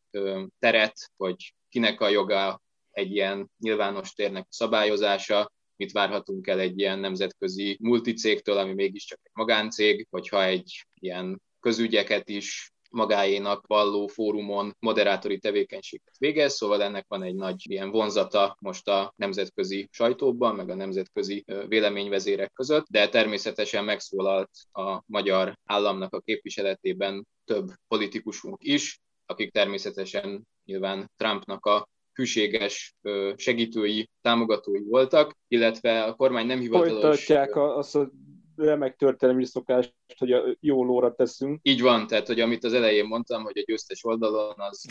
teret, 0.59 1.11
hogy 1.16 1.55
kinek 1.68 2.00
a 2.00 2.09
joga 2.09 2.62
egy 2.90 3.12
ilyen 3.12 3.50
nyilvános 3.59 4.12
térnek 4.12 4.46
szabályozása, 4.50 5.52
mit 5.76 5.92
várhatunk 5.92 6.46
el 6.46 6.61
egy 6.61 6.78
ilyen 6.78 6.98
nemzetközi 6.98 7.78
multicégtől, 7.81 8.57
ami 8.57 8.72
mégiscsak 8.72 9.18
egy 9.22 9.31
magáncég, 9.35 10.07
hogyha 10.11 10.44
egy 10.44 10.87
ilyen 11.00 11.42
közügyeket 11.61 12.28
is 12.28 12.72
magáénak 12.90 13.66
valló 13.66 14.07
fórumon 14.07 14.76
moderátori 14.78 15.38
tevékenységet 15.38 16.16
végez, 16.18 16.55
szóval 16.55 16.83
ennek 16.83 17.05
van 17.09 17.22
egy 17.22 17.35
nagy 17.35 17.70
ilyen 17.70 17.90
vonzata 17.90 18.57
most 18.61 18.88
a 18.88 19.12
nemzetközi 19.16 19.88
sajtóban, 19.90 20.55
meg 20.55 20.68
a 20.68 20.74
nemzetközi 20.74 21.44
véleményvezérek 21.68 22.52
között, 22.52 22.87
de 22.90 23.09
természetesen 23.09 23.85
megszólalt 23.85 24.50
a 24.72 25.02
magyar 25.07 25.59
államnak 25.64 26.14
a 26.14 26.20
képviseletében 26.20 27.26
több 27.44 27.70
politikusunk 27.88 28.57
is, 28.62 29.00
akik 29.33 29.53
természetesen 29.53 30.47
nyilván 30.64 31.11
Trumpnak 31.16 31.66
a 31.66 31.88
hűséges 32.12 32.95
segítői, 33.37 34.11
támogatói 34.21 34.83
voltak, 34.83 35.37
illetve 35.49 36.03
a 36.03 36.14
kormány 36.14 36.47
nem 36.47 36.61
hivatalos... 36.61 37.25
Folytatják 37.25 37.57
azt 37.57 37.97
a 37.97 38.11
remek 38.57 38.97
történelmi 38.97 39.45
szokást, 39.45 39.95
hogy 40.18 40.33
a 40.33 40.57
jó 40.61 40.85
lóra 40.85 41.14
teszünk. 41.14 41.59
Így 41.62 41.81
van, 41.81 42.07
tehát 42.07 42.27
hogy 42.27 42.40
amit 42.40 42.64
az 42.64 42.73
elején 42.73 43.05
mondtam, 43.05 43.42
hogy 43.42 43.59
a 43.59 43.62
győztes 43.66 44.05
oldalon, 44.05 44.55
az, 44.57 44.85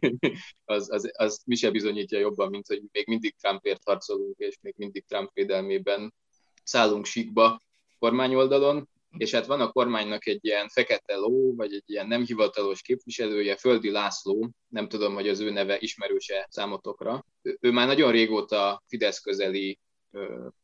az, 0.74 0.90
az, 0.90 1.10
az 1.16 1.42
mi 1.46 1.54
se 1.54 1.70
bizonyítja 1.70 2.18
jobban, 2.18 2.48
mint 2.50 2.66
hogy 2.66 2.82
még 2.92 3.06
mindig 3.06 3.34
Trumpért 3.40 3.82
harcolunk, 3.84 4.38
és 4.38 4.58
még 4.60 4.74
mindig 4.76 5.04
Trump 5.04 5.30
védelmében 5.32 6.14
szállunk 6.62 7.04
síkba 7.04 7.60
kormányoldalon 7.98 8.88
és 9.16 9.30
hát 9.30 9.46
van 9.46 9.60
a 9.60 9.72
kormánynak 9.72 10.26
egy 10.26 10.44
ilyen 10.44 10.68
fekete 10.68 11.14
ló, 11.14 11.54
vagy 11.54 11.74
egy 11.74 11.82
ilyen 11.86 12.06
nem 12.06 12.24
hivatalos 12.24 12.82
képviselője, 12.82 13.56
Földi 13.56 13.90
László, 13.90 14.50
nem 14.68 14.88
tudom, 14.88 15.14
hogy 15.14 15.28
az 15.28 15.40
ő 15.40 15.50
neve 15.50 15.78
ismerőse 15.78 16.46
számotokra. 16.50 17.26
Ő, 17.42 17.56
ő 17.60 17.70
már 17.70 17.86
nagyon 17.86 18.12
régóta 18.12 18.82
Fidesz 18.86 19.20
közeli 19.20 19.78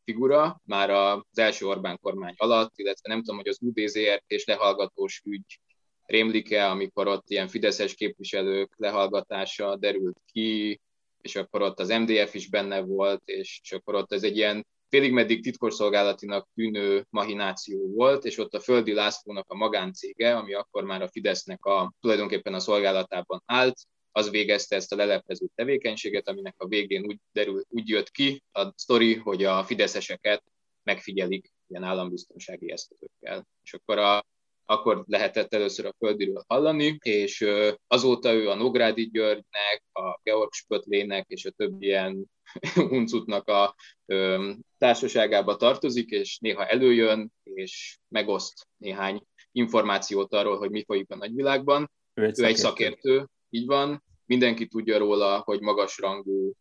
figura, 0.03 0.61
már 0.65 0.89
az 0.89 1.37
első 1.37 1.65
Orbán 1.65 1.99
kormány 2.01 2.33
alatt, 2.37 2.71
illetve 2.75 3.09
nem 3.09 3.19
tudom, 3.19 3.37
hogy 3.37 3.47
az 3.47 3.59
UDZR 3.61 4.23
és 4.27 4.45
lehallgatós 4.45 5.21
ügy 5.25 5.59
rémlik-e, 6.05 6.69
amikor 6.69 7.07
ott 7.07 7.29
ilyen 7.29 7.47
fideszes 7.47 7.93
képviselők 7.93 8.73
lehallgatása 8.77 9.75
derült 9.75 10.21
ki, 10.31 10.81
és 11.21 11.35
akkor 11.35 11.61
ott 11.61 11.79
az 11.79 11.89
MDF 11.89 12.33
is 12.33 12.49
benne 12.49 12.81
volt, 12.81 13.21
és, 13.25 13.59
és 13.63 13.71
akkor 13.71 13.95
ott 13.95 14.13
ez 14.13 14.23
egy 14.23 14.37
ilyen 14.37 14.67
félig 14.91 15.11
meddig 15.11 15.43
titkosszolgálatinak 15.43 16.49
tűnő 16.53 17.05
mahináció 17.09 17.87
volt, 17.87 18.25
és 18.25 18.37
ott 18.37 18.53
a 18.53 18.59
Földi 18.59 18.93
Lászlónak 18.93 19.49
a 19.49 19.55
magáncége, 19.55 20.37
ami 20.37 20.53
akkor 20.53 20.83
már 20.83 21.01
a 21.01 21.09
Fidesznek 21.09 21.65
a, 21.65 21.93
tulajdonképpen 21.99 22.53
a 22.53 22.59
szolgálatában 22.59 23.43
állt, 23.45 23.79
az 24.11 24.29
végezte 24.29 24.75
ezt 24.75 24.91
a 24.91 24.95
leleplező 24.95 25.47
tevékenységet, 25.55 26.27
aminek 26.27 26.55
a 26.57 26.67
végén 26.67 27.05
úgy, 27.05 27.17
derül, 27.31 27.63
úgy 27.69 27.87
jött 27.89 28.09
ki 28.09 28.43
a 28.51 28.73
sztori, 28.75 29.15
hogy 29.15 29.43
a 29.43 29.63
fideszeseket 29.63 30.43
megfigyelik 30.83 31.51
ilyen 31.67 31.83
állambiztonsági 31.83 32.71
eszközökkel. 32.71 33.47
És 33.63 33.73
akkor 33.73 33.97
a, 33.97 34.25
akkor 34.71 35.03
lehetett 35.07 35.53
először 35.53 35.85
a 35.85 35.95
földiről 35.97 36.43
hallani, 36.47 36.97
és 37.01 37.45
azóta 37.87 38.33
ő 38.33 38.49
a 38.49 38.55
Nógrádi 38.55 39.09
Györgynek, 39.09 39.83
a 39.91 40.19
Georg 40.23 40.51
Spötlének 40.51 41.25
és 41.27 41.45
a 41.45 41.51
többi 41.51 41.85
ilyen 41.85 42.25
uncutnak 42.89 43.47
a 43.47 43.75
társaságába 44.77 45.55
tartozik, 45.55 46.09
és 46.09 46.37
néha 46.39 46.65
előjön, 46.65 47.31
és 47.43 47.97
megoszt 48.07 48.67
néhány 48.77 49.23
információt 49.51 50.33
arról, 50.33 50.57
hogy 50.57 50.69
mi 50.69 50.83
folyik 50.83 51.11
a 51.11 51.15
nagyvilágban. 51.15 51.91
Ő 52.13 52.25
egy, 52.25 52.39
ő 52.39 52.45
egy 52.45 52.55
szakértő, 52.55 53.27
így 53.49 53.65
van. 53.65 54.03
Mindenki 54.25 54.67
tudja 54.67 54.97
róla, 54.97 55.39
hogy 55.39 55.61
magasrangú 55.61 56.53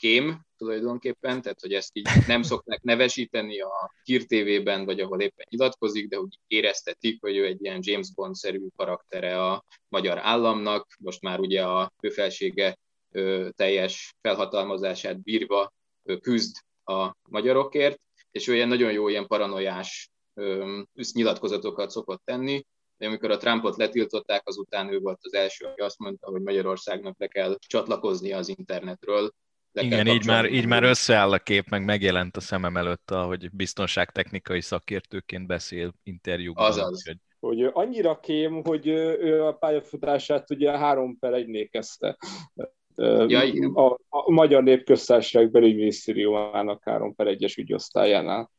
kém 0.00 0.40
tulajdonképpen, 0.56 1.42
tehát 1.42 1.60
hogy 1.60 1.72
ezt 1.72 1.90
így 1.92 2.08
nem 2.26 2.42
szokták 2.42 2.82
nevesíteni 2.82 3.60
a 3.60 3.92
hírtévében, 4.02 4.84
vagy 4.84 5.00
ahol 5.00 5.20
éppen 5.20 5.46
nyilatkozik, 5.50 6.08
de 6.08 6.20
úgy 6.20 6.38
éreztetik, 6.46 7.20
hogy 7.20 7.36
ő 7.36 7.44
egy 7.44 7.64
ilyen 7.64 7.78
James 7.82 8.12
Bond-szerű 8.14 8.66
karaktere 8.76 9.46
a 9.46 9.64
magyar 9.88 10.18
államnak, 10.18 10.94
most 10.98 11.22
már 11.22 11.40
ugye 11.40 11.64
a 11.64 11.92
főfelsége 11.98 12.78
teljes 13.56 14.14
felhatalmazását 14.20 15.22
bírva 15.22 15.72
küzd 16.20 16.56
a 16.84 17.16
magyarokért, 17.28 18.00
és 18.30 18.48
ő 18.48 18.54
ilyen 18.54 18.68
nagyon 18.68 18.92
jó 18.92 19.08
ilyen 19.08 19.26
paranoiás 19.26 20.10
nyilatkozatokat 21.12 21.90
szokott 21.90 22.22
tenni, 22.24 22.66
de 22.96 23.06
amikor 23.06 23.30
a 23.30 23.36
Trumpot 23.36 23.76
letiltották, 23.76 24.48
azután 24.48 24.92
ő 24.92 24.98
volt 24.98 25.18
az 25.22 25.34
első, 25.34 25.66
aki 25.66 25.80
azt 25.80 25.98
mondta, 25.98 26.30
hogy 26.30 26.42
Magyarországnak 26.42 27.18
le 27.18 27.26
kell 27.26 27.56
csatlakoznia 27.58 28.36
az 28.36 28.48
internetről, 28.48 29.30
igen, 29.72 30.06
így 30.06 30.26
már, 30.26 30.44
így 30.44 30.66
már 30.66 30.82
összeáll 30.82 31.32
a 31.32 31.38
kép, 31.38 31.68
meg 31.68 31.84
megjelent 31.84 32.36
a 32.36 32.40
szemem 32.40 32.76
előtt, 32.76 33.10
hogy 33.10 33.50
biztonságtechnikai 33.50 34.60
szakértőként 34.60 35.46
beszél 35.46 35.92
interjúkban. 36.02 36.64
Azaz. 36.64 37.06
Hogy... 37.06 37.18
hogy 37.40 37.70
annyira 37.72 38.20
kém, 38.20 38.64
hogy 38.64 38.86
ő 38.86 39.44
a 39.44 39.52
pályafutását 39.52 40.50
ugye 40.50 40.78
három 40.78 41.18
per 41.18 41.32
egynél 41.32 41.68
kezdte. 41.68 42.16
Ja, 43.26 43.40
A, 43.74 43.98
a 44.08 44.30
Magyar 44.30 44.62
Népköztársaság 44.62 45.50
belügyminisztériumának 45.50 46.82
három 46.84 47.14
per 47.14 47.26
egyes 47.26 47.56
ügyosztályánál. 47.56 48.50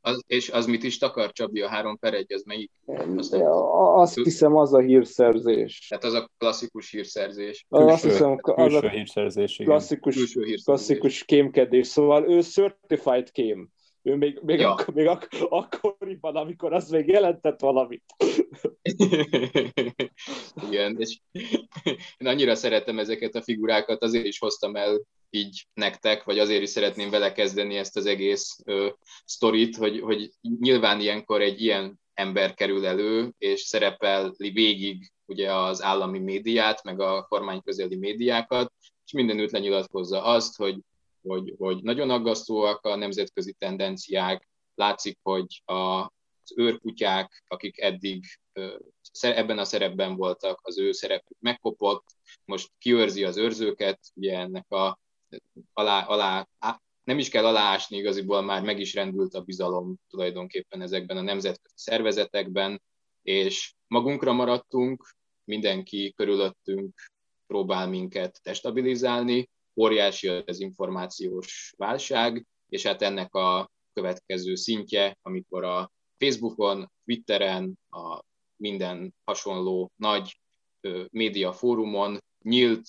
Az, 0.00 0.22
és 0.26 0.50
az 0.50 0.66
mit 0.66 0.82
is 0.82 0.98
takar, 0.98 1.32
Csabi, 1.32 1.60
a 1.60 1.68
3 1.68 1.98
per 1.98 2.14
1, 2.14 2.32
az 2.32 2.42
melyik? 2.42 2.70
Azt, 2.86 3.34
azt 3.34 4.14
hiszem, 4.14 4.56
az 4.56 4.72
a 4.72 4.78
hírszerzés. 4.78 5.86
Tehát 5.88 6.04
az 6.04 6.12
a 6.12 6.30
klasszikus 6.38 6.90
hírszerzés. 6.90 7.66
Külső, 7.68 7.92
azt 7.92 8.02
hiszem, 8.02 8.38
az 8.42 8.74
a 8.74 8.88
hírszerzés, 8.88 9.56
klasszikus, 9.56 10.14
külső 10.14 10.44
hírszerzés. 10.44 10.64
klasszikus 10.64 11.24
kémkedés. 11.24 11.86
Szóval 11.86 12.30
ő 12.30 12.42
certified 12.42 13.30
kém. 13.30 13.68
Ő 14.02 14.16
még, 14.16 14.40
még, 14.42 14.58
ja. 14.58 14.70
ak- 14.70 14.94
még 14.94 15.06
ak- 15.06 15.28
akkoriban, 15.48 16.36
amikor 16.36 16.72
az 16.72 16.90
még 16.90 17.08
jelentett 17.08 17.60
valamit. 17.60 18.02
Igen, 20.68 20.96
és 20.98 21.18
én 22.18 22.26
annyira 22.26 22.54
szeretem 22.54 22.98
ezeket 22.98 23.34
a 23.34 23.42
figurákat, 23.42 24.02
azért 24.02 24.24
is 24.24 24.38
hoztam 24.38 24.76
el 24.76 25.00
így 25.30 25.66
nektek, 25.74 26.24
vagy 26.24 26.38
azért 26.38 26.62
is 26.62 26.68
szeretném 26.68 27.10
vele 27.10 27.32
kezdeni 27.32 27.76
ezt 27.76 27.96
az 27.96 28.06
egész 28.06 28.58
ö, 28.64 28.88
sztorit, 29.24 29.76
hogy, 29.76 30.00
hogy 30.00 30.30
nyilván 30.40 31.00
ilyenkor 31.00 31.40
egy 31.40 31.62
ilyen 31.62 32.00
ember 32.14 32.54
kerül 32.54 32.86
elő, 32.86 33.32
és 33.38 33.60
szerepeli 33.60 34.50
végig 34.50 35.12
ugye 35.26 35.54
az 35.54 35.82
állami 35.82 36.18
médiát, 36.18 36.82
meg 36.82 37.00
a 37.00 37.22
kormány 37.22 37.62
közeli 37.62 37.96
médiákat, 37.96 38.72
és 39.04 39.12
mindenütt 39.12 39.50
lenyilatkozza. 39.50 40.22
Azt, 40.22 40.56
hogy 40.56 40.78
hogy, 41.22 41.54
hogy 41.58 41.82
nagyon 41.82 42.10
aggasztóak 42.10 42.84
a 42.84 42.96
nemzetközi 42.96 43.52
tendenciák, 43.52 44.48
látszik, 44.74 45.18
hogy 45.22 45.62
a, 45.64 45.72
az 45.72 46.52
őrkutyák, 46.56 47.44
akik 47.46 47.80
eddig 47.80 48.24
ebben 49.20 49.58
a 49.58 49.64
szerepben 49.64 50.16
voltak, 50.16 50.60
az 50.62 50.78
ő 50.78 50.92
szerepük 50.92 51.36
megkopott, 51.40 52.04
most 52.44 52.70
kiőrzi 52.78 53.24
az 53.24 53.36
őrzőket, 53.36 54.00
ugye 54.14 54.38
ennek 54.38 54.70
a 54.70 54.98
alá, 55.72 56.04
alá, 56.04 56.48
nem 57.04 57.18
is 57.18 57.28
kell 57.28 57.46
aláásni, 57.46 57.96
igaziból 57.96 58.42
már 58.42 58.62
meg 58.62 58.80
is 58.80 58.94
rendült 58.94 59.34
a 59.34 59.40
bizalom 59.40 59.96
tulajdonképpen 60.08 60.82
ezekben 60.82 61.16
a 61.16 61.22
nemzetközi 61.22 61.74
szervezetekben, 61.76 62.82
és 63.22 63.74
magunkra 63.86 64.32
maradtunk, 64.32 65.08
mindenki 65.44 66.12
körülöttünk 66.16 66.94
próbál 67.46 67.88
minket 67.88 68.40
destabilizálni, 68.42 69.48
óriási 69.76 70.28
az 70.28 70.60
információs 70.60 71.74
válság, 71.76 72.46
és 72.68 72.82
hát 72.82 73.02
ennek 73.02 73.34
a 73.34 73.70
következő 73.92 74.54
szintje, 74.54 75.18
amikor 75.22 75.64
a 75.64 75.92
Facebookon, 76.18 76.90
Twitteren, 77.04 77.78
a 77.90 78.22
minden 78.56 79.14
hasonló 79.24 79.92
nagy 79.96 80.40
média 81.10 81.52
fórumon 81.52 82.18
nyílt 82.42 82.86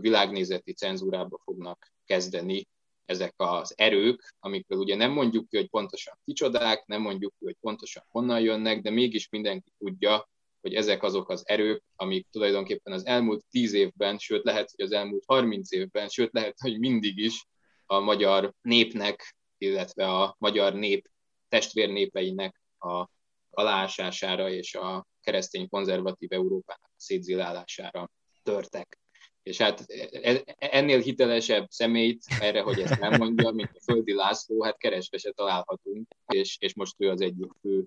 világnézeti 0.00 0.72
cenzúrába 0.72 1.40
fognak 1.44 1.92
kezdeni 2.04 2.68
ezek 3.04 3.34
az 3.36 3.72
erők, 3.76 4.34
amikről 4.38 4.78
ugye 4.78 4.94
nem 4.94 5.10
mondjuk 5.10 5.48
ki, 5.48 5.56
hogy 5.56 5.68
pontosan 5.68 6.18
kicsodák, 6.24 6.86
nem 6.86 7.00
mondjuk 7.00 7.32
ki, 7.38 7.44
hogy 7.44 7.56
pontosan 7.60 8.04
honnan 8.08 8.40
jönnek, 8.40 8.82
de 8.82 8.90
mégis 8.90 9.28
mindenki 9.28 9.72
tudja, 9.78 10.28
hogy 10.60 10.74
ezek 10.74 11.02
azok 11.02 11.28
az 11.28 11.48
erők, 11.48 11.82
amik 11.96 12.26
tulajdonképpen 12.30 12.92
az 12.92 13.06
elmúlt 13.06 13.44
tíz 13.50 13.72
évben, 13.72 14.18
sőt 14.18 14.44
lehet, 14.44 14.70
hogy 14.76 14.84
az 14.84 14.92
elmúlt 14.92 15.24
30 15.26 15.72
évben, 15.72 16.08
sőt 16.08 16.32
lehet, 16.32 16.58
hogy 16.60 16.78
mindig 16.78 17.18
is 17.18 17.46
a 17.86 17.98
magyar 17.98 18.52
népnek, 18.62 19.36
illetve 19.58 20.08
a 20.08 20.34
magyar 20.38 20.74
nép 20.74 21.10
testvérnépeinek 21.48 22.60
a 22.78 23.08
aláásására 23.50 24.50
és 24.50 24.74
a 24.74 25.06
keresztény 25.20 25.68
konzervatív 25.68 26.32
Európának 26.32 26.90
szétzilálására 26.96 28.10
törtek. 28.42 28.98
És 29.44 29.58
hát 29.58 29.84
e, 29.86 30.08
e, 30.22 30.42
ennél 30.58 31.00
hitelesebb 31.00 31.66
személyt 31.68 32.22
erre, 32.40 32.60
hogy 32.60 32.80
ezt 32.80 33.00
nem 33.00 33.18
mondja, 33.18 33.50
mint 33.50 33.70
a 33.74 33.82
Földi 33.92 34.14
László, 34.14 34.62
hát 34.62 34.78
keresve 34.78 35.18
se 35.18 35.30
találhatunk, 35.30 36.08
és, 36.26 36.56
és 36.60 36.74
most 36.74 36.94
ő 36.98 37.10
az 37.10 37.20
egyik 37.20 37.52
fő 37.60 37.84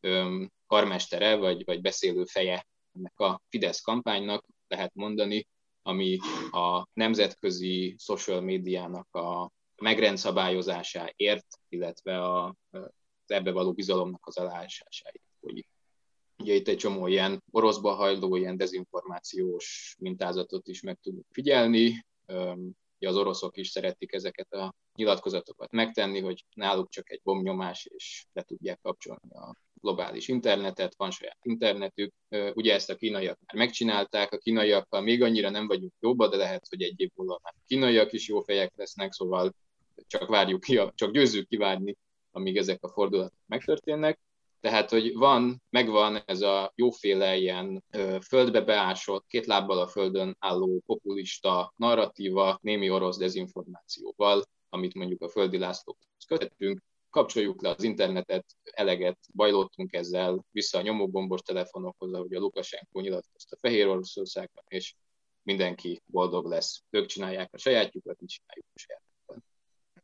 öm, 0.00 0.50
karmestere, 0.66 1.36
vagy, 1.36 1.64
vagy 1.64 1.80
beszélő 1.80 2.24
feje 2.24 2.66
ennek 2.92 3.20
a 3.20 3.40
Fidesz 3.48 3.80
kampánynak, 3.80 4.46
lehet 4.68 4.94
mondani, 4.94 5.46
ami 5.82 6.18
a 6.50 6.86
nemzetközi 6.92 7.94
social 7.98 8.40
médiának 8.40 9.14
a 9.14 9.50
megrendszabályozásáért, 9.76 11.46
illetve 11.68 12.22
a, 12.22 12.54
az 12.70 12.90
ebbe 13.26 13.50
való 13.50 13.72
bizalomnak 13.72 14.26
az 14.26 14.36
aláásásáért. 14.36 15.24
Ugye 16.40 16.54
itt 16.54 16.68
egy 16.68 16.76
csomó 16.76 17.06
ilyen 17.06 17.42
oroszba 17.50 17.94
hajló, 17.94 18.36
ilyen 18.36 18.56
dezinformációs 18.56 19.96
mintázatot 19.98 20.68
is 20.68 20.80
meg 20.82 20.98
tudunk 21.02 21.26
figyelni. 21.30 22.06
Ugye 22.98 23.08
az 23.08 23.16
oroszok 23.16 23.56
is 23.56 23.68
szeretik 23.68 24.12
ezeket 24.12 24.52
a 24.52 24.74
nyilatkozatokat 24.94 25.70
megtenni, 25.72 26.20
hogy 26.20 26.44
náluk 26.54 26.88
csak 26.88 27.10
egy 27.10 27.20
bombnyomás, 27.22 27.84
és 27.84 28.24
le 28.32 28.42
tudják 28.42 28.78
kapcsolni 28.82 29.30
a 29.30 29.54
globális 29.80 30.28
internetet, 30.28 30.94
van 30.96 31.10
saját 31.10 31.38
internetük. 31.42 32.12
Ugye 32.54 32.74
ezt 32.74 32.90
a 32.90 32.96
kínaiak 32.96 33.38
már 33.46 33.66
megcsinálták, 33.66 34.32
a 34.32 34.38
kínaiakkal 34.38 35.00
még 35.00 35.22
annyira 35.22 35.50
nem 35.50 35.66
vagyunk 35.66 35.92
jóba, 36.00 36.28
de 36.28 36.36
lehet, 36.36 36.66
hogy 36.68 36.82
egy 36.82 37.00
év 37.00 37.10
múlva 37.14 37.40
már 37.42 37.54
kínaiak 37.66 38.12
is 38.12 38.28
jó 38.28 38.40
fejek 38.40 38.72
lesznek, 38.76 39.12
szóval 39.12 39.54
csak 40.06 40.28
várjuk 40.28 40.60
ki, 40.60 40.80
csak 40.94 41.12
győzzük 41.12 41.48
kivárni, 41.48 41.96
amíg 42.30 42.56
ezek 42.56 42.82
a 42.84 42.88
fordulatok 42.88 43.38
megtörténnek. 43.46 44.18
Tehát, 44.60 44.90
hogy 44.90 45.14
van, 45.14 45.62
megvan 45.70 46.22
ez 46.26 46.40
a 46.42 46.72
jóféle 46.74 47.36
ilyen 47.36 47.84
ö, 47.90 48.16
földbe 48.26 48.60
beásott, 48.60 49.26
két 49.26 49.46
lábbal 49.46 49.78
a 49.78 49.88
földön 49.88 50.36
álló 50.38 50.82
populista 50.86 51.72
narratíva, 51.76 52.58
némi 52.62 52.90
orosz 52.90 53.16
dezinformációval, 53.16 54.44
amit 54.68 54.94
mondjuk 54.94 55.22
a 55.22 55.28
Földi 55.28 55.58
Lászlóhoz 55.58 56.24
kötettünk, 56.26 56.82
kapcsoljuk 57.10 57.62
le 57.62 57.68
az 57.68 57.82
internetet, 57.82 58.46
eleget 58.62 59.18
bajlottunk 59.34 59.92
ezzel, 59.92 60.44
vissza 60.50 60.78
a 60.78 60.82
nyomógombos 60.82 61.40
telefonokhoz, 61.40 62.12
ahogy 62.12 62.34
a 62.34 62.38
Lukasenko 62.38 63.00
nyilatkozta 63.00 63.56
Fehér 63.60 63.86
Oroszországban, 63.86 64.64
és 64.68 64.94
mindenki 65.42 66.02
boldog 66.06 66.46
lesz. 66.46 66.82
Ők 66.90 67.06
csinálják 67.06 67.54
a 67.54 67.58
sajátjukat, 67.58 68.20
mi 68.20 68.26
csináljuk 68.26 68.66
a 68.74 68.78
saját. 68.78 69.09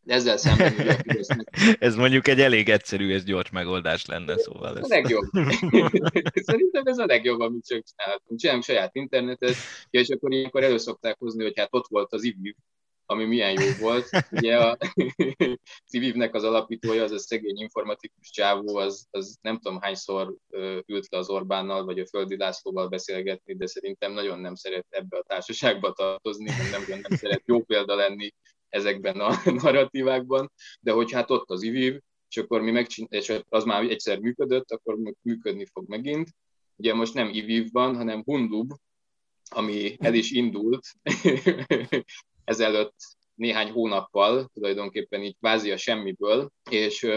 Ezzel 0.07 0.37
szemben 0.37 0.75
ugye 0.79 0.97
Ez 1.79 1.97
mondjuk 1.97 2.29
egy 2.29 2.41
elég 2.41 2.69
egyszerű 2.69 3.09
és 3.09 3.25
gyors 3.25 3.51
megoldás 3.51 4.07
lenne, 4.07 4.39
szóval 4.39 4.79
ez... 4.79 4.85
A 4.85 4.87
legjobb. 4.89 5.25
Szerintem 6.49 6.87
ez 6.87 6.99
a 6.99 7.07
legjobb, 7.07 7.41
amit 7.41 7.67
csak 7.67 7.85
csinálhatunk. 7.85 8.41
Csinálunk 8.41 8.65
saját 8.65 8.95
internetet, 8.95 9.55
és 9.91 10.09
akkor 10.09 10.33
ilyenkor 10.33 10.63
elő 10.63 10.77
szokták 10.77 11.19
hozni, 11.19 11.43
hogy 11.43 11.59
hát 11.59 11.69
ott 11.71 11.87
volt 11.89 12.13
az 12.13 12.23
IVIV, 12.23 12.55
ami 13.07 13.25
milyen 13.25 13.61
jó 13.61 13.67
volt. 13.81 14.09
Ugye 14.31 14.59
a 14.59 14.79
Civivnek 15.91 16.35
az 16.35 16.45
alapítója, 16.45 17.03
az 17.03 17.13
a 17.13 17.19
szegény 17.19 17.59
informatikus 17.59 18.31
csávó, 18.31 18.77
az, 18.77 19.07
az 19.11 19.39
nem 19.41 19.59
tudom 19.59 19.81
hányszor 19.81 20.37
ült 20.87 21.07
le 21.11 21.19
az 21.19 21.31
Orbánnal, 21.31 21.85
vagy 21.85 21.99
a 21.99 22.07
Földi 22.07 22.37
Lászlóval 22.37 22.89
beszélgetni, 22.89 23.55
de 23.57 23.67
szerintem 23.67 24.13
nagyon 24.13 24.39
nem 24.39 24.55
szeret 24.55 24.87
ebbe 24.89 25.17
a 25.17 25.25
társaságba 25.27 25.93
tartozni, 25.93 26.51
nem, 26.71 26.85
nem, 26.89 27.01
nem 27.01 27.19
szeret 27.19 27.43
jó 27.45 27.63
példa 27.63 27.95
lenni 27.95 28.35
ezekben 28.69 29.21
a 29.21 29.35
narratívákban, 29.63 30.53
de 30.81 30.93
hogy 30.93 31.13
hát 31.13 31.31
ott 31.31 31.51
az 31.51 31.63
IVIV, 31.63 32.01
és 32.29 32.37
akkor 32.37 32.61
mi 32.61 32.71
megcsináljuk, 32.71 33.25
és 33.25 33.41
az 33.49 33.65
már 33.65 33.83
egyszer 33.83 34.19
működött, 34.19 34.71
akkor 34.71 34.97
működni 35.23 35.67
fog 35.73 35.89
megint. 35.89 36.31
Ugye 36.77 36.95
most 36.95 37.15
nem 37.15 37.29
iviv 37.29 37.69
van, 37.73 37.97
hanem 37.97 38.23
Hundub, 38.25 38.73
ami 39.51 39.97
el 39.99 40.15
is 40.15 40.31
indult 40.31 40.87
ezelőtt 42.45 42.95
néhány 43.35 43.71
hónappal, 43.71 44.51
tulajdonképpen 44.55 45.23
így 45.23 45.37
kvázi 45.39 45.71
a 45.71 45.77
semmiből, 45.77 46.51
és 46.71 47.09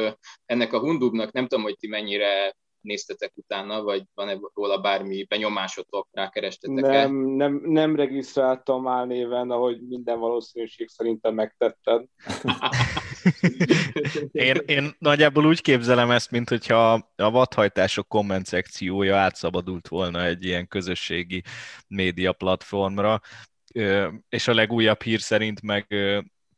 ennek 0.46 0.74
a 0.74 0.80
Hundubnak 0.80 1.32
nem 1.32 1.48
tudom, 1.48 1.64
hogy 1.64 1.78
ti 1.78 1.88
mennyire 1.88 2.56
néztetek 2.82 3.32
utána, 3.36 3.82
vagy 3.82 4.04
van-e 4.14 4.40
róla 4.54 4.78
bármi 4.78 5.24
benyomásotok, 5.24 6.08
rákerestetek 6.12 6.86
-e? 6.86 6.88
Nem, 6.88 7.16
nem, 7.16 7.62
nem 7.64 7.96
regisztráltam 7.96 8.84
már 8.84 9.08
néven, 9.08 9.52
ahogy 9.52 9.88
minden 9.88 10.20
valószínűség 10.20 10.88
szerintem 10.88 11.34
megtetted. 11.34 12.06
én, 14.32 14.56
én 14.66 14.92
nagyjából 14.98 15.46
úgy 15.46 15.62
képzelem 15.62 16.12
ezt, 16.12 16.32
mint 16.32 16.50
hogyha 16.50 17.10
a 17.16 17.32
vadhajtások 17.32 18.08
komment 18.08 18.46
szekciója 18.46 19.18
átszabadult 19.18 19.88
volna 19.88 20.26
egy 20.26 20.46
ilyen 20.46 20.68
közösségi 20.68 21.44
média 21.88 22.34
platformra, 22.34 23.22
és 24.30 24.48
a 24.48 24.54
legújabb 24.54 25.02
hír 25.02 25.20
szerint 25.20 25.62
meg 25.62 25.88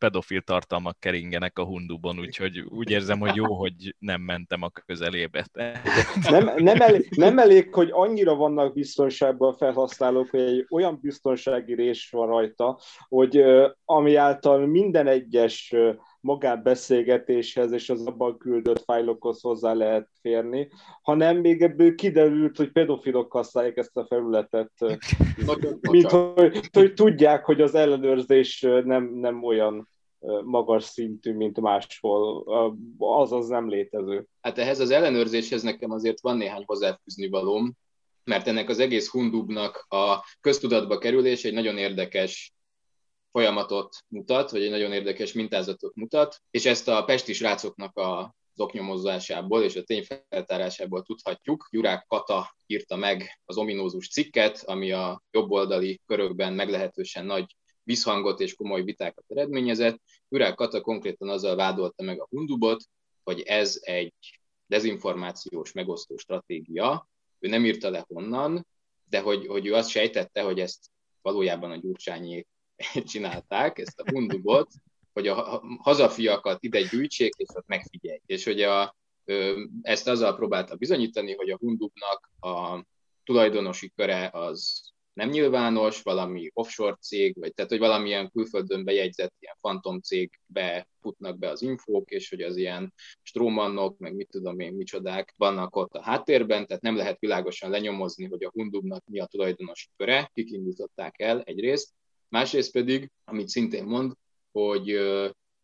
pedofil 0.02 0.42
tartalmak 0.42 1.00
keringenek 1.00 1.60
a 1.60 1.64
hundubon, 1.64 2.20
úgyhogy 2.20 2.60
úgy 2.60 2.90
érzem, 2.90 3.20
hogy 3.20 3.36
jó, 3.36 3.54
hogy 3.54 3.96
nem 4.00 4.22
mentem 4.22 4.62
a 4.62 4.70
közelébe. 4.70 5.46
Nem, 6.30 6.52
nem, 6.58 6.82
elég, 6.82 7.10
nem 7.16 7.40
elég, 7.40 7.74
hogy 7.74 7.90
annyira 7.92 8.36
vannak 8.36 8.74
biztonságban 8.74 9.54
a 9.54 9.58
felhasználók, 9.58 10.30
hogy 10.30 10.40
egy 10.40 10.66
olyan 10.70 11.00
biztonsági 11.02 11.74
rés 11.74 12.10
van 12.12 12.28
rajta, 12.28 12.80
hogy 13.08 13.44
ami 13.86 14.16
által 14.16 14.68
minden 14.68 15.08
egyes 15.08 15.76
magánbeszélgetéshez 16.22 17.72
és 17.72 17.90
az 17.90 18.06
abban 18.06 18.38
küldött 18.38 18.84
fájlokhoz 18.84 19.42
hozzá 19.42 19.74
lehet 19.74 20.10
férni, 20.22 20.70
hanem 21.02 21.38
még 21.38 21.62
ebből 21.62 21.96
kiderült, 21.96 22.58
hogy 22.58 22.72
pedofilok 22.72 23.32
használják 23.32 23.78
ezt 23.78 23.98
a 23.98 24.06
felületet, 24.06 24.72
mint 25.92 26.10
hogy, 26.10 26.70
hogy 26.72 26.94
tudják, 26.94 27.46
hogy 27.46 27.62
az 27.62 27.76
ellenőrzés 27.76 28.62
nem, 28.84 29.04
nem 29.14 29.44
olyan 29.44 29.90
magas 30.44 30.84
szintű, 30.84 31.34
mint 31.34 31.60
máshol, 31.60 32.44
azaz 32.98 33.48
nem 33.48 33.70
létező. 33.70 34.28
Hát 34.42 34.58
ehhez 34.58 34.80
az 34.80 34.90
ellenőrzéshez 34.92 35.62
nekem 35.62 35.92
azért 35.92 36.22
van 36.22 36.38
néhány 36.38 36.64
hozzáfűzni 36.66 37.30
valóm, 37.30 37.74
mert 38.24 38.48
ennek 38.48 38.70
az 38.70 38.80
egész 38.80 39.10
hundubnak 39.10 39.86
a 39.90 40.26
köztudatba 40.42 40.98
kerülés 40.98 41.44
egy 41.44 41.54
nagyon 41.54 41.78
érdekes 41.78 42.54
folyamatot 43.32 43.96
mutat, 44.08 44.52
vagy 44.52 44.64
egy 44.64 44.70
nagyon 44.70 44.92
érdekes 44.92 45.34
mintázatot 45.34 45.96
mutat, 45.96 46.42
és 46.52 46.66
ezt 46.66 46.88
a 46.88 47.04
pesti 47.04 47.34
srácoknak 47.34 47.98
a 47.98 48.36
oknyomozásából 48.56 49.64
és 49.64 49.76
a 49.76 49.84
tényfeltárásából 49.84 51.02
tudhatjuk. 51.02 51.68
Jurák 51.72 52.06
Kata 52.08 52.56
írta 52.66 52.96
meg 52.96 53.40
az 53.46 53.58
ominózus 53.58 54.10
cikket, 54.10 54.64
ami 54.66 54.92
a 54.92 55.24
jobboldali 55.32 56.02
körökben 56.06 56.54
meglehetősen 56.54 57.26
nagy 57.26 57.56
visszhangot 57.92 58.40
és 58.40 58.56
komoly 58.56 58.84
vitákat 58.84 59.24
eredményezett. 59.28 60.00
Jurák 60.30 60.56
Kata 60.56 60.82
konkrétan 60.82 61.30
azzal 61.30 61.56
vádolta 61.56 62.04
meg 62.04 62.22
a 62.22 62.28
Hundubot, 62.30 62.84
hogy 63.24 63.42
ez 63.42 63.80
egy 63.82 64.14
dezinformációs 64.66 65.72
megosztó 65.72 66.18
stratégia. 66.18 67.08
Ő 67.40 67.48
nem 67.48 67.66
írta 67.66 67.90
le 67.90 68.06
honnan, 68.08 68.68
de 69.10 69.20
hogy, 69.20 69.48
hogy 69.48 69.66
ő 69.66 69.74
azt 69.74 69.90
sejtette, 69.90 70.42
hogy 70.42 70.60
ezt 70.60 70.80
valójában 71.22 71.72
a 71.72 71.76
gyurcsányék 71.76 72.48
csinálták, 73.12 73.80
ezt 73.80 74.00
a 74.00 74.12
hundubot, 74.12 74.72
hogy 75.14 75.28
a 75.28 75.64
hazafiakat 75.78 76.64
ide 76.64 76.82
gyűjtsék, 76.82 77.34
és 77.38 77.48
ott 77.54 77.68
megfigyelj. 77.68 78.20
És 78.26 78.44
hogy 78.44 78.62
a, 78.62 78.96
ezt 79.82 80.08
azzal 80.08 80.36
próbálta 80.36 80.76
bizonyítani, 80.76 81.34
hogy 81.34 81.50
a 81.50 81.58
hundubnak 81.58 82.32
a 82.40 82.86
tulajdonosi 83.24 83.92
köre 83.96 84.30
az 84.34 84.91
nem 85.14 85.30
nyilvános, 85.30 86.02
valami 86.02 86.50
offshore 86.54 86.98
cég, 87.02 87.36
vagy 87.40 87.54
tehát, 87.54 87.72
hogy 87.72 87.80
valamilyen 87.80 88.30
külföldön 88.30 88.84
bejegyzett 88.84 89.34
ilyen 89.40 89.58
fantom 89.60 90.00
cégbe 90.00 90.88
futnak 91.02 91.38
be 91.38 91.50
az 91.50 91.62
infók, 91.62 92.12
és 92.12 92.30
hogy 92.30 92.42
az 92.42 92.56
ilyen 92.56 92.94
strómannok, 93.22 93.98
meg 93.98 94.16
mit 94.16 94.30
tudom 94.30 94.60
én, 94.60 94.74
micsodák 94.74 95.34
vannak 95.38 95.76
ott 95.76 95.94
a 95.94 96.02
háttérben, 96.02 96.68
tehát 96.68 96.82
nem 96.82 96.96
lehet 96.96 97.20
világosan 97.20 97.70
lenyomozni, 97.70 98.26
hogy 98.26 98.44
a 98.44 98.52
Hundubnak 98.54 99.04
mi 99.06 99.20
a 99.20 99.26
tulajdonosi 99.26 99.88
köre, 99.98 100.32
kik 100.34 100.52
indították 100.52 101.20
el 101.20 101.42
egyrészt, 101.42 101.94
Másrészt 102.32 102.72
pedig, 102.72 103.12
amit 103.26 103.48
szintén 103.48 103.84
mond, 103.84 104.14
hogy, 104.52 105.00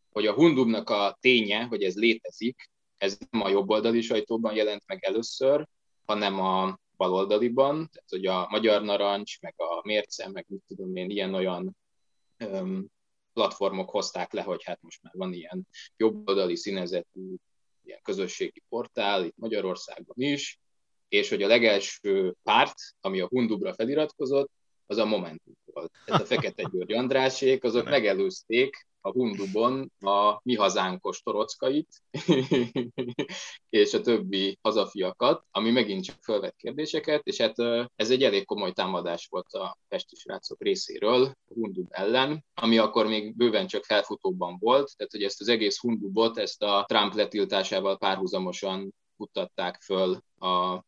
hogy 0.10 0.26
a 0.26 0.34
Hundubnak 0.34 0.90
a 0.90 1.18
ténye, 1.22 1.64
hogy 1.64 1.84
ez 1.84 1.96
létezik, 1.96 2.70
ez 2.98 3.18
nem 3.30 3.42
a 3.42 3.50
jobboldali 3.50 4.02
sajtóban 4.02 4.56
jelent 4.56 4.84
meg 4.86 5.04
először, 5.04 5.68
hanem 6.06 6.40
a 6.40 6.80
baloldaliban, 6.98 7.76
tehát 7.76 8.10
hogy 8.10 8.26
a 8.26 8.48
Magyar 8.50 8.82
Narancs, 8.82 9.42
meg 9.42 9.54
a 9.58 9.82
Mérce, 9.84 10.30
meg 10.30 10.46
mit 10.48 10.64
tudom 10.68 10.96
én, 10.96 11.10
ilyen-olyan 11.10 11.78
platformok 13.34 13.90
hozták 13.90 14.34
le, 14.34 14.42
hogy 14.42 14.64
hát 14.64 14.82
most 14.82 15.04
már 15.04 15.14
van 15.16 15.34
ilyen 15.34 15.68
jobboldali 15.98 16.56
színezetű 16.56 17.36
ilyen 17.84 18.00
közösségi 18.04 18.64
portál 18.70 19.26
itt 19.26 19.38
Magyarországon 19.38 20.16
is, 20.16 20.60
és 21.08 21.30
hogy 21.30 21.44
a 21.44 21.48
legelső 21.48 22.36
párt, 22.44 22.76
ami 23.02 23.20
a 23.20 23.28
Hundubra 23.28 23.74
feliratkozott, 23.74 24.52
az 24.86 24.98
a 24.98 25.06
Momentum 25.06 25.54
volt. 25.66 25.92
Tehát 26.06 26.22
a 26.22 26.26
Fekete 26.26 26.70
György 26.72 26.94
Andrásék, 26.94 27.64
azok 27.64 27.90
megelőzték 27.98 28.88
a 29.08 29.12
Hundubon 29.12 29.92
a 30.00 30.40
mi 30.44 30.56
hazánkos 30.56 31.22
torockait, 31.22 32.02
és 33.70 33.94
a 33.94 34.02
többi 34.02 34.60
hazafiakat, 34.62 35.46
ami 35.52 35.72
megint 35.72 36.04
csak 36.04 36.16
felvett 36.22 36.56
kérdéseket, 36.56 37.22
és 37.24 37.42
hát 37.42 37.56
ez 37.96 38.12
egy 38.12 38.24
elég 38.24 38.46
komoly 38.46 38.72
támadás 38.72 39.28
volt 39.30 39.54
a 39.54 39.78
pesti 39.88 40.16
srácok 40.16 40.62
részéről 40.62 41.24
a 41.24 41.54
Hundub 41.54 41.88
ellen, 41.90 42.46
ami 42.54 42.78
akkor 42.78 43.08
még 43.08 43.36
bőven 43.36 43.68
csak 43.68 43.84
felfutóban 43.84 44.58
volt, 44.60 44.94
tehát 44.98 45.12
hogy 45.12 45.24
ezt 45.24 45.42
az 45.42 45.48
egész 45.48 45.80
Hundubot, 45.80 46.38
ezt 46.38 46.64
a 46.64 46.86
Trump 46.88 47.14
letiltásával 47.14 47.98
párhuzamosan 47.98 48.94
futtatták 49.18 49.82
föl 49.82 50.22
a 50.40 50.84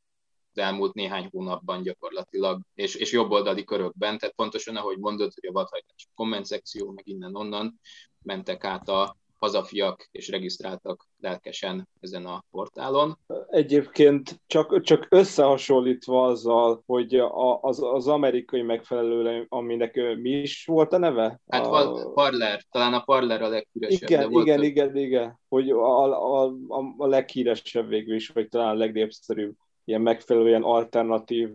elmúlt 0.60 0.94
néhány 0.94 1.30
hónapban 1.32 1.82
gyakorlatilag, 1.82 2.62
és, 2.74 2.96
és 2.96 3.12
jobboldali 3.12 3.64
körökben, 3.64 4.18
tehát 4.18 4.36
pontosan 4.36 4.76
ahogy 4.76 4.98
mondod, 4.98 5.32
hogy 5.34 5.50
a 5.50 5.52
vadhajtás 5.52 6.08
komment 6.16 6.46
szekció, 6.46 6.92
meg 6.92 7.08
innen-onnan 7.08 7.80
mentek 8.22 8.64
át 8.64 8.90
a 8.90 9.18
hazafiak, 9.40 10.08
és 10.12 10.30
regisztráltak 10.30 11.08
lelkesen 11.20 11.88
ezen 12.00 12.26
a 12.26 12.44
portálon. 12.52 13.18
Egyébként 13.50 14.42
csak, 14.48 14.82
csak 14.82 15.08
összehasonlítva 15.10 16.26
azzal, 16.26 16.84
hogy 16.86 17.16
a, 17.16 17.62
az, 17.62 17.84
az 17.84 18.08
amerikai 18.08 18.62
megfelelő, 18.62 19.46
aminek 19.50 20.16
mi 20.22 20.30
is 20.30 20.66
volt 20.66 20.94
a 20.94 20.98
neve? 20.98 21.40
Hát 21.48 21.66
a... 21.66 22.12
Parler, 22.14 22.62
talán 22.72 22.94
a 22.94 23.00
Parler 23.00 23.42
a 23.42 23.48
leghíresebb. 23.48 24.10
Igen, 24.10 24.32
igen, 24.32 24.42
igen, 24.42 24.64
igen, 24.64 24.96
igen, 24.96 25.40
hogy 25.48 25.70
a, 25.70 26.04
a, 26.04 26.54
a, 26.68 26.94
a 26.98 27.08
leghíresebb 27.08 27.88
végül 27.88 28.16
is, 28.16 28.30
vagy 28.30 28.48
talán 28.48 28.76
a 28.76 28.78
legnépszerűbb 28.78 29.56
ilyen 29.90 30.02
megfelelően 30.02 30.64
alternatív 30.64 31.50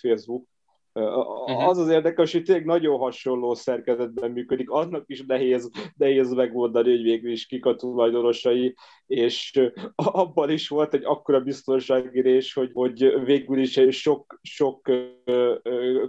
Facebook. 0.00 0.46
Uh-huh. 0.96 1.68
Az 1.68 1.78
az 1.78 1.88
érdekes, 1.88 2.32
hogy 2.32 2.42
tényleg 2.42 2.64
nagyon 2.64 2.98
hasonló 2.98 3.54
szerkezetben 3.54 4.30
működik, 4.30 4.70
annak 4.70 5.04
is 5.06 5.24
nehéz, 5.26 5.70
nehéz 5.96 6.32
megoldani, 6.32 6.90
hogy 6.90 7.02
végül 7.02 7.30
is 7.30 7.46
kik 7.46 7.66
a 7.66 7.74
tulajdonosai, 7.74 8.74
és 9.06 9.60
abban 9.94 10.50
is 10.50 10.68
volt 10.68 10.94
egy 10.94 11.04
akkora 11.04 11.40
biztonsági 11.40 12.20
rés, 12.20 12.52
hogy, 12.52 12.70
hogy 12.72 13.24
végül 13.24 13.58
is 13.58 13.80
sok, 13.90 14.40
sok 14.42 14.90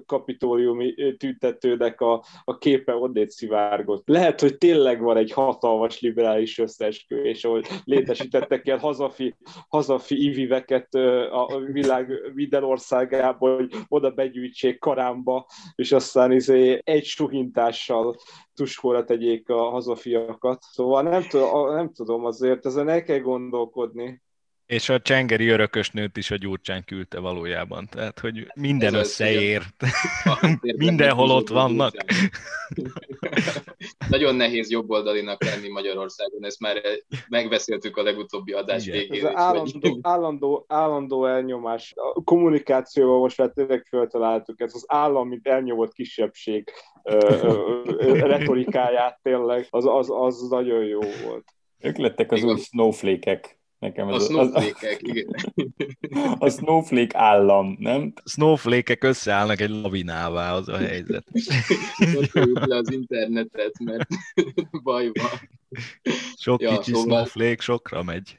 kapitóliumi 0.05 1.15
tüntetőnek 1.17 2.01
a, 2.01 2.23
a 2.43 2.57
képe 2.57 2.95
onnét 2.95 3.29
szivárgott. 3.29 4.07
Lehet, 4.07 4.41
hogy 4.41 4.57
tényleg 4.57 5.01
van 5.01 5.17
egy 5.17 5.31
hatalmas 5.31 6.01
liberális 6.01 6.59
összeesküvés, 6.59 7.43
ahol 7.43 7.61
létesítettek 7.83 8.65
ilyen 8.65 8.79
hazafi, 8.79 9.35
hazafi 9.69 10.25
iviveket 10.25 10.93
a 11.31 11.59
világ 11.71 12.31
minden 12.33 12.63
országából, 12.63 13.55
hogy 13.55 13.73
oda 13.87 14.11
begyűjtsék 14.11 14.76
karámba, 14.79 15.47
és 15.75 15.91
aztán 15.91 16.31
izé 16.31 16.81
egy 16.83 17.03
suhintással 17.03 18.15
tuskóra 18.53 19.03
tegyék 19.03 19.49
a 19.49 19.69
hazafiakat. 19.69 20.61
Szóval 20.61 21.03
nem, 21.03 21.27
tudom, 21.27 21.73
nem 21.73 21.93
tudom, 21.93 22.25
azért 22.25 22.65
ezen 22.65 22.89
el 22.89 23.03
kell 23.03 23.19
gondolkodni. 23.19 24.21
És 24.67 24.89
a 24.89 24.99
csengeri 24.99 25.47
örökösnőt 25.47 26.17
is 26.17 26.31
a 26.31 26.35
Gyurcsány 26.35 26.83
küldte 26.85 27.19
valójában. 27.19 27.87
Tehát, 27.91 28.19
hogy 28.19 28.47
minden 28.55 28.93
Ez 28.93 28.99
összeér. 28.99 29.61
Mindenhol 30.77 31.29
ott 31.29 31.47
vannak. 31.47 31.93
Nagyon 34.09 34.35
nehéz 34.35 34.69
jobboldalinak 34.69 35.43
lenni 35.43 35.69
Magyarországon, 35.69 36.45
ezt 36.45 36.59
már 36.59 36.81
megbeszéltük 37.29 37.97
a 37.97 38.03
legutóbbi 38.03 38.51
adás 38.51 38.85
végén. 38.85 39.25
Ez 39.25 39.31
állandó, 39.35 39.99
állandó, 40.01 40.65
állandó 40.67 41.25
elnyomás. 41.25 41.93
A 41.95 42.23
kommunikációval 42.23 43.19
most 43.19 43.37
már 43.37 43.49
tényleg 43.49 43.85
föltaláltuk. 43.89 44.61
Ez 44.61 44.73
az 44.73 44.85
állam, 44.87 45.27
mint 45.27 45.47
elnyomott 45.47 45.93
kisebbség 45.93 46.71
retorikáját 48.03 49.19
tényleg, 49.21 49.67
az, 49.69 49.85
az, 49.85 50.09
az 50.09 50.47
nagyon 50.49 50.83
jó 50.83 50.99
volt. 50.99 51.45
Ők 51.79 51.97
lettek 51.97 52.31
az 52.31 52.43
új 52.43 52.59
snowflake-ek 52.59 53.56
Nekem 53.79 54.07
A 54.07 54.11
az, 54.11 54.21
az, 54.23 54.27
snowflake 54.29 54.97
igen. 54.99 55.35
a 56.39 56.49
snowflake 56.49 57.19
állam, 57.19 57.75
nem? 57.79 58.13
Snowflake-ek 58.25 59.03
összeállnak 59.03 59.59
egy 59.61 59.69
lavinává, 59.69 60.53
az 60.53 60.67
a 60.67 60.77
helyzet. 60.77 61.27
Kapcsoljuk 62.13 62.65
le 62.65 62.75
az 62.75 62.91
internetet, 62.91 63.79
mert 63.79 64.07
baj 64.83 65.11
van. 65.13 65.49
Sok 66.35 66.61
Ja, 66.61 66.77
kicsi 66.77 66.93
szóval- 66.93 67.07
snowflake 67.07 67.61
sokra 67.61 68.03
megy. 68.03 68.37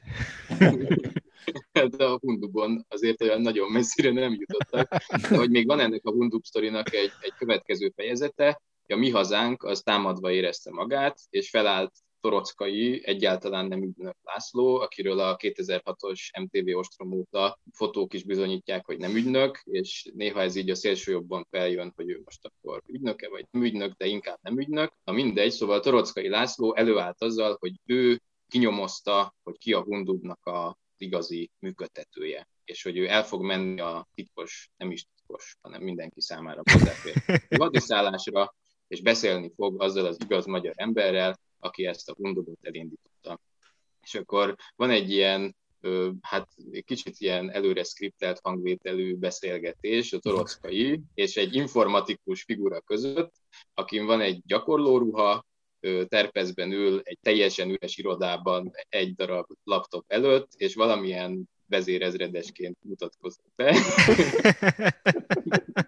De 1.97 2.05
a 2.05 2.17
Hundubon 2.21 2.85
azért 2.89 3.21
olyan 3.21 3.41
nagyon 3.41 3.71
messzire 3.71 4.11
nem 4.11 4.33
jutottak. 4.39 4.95
De 5.29 5.37
hogy 5.37 5.49
még 5.49 5.67
van 5.67 5.79
ennek 5.79 6.05
a 6.05 6.11
Hundub 6.11 6.43
sztorinak 6.43 6.93
egy, 6.93 7.11
egy 7.21 7.33
következő 7.37 7.91
fejezete, 7.95 8.61
a 8.87 8.95
mi 8.95 9.09
hazánk 9.09 9.63
az 9.63 9.81
támadva 9.81 10.31
érezte 10.31 10.71
magát, 10.71 11.19
és 11.29 11.49
felállt 11.49 11.91
Torockai, 12.21 13.01
egyáltalán 13.05 13.65
nem 13.65 13.83
ügynök 13.83 14.15
László, 14.21 14.75
akiről 14.75 15.19
a 15.19 15.37
2006-os 15.37 16.19
MTV 16.39 16.77
ostrom 16.77 17.11
óta 17.11 17.59
fotók 17.71 18.13
is 18.13 18.23
bizonyítják, 18.23 18.85
hogy 18.85 18.97
nem 18.97 19.15
ügynök, 19.15 19.61
és 19.63 20.11
néha 20.13 20.41
ez 20.41 20.55
így 20.55 20.69
a 20.69 20.75
szélső 20.75 21.11
jobban 21.11 21.47
feljön, 21.49 21.91
hogy 21.95 22.09
ő 22.09 22.21
most 22.25 22.45
akkor 22.45 22.83
ügynöke, 22.85 23.29
vagy 23.29 23.45
nem 23.51 23.63
ügynök, 23.63 23.93
de 23.93 24.05
inkább 24.05 24.37
nem 24.41 24.59
ügynök. 24.59 24.93
Na 25.03 25.13
mindegy, 25.13 25.51
szóval 25.51 25.79
Torockai 25.79 26.29
László 26.29 26.75
előállt 26.75 27.21
azzal, 27.21 27.57
hogy 27.59 27.73
ő 27.85 28.21
kinyomozta, 28.47 29.35
hogy 29.43 29.57
ki 29.57 29.73
a 29.73 29.81
Hundubnak 29.81 30.45
a 30.45 30.77
igazi 30.97 31.51
működtetője, 31.59 32.47
és 32.65 32.83
hogy 32.83 32.97
ő 32.97 33.07
el 33.07 33.23
fog 33.23 33.43
menni 33.43 33.79
a 33.79 34.07
titkos, 34.13 34.69
nem 34.77 34.91
is 34.91 35.05
titkos, 35.15 35.57
hanem 35.61 35.81
mindenki 35.81 36.21
számára 36.21 36.61
hozzáfér 36.71 37.23
hadiszállásra, 37.57 38.55
és 38.87 39.01
beszélni 39.01 39.51
fog 39.55 39.81
azzal 39.81 40.05
az 40.05 40.17
igaz 40.19 40.45
magyar 40.45 40.73
emberrel, 40.75 41.39
aki 41.59 41.85
ezt 41.85 42.09
a 42.09 42.13
Hundubot 42.13 42.57
elindította. 42.61 43.39
És 44.01 44.15
akkor 44.15 44.55
van 44.75 44.89
egy 44.89 45.11
ilyen, 45.11 45.55
hát 46.21 46.47
kicsit 46.85 47.19
ilyen 47.19 47.51
előre 47.51 47.83
skriptelt 47.83 48.39
hangvételű 48.43 49.15
beszélgetés 49.15 50.13
a 50.13 50.19
Torockai 50.19 51.01
és 51.13 51.37
egy 51.37 51.55
informatikus 51.55 52.43
figura 52.43 52.81
között, 52.81 53.33
akin 53.73 54.05
van 54.05 54.21
egy 54.21 54.41
gyakorlóruha, 54.45 55.45
terpezben 56.07 56.71
ül 56.71 57.01
egy 57.03 57.17
teljesen 57.21 57.69
üres 57.69 57.97
irodában 57.97 58.71
egy 58.89 59.15
darab 59.15 59.45
laptop 59.63 60.03
előtt, 60.07 60.51
és 60.55 60.75
valamilyen 60.75 61.49
vezérezredesként 61.69 62.77
mutatkozott 62.81 63.51
be. 63.55 63.75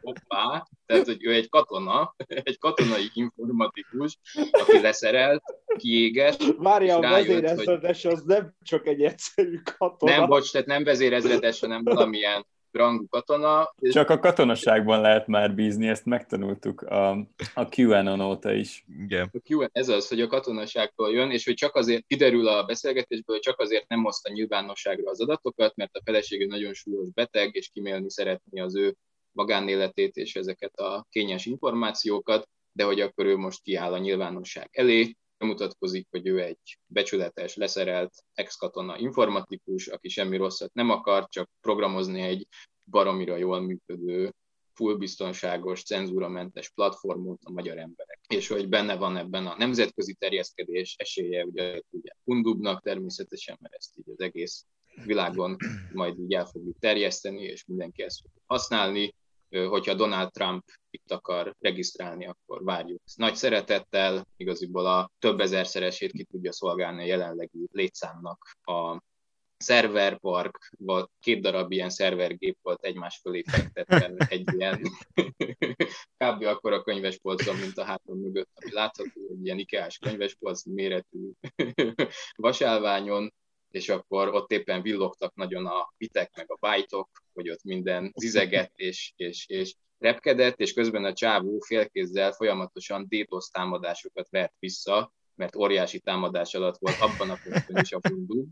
Hoppá, 0.01 0.67
tehát, 0.85 1.05
hogy 1.05 1.25
ő 1.25 1.33
egy 1.33 1.49
katona, 1.49 2.15
egy 2.27 2.57
katonai 2.57 3.09
informatikus, 3.13 4.17
aki 4.51 4.81
leszerelt, 4.81 5.43
kiéges. 5.77 6.35
Várja, 6.57 6.95
a 6.95 6.99
vezérezredes 6.99 8.05
az 8.05 8.23
nem 8.23 8.55
csak 8.61 8.87
egy 8.87 9.01
egyszerű 9.01 9.57
katona. 9.77 10.17
Nem, 10.17 10.27
bocs, 10.27 10.51
tehát 10.51 10.67
nem 10.67 10.83
vezérezredes, 10.83 11.59
hanem 11.59 11.83
valamilyen 11.83 12.45
rangú 12.71 13.07
katona. 13.07 13.73
És 13.79 13.93
Csak 13.93 14.09
a 14.09 14.19
katonaságban 14.19 15.01
lehet 15.01 15.27
már 15.27 15.55
bízni, 15.55 15.87
ezt 15.87 16.05
megtanultuk 16.05 16.81
a, 16.81 17.09
a 17.53 17.67
QAnon 17.75 18.21
óta 18.21 18.53
is. 18.53 18.85
Igen. 18.99 19.29
a 19.33 19.53
Q, 19.53 19.67
ez 19.71 19.89
az, 19.89 20.07
hogy 20.07 20.21
a 20.21 20.27
katonaságtól 20.27 21.11
jön, 21.11 21.31
és 21.31 21.45
hogy 21.45 21.53
csak 21.53 21.75
azért 21.75 22.05
kiderül 22.07 22.47
a 22.47 22.63
beszélgetésből, 22.63 23.35
hogy 23.35 23.45
csak 23.45 23.59
azért 23.59 23.87
nem 23.87 24.03
hozta 24.03 24.31
nyilvánosságra 24.31 25.09
az 25.09 25.21
adatokat, 25.21 25.75
mert 25.75 25.95
a 25.95 26.01
felesége 26.05 26.45
nagyon 26.45 26.73
súlyos 26.73 27.09
beteg, 27.13 27.55
és 27.55 27.69
kimélni 27.73 28.09
szeretné 28.09 28.59
az 28.59 28.75
ő 28.75 28.95
magánéletét 29.31 30.15
és 30.15 30.35
ezeket 30.35 30.79
a 30.79 31.05
kényes 31.09 31.45
információkat, 31.45 32.49
de 32.71 32.83
hogy 32.83 33.01
akkor 33.01 33.25
ő 33.25 33.37
most 33.37 33.61
kiáll 33.61 33.93
a 33.93 33.97
nyilvánosság 33.97 34.69
elé, 34.71 35.15
mutatkozik, 35.45 36.07
hogy 36.09 36.27
ő 36.27 36.41
egy 36.41 36.79
becsületes, 36.85 37.55
leszerelt 37.55 38.13
ex-katona 38.33 38.97
informatikus, 38.97 39.87
aki 39.87 40.09
semmi 40.09 40.37
rosszat 40.37 40.73
nem 40.73 40.89
akar, 40.89 41.27
csak 41.29 41.49
programozni 41.61 42.21
egy 42.21 42.47
baromira 42.83 43.35
jól 43.35 43.61
működő, 43.61 44.33
full 44.73 44.95
biztonságos, 44.95 45.83
cenzúramentes 45.83 46.69
platformot 46.69 47.39
a 47.43 47.51
magyar 47.51 47.77
emberek. 47.77 48.19
És 48.27 48.47
hogy 48.47 48.69
benne 48.69 48.95
van 48.95 49.17
ebben 49.17 49.47
a 49.47 49.55
nemzetközi 49.57 50.13
terjeszkedés 50.13 50.95
esélye, 50.97 51.45
ugye, 51.45 51.81
ugye 51.89 52.11
Hundubnak 52.23 52.81
természetesen, 52.81 53.57
mert 53.61 53.73
ezt 53.73 53.97
így 53.97 54.09
az 54.09 54.19
egész 54.19 54.65
világon 55.05 55.55
majd 55.93 56.19
így 56.19 56.33
el 56.33 56.45
fogjuk 56.45 56.79
terjeszteni, 56.79 57.41
és 57.43 57.65
mindenki 57.65 58.03
ezt 58.03 58.21
fog 58.21 58.31
használni. 58.45 59.15
Hogyha 59.51 59.93
Donald 59.93 60.31
Trump 60.31 60.63
itt 60.89 61.11
akar 61.11 61.55
regisztrálni, 61.59 62.25
akkor 62.25 62.63
várjuk. 62.63 63.01
Nagy 63.15 63.35
szeretettel, 63.35 64.27
igaziból 64.37 64.85
a 64.85 65.11
több 65.19 65.39
ezerszeresét 65.39 66.11
ki 66.11 66.23
tudja 66.23 66.51
szolgálni 66.51 67.01
a 67.01 67.05
jelenlegi 67.05 67.67
létszámnak 67.71 68.57
a 68.61 69.01
szerverpark, 69.61 70.71
vagy 70.77 71.05
két 71.19 71.41
darab 71.41 71.71
ilyen 71.71 71.89
szervergép 71.89 72.57
volt 72.61 72.83
egymás 72.83 73.19
fölé 73.21 73.43
fektetve 73.47 74.13
egy 74.27 74.53
ilyen 74.53 74.81
kb. 76.23 76.43
akkor 76.43 76.73
a 76.73 76.83
könyvespolcon, 76.83 77.55
mint 77.55 77.77
a 77.77 77.83
hátam 77.83 78.17
mögött, 78.17 78.49
ami 78.53 78.71
látható, 78.73 79.21
egy 79.29 79.45
ilyen 79.45 79.57
ikea 79.57 79.87
könyvespolc 79.99 80.65
méretű 80.65 81.31
vasálványon, 82.35 83.33
és 83.71 83.89
akkor 83.89 84.33
ott 84.33 84.51
éppen 84.51 84.81
villogtak 84.81 85.35
nagyon 85.35 85.65
a 85.65 85.93
bitek 85.97 86.31
meg 86.35 86.51
a 86.51 86.57
bájtok, 86.59 87.09
hogy 87.33 87.49
ott 87.49 87.63
minden 87.63 88.11
zizegett 88.15 88.71
és, 88.75 89.13
és, 89.15 89.45
és 89.47 89.75
repkedett, 89.97 90.59
és 90.59 90.73
közben 90.73 91.05
a 91.05 91.13
csávó 91.13 91.59
félkézzel 91.59 92.31
folyamatosan 92.31 93.07
DDoS 93.09 93.49
támadásokat 93.49 94.29
vert 94.29 94.53
vissza, 94.59 95.13
mert 95.35 95.55
óriási 95.55 95.99
támadás 95.99 96.53
alatt 96.53 96.77
volt 96.79 96.99
abban 96.99 97.29
a 97.29 97.37
pontban 97.43 97.81
is 97.83 97.91
a 97.91 97.99
fundú, 98.01 98.47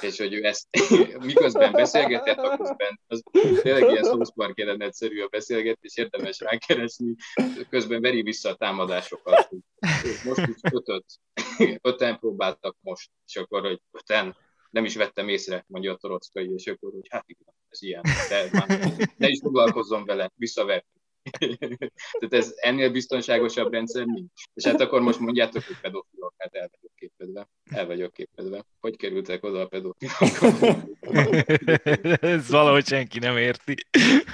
és 0.00 0.18
hogy 0.18 0.32
ő 0.32 0.44
ezt 0.44 0.68
miközben 1.24 1.72
beszélgetett, 1.72 2.36
a 2.36 2.56
közben 2.56 3.00
az 3.06 3.22
tényleg 3.62 3.90
ilyen 3.90 4.04
South 4.04 4.32
Park 4.34 4.58
jelenetszerű 4.58 5.20
a 5.20 5.28
beszélgetés, 5.28 5.96
érdemes 5.96 6.40
rákeresni, 6.40 7.14
közben 7.68 8.00
veri 8.00 8.22
vissza 8.22 8.50
a 8.50 8.54
támadásokat. 8.54 9.48
Most 10.24 10.46
is 10.46 10.72
ötöt, 10.72 11.04
öten 11.80 12.18
próbáltak 12.18 12.76
most, 12.80 13.10
és 13.26 13.36
akkor, 13.36 13.60
hogy 13.60 13.80
öten, 13.90 14.36
nem 14.72 14.84
is 14.84 14.96
vettem 14.96 15.28
észre, 15.28 15.64
mondja 15.68 15.92
a 15.92 15.96
Torockai, 15.96 16.52
és 16.52 16.66
akkor, 16.66 16.92
hogy 16.92 17.06
hát 17.10 17.24
igen, 17.26 17.54
ez 17.68 17.82
ilyen, 17.82 18.02
de 18.28 18.48
már 18.52 18.68
ne 19.16 19.28
is 19.28 19.38
foglalkozzon 19.38 20.04
vele, 20.04 20.32
visszavertük. 20.36 21.01
Tehát 22.18 22.32
ez 22.34 22.52
ennél 22.56 22.90
biztonságosabb 22.90 23.72
rendszer 23.72 24.04
nincs. 24.04 24.30
És 24.54 24.64
hát 24.64 24.80
akkor 24.80 25.00
most 25.00 25.18
mondjátok, 25.18 25.62
hogy 25.62 25.76
pedofilok, 25.80 26.34
hát 26.36 26.54
el 26.54 26.70
vagyok 26.70 26.94
képedve. 26.94 27.48
El 27.70 27.86
vagyok 27.86 28.12
képedve. 28.12 28.64
Hogy 28.80 28.96
kerültek 28.96 29.44
oda 29.44 29.60
a 29.60 29.66
pedofilok? 29.66 30.14
Ez 32.20 32.50
valahogy 32.50 32.86
senki 32.86 33.18
nem 33.18 33.36
érti. 33.36 33.74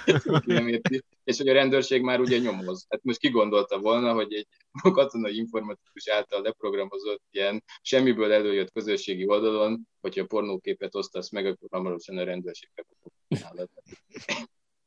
Senki 0.05 0.53
nem 0.53 0.69
érti. 0.69 1.03
És 1.25 1.37
hogy 1.37 1.49
a 1.49 1.53
rendőrség 1.53 2.03
már 2.03 2.21
ugye 2.21 2.39
nyomoz. 2.39 2.87
Hát 2.89 3.03
most 3.03 3.19
ki 3.19 3.29
gondolta 3.29 3.79
volna, 3.79 4.13
hogy 4.13 4.33
egy 4.33 4.47
katonai 4.83 5.37
informatikus 5.37 6.09
által 6.09 6.43
leprogramozott 6.43 7.23
ilyen 7.31 7.65
semmiből 7.81 8.33
előjött 8.33 8.73
közösségi 8.73 9.27
oldalon, 9.27 9.89
hogyha 10.01 10.27
pornóképet 10.27 10.95
osztasz 10.95 11.31
meg, 11.31 11.47
akkor 11.47 11.69
hamarosan 11.71 12.19
a 12.19 12.25
rendőrség 12.25 12.71
befog 12.75 13.13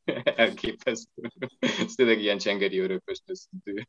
elképesztő. 0.36 1.32
Ez 1.60 1.94
tényleg 1.96 2.22
ilyen 2.22 2.38
csengeri 2.38 2.78
örökös 2.78 3.22
szintű 3.26 3.82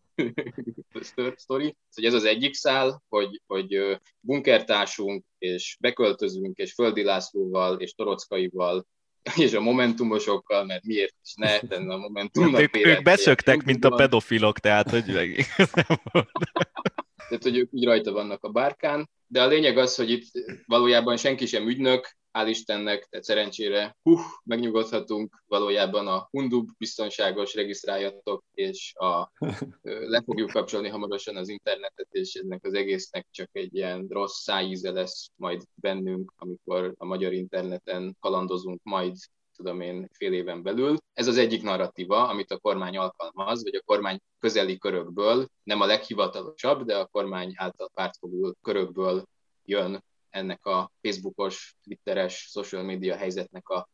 sztori. 1.34 1.76
Hogy 1.94 2.04
ez 2.04 2.14
az 2.14 2.24
egyik 2.24 2.54
szál, 2.54 3.02
hogy, 3.08 3.40
hogy 3.46 3.98
bunkertársunk, 4.20 5.24
és 5.38 5.76
beköltözünk, 5.80 6.58
és 6.58 6.72
Földi 6.72 7.02
Lászlóval, 7.02 7.80
és 7.80 7.94
Torockaival, 7.94 8.86
és 9.36 9.52
a 9.52 9.60
momentumosokkal, 9.60 10.64
mert 10.64 10.84
miért 10.84 11.14
is 11.24 11.34
ne 11.34 11.58
tenne 11.58 11.94
a 11.94 11.98
momentumnak 11.98 12.60
ők, 12.60 12.76
ők 12.76 13.02
beszöktek, 13.02 13.64
mint 13.64 13.84
a 13.84 13.90
pedofilok, 13.90 14.58
tehát 14.58 14.90
hogy 14.90 15.04
meg... 15.06 15.46
Tehát, 17.28 17.42
hogy 17.42 17.56
ők 17.56 17.68
így 17.72 17.84
rajta 17.84 18.12
vannak 18.12 18.44
a 18.44 18.48
bárkán, 18.48 19.10
de 19.26 19.42
a 19.42 19.46
lényeg 19.46 19.78
az, 19.78 19.94
hogy 19.94 20.10
itt 20.10 20.26
valójában 20.66 21.16
senki 21.16 21.46
sem 21.46 21.68
ügynök, 21.68 22.16
hál' 22.32 22.48
Istennek, 22.48 23.04
tehát 23.04 23.24
szerencsére 23.24 23.96
hú, 24.02 24.16
megnyugodhatunk, 24.44 25.42
valójában 25.46 26.06
a 26.06 26.28
Hundub 26.30 26.68
biztonságos, 26.78 27.54
regisztráljatok, 27.54 28.44
és 28.54 28.92
a, 28.94 29.32
le 29.82 30.22
fogjuk 30.24 30.50
kapcsolni 30.50 30.88
hamarosan 30.88 31.36
az 31.36 31.48
internetet, 31.48 32.08
és 32.10 32.34
ennek 32.34 32.64
az 32.64 32.74
egésznek 32.74 33.26
csak 33.30 33.48
egy 33.52 33.74
ilyen 33.74 34.06
rossz 34.08 34.42
szájíze 34.42 34.90
lesz 34.90 35.28
majd 35.36 35.62
bennünk, 35.74 36.32
amikor 36.36 36.94
a 36.96 37.04
magyar 37.04 37.32
interneten 37.32 38.16
kalandozunk 38.20 38.80
majd 38.82 39.14
tudom 39.56 39.80
én, 39.80 40.08
fél 40.12 40.32
éven 40.32 40.62
belül. 40.62 40.96
Ez 41.12 41.26
az 41.26 41.36
egyik 41.36 41.62
narratíva, 41.62 42.28
amit 42.28 42.50
a 42.50 42.58
kormány 42.58 42.96
alkalmaz, 42.96 43.62
vagy 43.62 43.74
a 43.74 43.82
kormány 43.84 44.18
közeli 44.38 44.78
körökből, 44.78 45.48
nem 45.62 45.80
a 45.80 45.86
leghivatalosabb, 45.86 46.84
de 46.84 46.96
a 46.96 47.06
kormány 47.06 47.52
által 47.54 47.90
pártfogul 47.94 48.54
körökből 48.62 49.24
jön 49.64 50.02
ennek 50.32 50.66
a 50.66 50.92
Facebookos, 51.00 51.74
Twitteres, 51.82 52.48
social 52.50 52.82
media 52.82 53.16
helyzetnek 53.16 53.68
a 53.68 53.88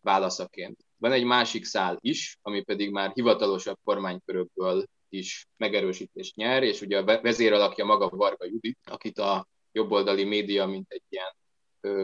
válaszaként. 0.00 0.84
Van 0.96 1.12
egy 1.12 1.24
másik 1.24 1.64
szál 1.64 1.96
is, 2.00 2.38
ami 2.42 2.62
pedig 2.62 2.90
már 2.90 3.10
hivatalosabb 3.14 3.78
kormánykörökből 3.84 4.84
is 5.08 5.46
megerősítést 5.56 6.36
nyer, 6.36 6.62
és 6.62 6.80
ugye 6.80 6.98
a 6.98 7.20
vezéralakja 7.20 7.84
maga 7.84 8.08
Varga 8.08 8.46
Judit, 8.46 8.78
akit 8.84 9.18
a 9.18 9.46
jobboldali 9.72 10.24
média, 10.24 10.66
mint 10.66 10.90
egy 10.92 11.02
ilyen 11.08 11.34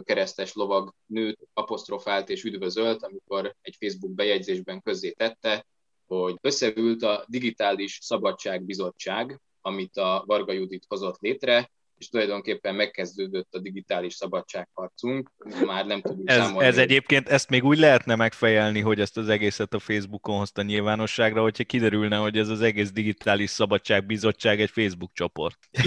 keresztes 0.02 0.52
lovag 0.52 0.94
nőt 1.06 1.38
apostrofált 1.52 2.28
és 2.28 2.44
üdvözölt, 2.44 3.02
amikor 3.02 3.54
egy 3.60 3.76
Facebook 3.78 4.12
bejegyzésben 4.12 4.82
közzé 4.82 5.10
tette, 5.10 5.66
hogy 6.06 6.36
összeült 6.40 7.02
a 7.02 7.24
Digitális 7.28 7.98
Szabadságbizottság, 8.02 9.40
amit 9.60 9.96
a 9.96 10.22
Varga 10.26 10.52
Judit 10.52 10.84
hozott 10.88 11.20
létre, 11.20 11.70
és 12.02 12.08
tulajdonképpen 12.08 12.74
megkezdődött 12.74 13.54
a 13.54 13.58
digitális 13.58 14.14
szabadságharcunk, 14.14 15.30
már 15.66 15.86
nem 15.86 16.00
tudjuk 16.00 16.30
ez, 16.30 16.36
számolni. 16.36 16.68
Ez 16.68 16.78
egyébként, 16.78 17.28
ezt 17.28 17.50
még 17.50 17.64
úgy 17.64 17.78
lehetne 17.78 18.14
megfejelni, 18.14 18.80
hogy 18.80 19.00
ezt 19.00 19.16
az 19.16 19.28
egészet 19.28 19.74
a 19.74 19.78
Facebookon 19.78 20.38
hozta 20.38 20.62
nyilvánosságra, 20.62 21.42
hogyha 21.42 21.64
kiderülne, 21.64 22.16
hogy 22.16 22.38
ez 22.38 22.48
az 22.48 22.60
egész 22.60 22.92
digitális 22.92 23.50
szabadságbizottság 23.50 24.60
egy 24.60 24.70
Facebook 24.70 25.12
csoport. 25.12 25.58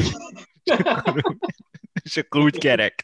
és 2.03 2.17
akkor 2.17 2.41
úgy 2.41 2.57
kerek. 2.57 3.03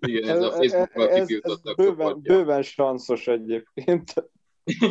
Igen, 0.00 0.28
ez 0.28 0.42
a 0.42 0.58
ez, 0.58 1.26
ez 1.40 1.60
bőven, 1.76 2.20
bőven 2.22 2.62
sanszos 2.62 3.26
egyébként. 3.26 4.14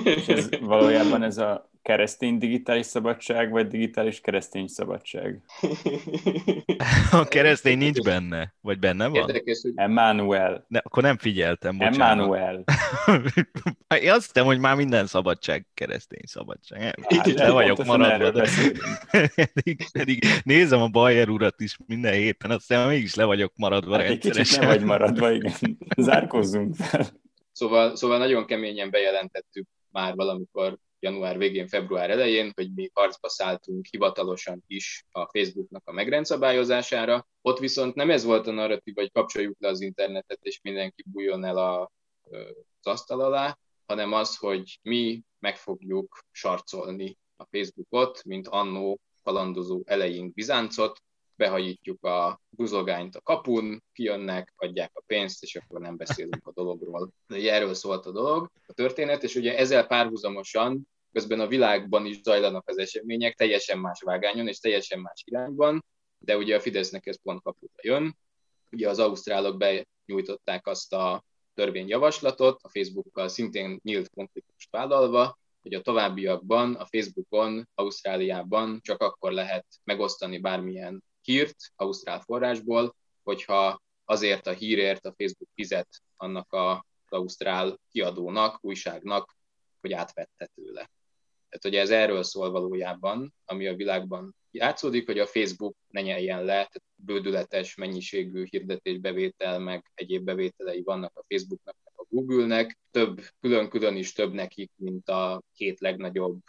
És 0.03 0.28
ez 0.28 0.49
valójában 0.59 1.24
ez 1.24 1.38
a 1.38 1.72
keresztény 1.82 2.38
digitális 2.38 2.86
szabadság, 2.86 3.51
vagy 3.51 3.68
digitális 3.68 4.22
keresztény 4.22 4.68
szabadság? 4.68 5.43
A 7.12 7.26
keresztény 7.26 7.78
nincs 7.78 8.01
benne? 8.01 8.53
Vagy 8.62 8.80
benne 8.80 9.07
van? 9.07 9.28
Érdekes, 9.28 9.59
hogy... 9.62 9.72
Emmanuel. 9.76 10.66
Ne, 10.68 10.80
akkor 10.80 11.03
nem 11.03 11.18
figyeltem, 11.18 11.78
bocsánat. 11.78 11.99
Emmanuel. 12.01 12.64
Én 14.01 14.12
azt 14.12 14.26
hiszem, 14.26 14.45
hogy 14.45 14.59
már 14.59 14.76
minden 14.76 15.05
szabadság 15.05 15.68
keresztény 15.74 16.24
szabadság. 16.26 16.82
Hát, 16.82 17.34
le 17.34 17.51
vagyok 17.51 17.86
maradva. 17.86 18.32
De... 18.32 18.47
pedig, 19.36 19.91
pedig 19.91 20.26
nézem 20.43 20.82
a 20.82 20.88
Bayer 20.88 21.30
urat 21.30 21.62
is 21.62 21.78
minden 21.86 22.14
héten, 22.14 22.51
azt 22.51 22.68
hiszem, 22.68 22.88
mégis 22.88 23.16
le 23.16 23.24
vagyok 23.24 23.53
maradva 23.55 23.97
hát 23.97 24.07
rendszeresen. 24.07 24.41
Egy 24.41 24.47
kicsit 24.47 24.59
nem 24.59 24.70
vagy 24.70 24.84
maradva, 24.84 25.32
igen. 25.32 25.78
Zárkozzunk 25.97 26.76
fel. 26.76 27.05
Szóval, 27.51 27.95
szóval 27.95 28.18
nagyon 28.18 28.45
keményen 28.45 28.89
bejelentettük 28.89 29.68
már 29.91 30.16
valamikor 30.16 30.78
január 31.01 31.37
végén, 31.37 31.67
február 31.67 32.09
elején, 32.09 32.51
hogy 32.55 32.73
mi 32.73 32.89
harcba 32.93 33.29
szálltunk 33.29 33.85
hivatalosan 33.85 34.63
is 34.67 35.05
a 35.11 35.27
Facebooknak 35.27 35.81
a 35.85 35.91
megrendszabályozására. 35.91 37.27
Ott 37.41 37.59
viszont 37.59 37.95
nem 37.95 38.09
ez 38.09 38.23
volt 38.23 38.47
a 38.47 38.51
narratív, 38.51 38.95
hogy 38.95 39.11
kapcsoljuk 39.11 39.55
le 39.59 39.67
az 39.67 39.81
internetet, 39.81 40.39
és 40.41 40.59
mindenki 40.61 41.03
bújjon 41.11 41.43
el 41.43 41.57
a, 41.57 41.91
az 42.79 42.87
asztal 42.87 43.21
alá, 43.21 43.57
hanem 43.85 44.13
az, 44.13 44.37
hogy 44.37 44.79
mi 44.81 45.21
meg 45.39 45.57
fogjuk 45.57 46.19
sarcolni 46.31 47.17
a 47.35 47.45
Facebookot, 47.45 48.23
mint 48.23 48.47
annó 48.47 48.99
kalandozó 49.23 49.81
elején 49.85 50.31
Bizáncot, 50.33 51.01
behajítjuk 51.41 52.03
a 52.03 52.41
buzogányt 52.49 53.15
a 53.15 53.21
kapun, 53.21 53.83
kijönnek, 53.93 54.53
adják 54.55 54.91
a 54.93 55.03
pénzt, 55.05 55.43
és 55.43 55.55
akkor 55.55 55.81
nem 55.81 55.97
beszélünk 55.97 56.47
a 56.47 56.51
dologról. 56.51 57.11
Ugye 57.29 57.53
erről 57.53 57.73
szólt 57.73 58.05
a 58.05 58.11
dolog, 58.11 58.51
a 58.67 58.73
történet, 58.73 59.23
és 59.23 59.35
ugye 59.35 59.57
ezzel 59.57 59.87
párhuzamosan 59.87 60.87
közben 61.11 61.39
a 61.39 61.47
világban 61.47 62.05
is 62.05 62.21
zajlanak 62.21 62.69
az 62.69 62.77
események, 62.77 63.35
teljesen 63.35 63.79
más 63.79 64.01
vágányon 64.01 64.47
és 64.47 64.59
teljesen 64.59 64.99
más 64.99 65.23
irányban, 65.25 65.85
de 66.19 66.37
ugye 66.37 66.55
a 66.55 66.59
Fidesznek 66.59 67.05
ez 67.05 67.21
pont 67.23 67.41
kaputa 67.41 67.79
jön. 67.81 68.17
Ugye 68.71 68.89
az 68.89 68.99
ausztrálok 68.99 69.57
benyújtották 69.57 70.67
azt 70.67 70.93
a 70.93 71.23
törvényjavaslatot, 71.53 72.59
a 72.63 72.69
Facebookkal 72.69 73.27
szintén 73.27 73.79
nyílt 73.83 74.09
konfliktust 74.09 74.71
vállalva, 74.71 75.39
hogy 75.61 75.73
a 75.73 75.81
továbbiakban 75.81 76.73
a 76.75 76.85
Facebookon, 76.85 77.67
Ausztráliában 77.75 78.79
csak 78.81 79.01
akkor 79.01 79.31
lehet 79.31 79.65
megosztani 79.83 80.37
bármilyen 80.37 81.03
hírt 81.22 81.55
ausztrál 81.76 82.19
forrásból, 82.19 82.95
hogyha 83.24 83.82
azért 84.05 84.47
a 84.47 84.51
hírért 84.51 85.05
a 85.05 85.13
Facebook 85.17 85.49
fizet 85.53 85.88
annak 86.17 86.53
a 86.53 86.86
ausztrál 87.09 87.80
kiadónak, 87.91 88.57
újságnak, 88.61 89.36
hogy 89.80 89.93
átvette 89.93 90.49
tőle. 90.55 90.89
Tehát 91.49 91.65
ugye 91.65 91.80
ez 91.80 91.89
erről 91.89 92.24
szól 92.24 92.51
valójában, 92.51 93.34
ami 93.45 93.67
a 93.67 93.76
világban 93.76 94.36
játszódik, 94.51 95.05
hogy 95.05 95.19
a 95.19 95.28
Facebook 95.28 95.76
ne 95.88 96.01
nyeljen 96.01 96.39
le, 96.39 96.53
tehát 96.53 96.84
bődületes 96.95 97.76
mennyiségű 97.76 98.45
hirdetésbevétel, 98.49 99.59
meg 99.59 99.91
egyéb 99.93 100.24
bevételei 100.24 100.82
vannak 100.82 101.11
a 101.17 101.24
Facebooknak, 101.28 101.76
meg 101.84 101.93
a 101.95 102.05
Google-nek. 102.09 102.78
Több, 102.91 103.22
külön-külön 103.39 103.95
is 103.95 104.13
több 104.13 104.34
nekik, 104.34 104.72
mint 104.76 105.09
a 105.09 105.41
két 105.53 105.80
legnagyobb 105.80 106.39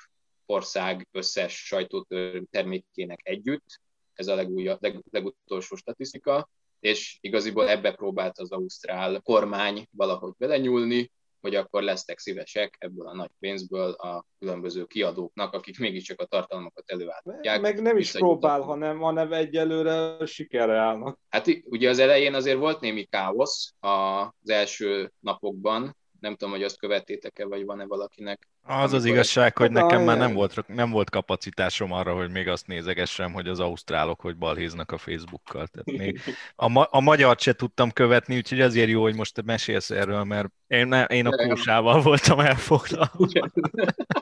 ország 0.46 1.08
összes 1.10 1.66
sajtótermékének 1.66 3.20
együtt. 3.22 3.80
Ez 4.14 4.26
a 4.26 4.34
legújabb, 4.34 4.82
leg, 4.82 5.02
legutolsó 5.10 5.76
statisztika, 5.76 6.48
és 6.80 7.18
igaziból 7.20 7.68
ebbe 7.68 7.92
próbált 7.92 8.38
az 8.38 8.52
ausztrál 8.52 9.20
kormány 9.20 9.86
valahogy 9.90 10.32
belenyúlni, 10.38 11.10
hogy 11.40 11.54
akkor 11.54 11.82
lesznek 11.82 12.18
szívesek 12.18 12.76
ebből 12.78 13.08
a 13.08 13.14
nagy 13.14 13.30
pénzből 13.38 13.90
a 13.90 14.26
különböző 14.38 14.84
kiadóknak, 14.84 15.52
akik 15.52 15.78
mégiscsak 15.78 16.20
a 16.20 16.24
tartalmakat 16.24 16.84
előállítják. 16.86 17.60
Meg 17.60 17.82
nem 17.82 17.96
is 17.96 18.10
próbál, 18.10 18.60
hanem, 18.60 18.98
hanem 18.98 19.32
egyelőre 19.32 20.26
sikerre 20.26 20.76
állnak. 20.76 21.18
Hát 21.28 21.46
ugye 21.64 21.88
az 21.88 21.98
elején 21.98 22.34
azért 22.34 22.58
volt 22.58 22.80
némi 22.80 23.04
káosz 23.04 23.74
az 23.80 24.50
első 24.50 25.12
napokban, 25.20 25.96
nem 26.22 26.36
tudom, 26.36 26.54
hogy 26.54 26.62
azt 26.62 26.78
követtétek-e, 26.78 27.44
vagy 27.46 27.64
van-e 27.64 27.84
valakinek. 27.84 28.48
Az 28.62 28.92
az 28.92 29.04
igazság, 29.04 29.56
hogy 29.56 29.70
nekem 29.70 30.02
már 30.02 30.18
nem 30.18 30.32
volt, 30.32 30.66
nem 30.66 30.90
volt 30.90 31.10
kapacitásom 31.10 31.92
arra, 31.92 32.14
hogy 32.14 32.30
még 32.30 32.48
azt 32.48 32.66
nézegessem, 32.66 33.32
hogy 33.32 33.48
az 33.48 33.60
ausztrálok 33.60 34.20
hogy 34.20 34.36
balhéznak 34.36 34.90
a 34.90 34.98
Facebookkal. 34.98 35.66
Tehát 35.66 36.00
még 36.00 36.20
a, 36.54 36.68
ma- 36.68 36.88
a 36.90 37.00
magyart 37.00 37.40
se 37.40 37.52
tudtam 37.52 37.90
követni, 37.90 38.36
úgyhogy 38.36 38.60
azért 38.60 38.88
jó, 38.88 39.02
hogy 39.02 39.14
most 39.14 39.34
te 39.34 39.42
mesélsz 39.44 39.90
erről, 39.90 40.24
mert 40.24 40.48
én, 40.66 40.86
ne, 40.86 41.04
én 41.04 41.26
a 41.26 41.46
kósával 41.46 42.02
voltam 42.02 42.40
elfoglalva. 42.40 43.26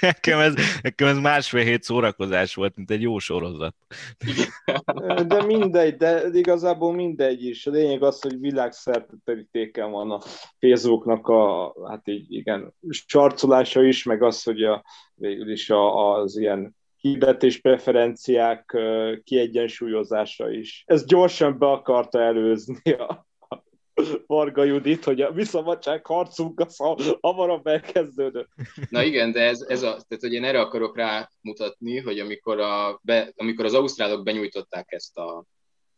nekem, 0.00 0.38
ez, 0.38 0.54
nekem 0.82 1.08
ez 1.08 1.18
másfél 1.18 1.64
hét 1.64 1.82
szórakozás 1.82 2.54
volt, 2.54 2.76
mint 2.76 2.90
egy 2.90 3.02
jó 3.02 3.18
sorozat. 3.18 3.74
De 5.26 5.44
mindegy, 5.44 5.96
de 5.96 6.22
igazából 6.32 6.94
mindegy 6.94 7.44
is. 7.44 7.66
A 7.66 7.70
lényeg 7.70 8.02
az, 8.02 8.22
hogy 8.22 8.40
világszerte 8.40 9.14
terítéken 9.24 9.90
van 9.90 10.10
a 10.10 10.20
Facebooknak 10.58 11.28
a, 11.28 11.74
hát 11.88 12.08
így 12.08 12.32
igen, 12.32 12.74
sarcolása 12.88 13.82
is, 13.82 14.04
meg 14.04 14.22
az, 14.22 14.42
hogy 14.42 14.62
a, 14.62 14.84
végül 15.14 15.50
is 15.50 15.70
a, 15.70 16.12
az 16.12 16.36
ilyen 16.36 16.76
hirdetés 16.96 17.60
preferenciák 17.60 18.76
kiegyensúlyozása 19.24 20.50
is. 20.50 20.82
Ez 20.86 21.04
gyorsan 21.04 21.58
be 21.58 21.66
akarta 21.66 22.20
előzni 22.20 22.92
a 22.92 23.27
Varga 24.26 24.64
Judit, 24.64 25.04
hogy 25.04 25.20
a 25.20 25.32
visszamadság 25.32 26.06
harcunk 26.06 26.60
az 26.60 27.16
hamarabb 27.20 27.66
elkezdődött. 27.66 28.48
Na 28.90 29.02
igen, 29.02 29.32
de 29.32 29.40
ez, 29.40 29.60
ez 29.60 29.82
a, 29.82 29.90
tehát 29.90 30.20
hogy 30.20 30.32
én 30.32 30.44
erre 30.44 30.60
akarok 30.60 30.96
rámutatni, 30.96 31.98
hogy 31.98 32.18
amikor, 32.18 32.60
a, 32.60 33.00
be, 33.02 33.32
amikor 33.36 33.64
az 33.64 33.74
ausztrálok 33.74 34.24
benyújtották 34.24 34.92
ezt 34.92 35.18
a 35.18 35.44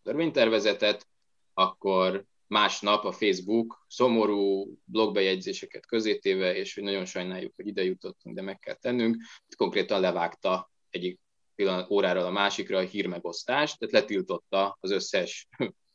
törvénytervezetet, 0.02 1.06
akkor 1.54 2.24
másnap 2.46 3.04
a 3.04 3.12
Facebook 3.12 3.84
szomorú 3.88 4.72
blogbejegyzéseket 4.84 5.86
közétéve, 5.86 6.54
és 6.54 6.74
hogy 6.74 6.82
nagyon 6.82 7.04
sajnáljuk, 7.04 7.54
hogy 7.56 7.66
ide 7.66 7.84
jutottunk, 7.84 8.36
de 8.36 8.42
meg 8.42 8.58
kell 8.58 8.74
tennünk, 8.74 9.16
konkrétan 9.56 10.00
levágta 10.00 10.70
egyik 10.90 11.20
pillanat 11.54 11.90
óráról 11.90 12.24
a 12.24 12.30
másikra 12.30 12.78
a 12.78 12.80
hírmegosztást, 12.80 13.78
tehát 13.78 13.94
letiltotta 13.94 14.76
az 14.80 14.90
összes 14.90 15.48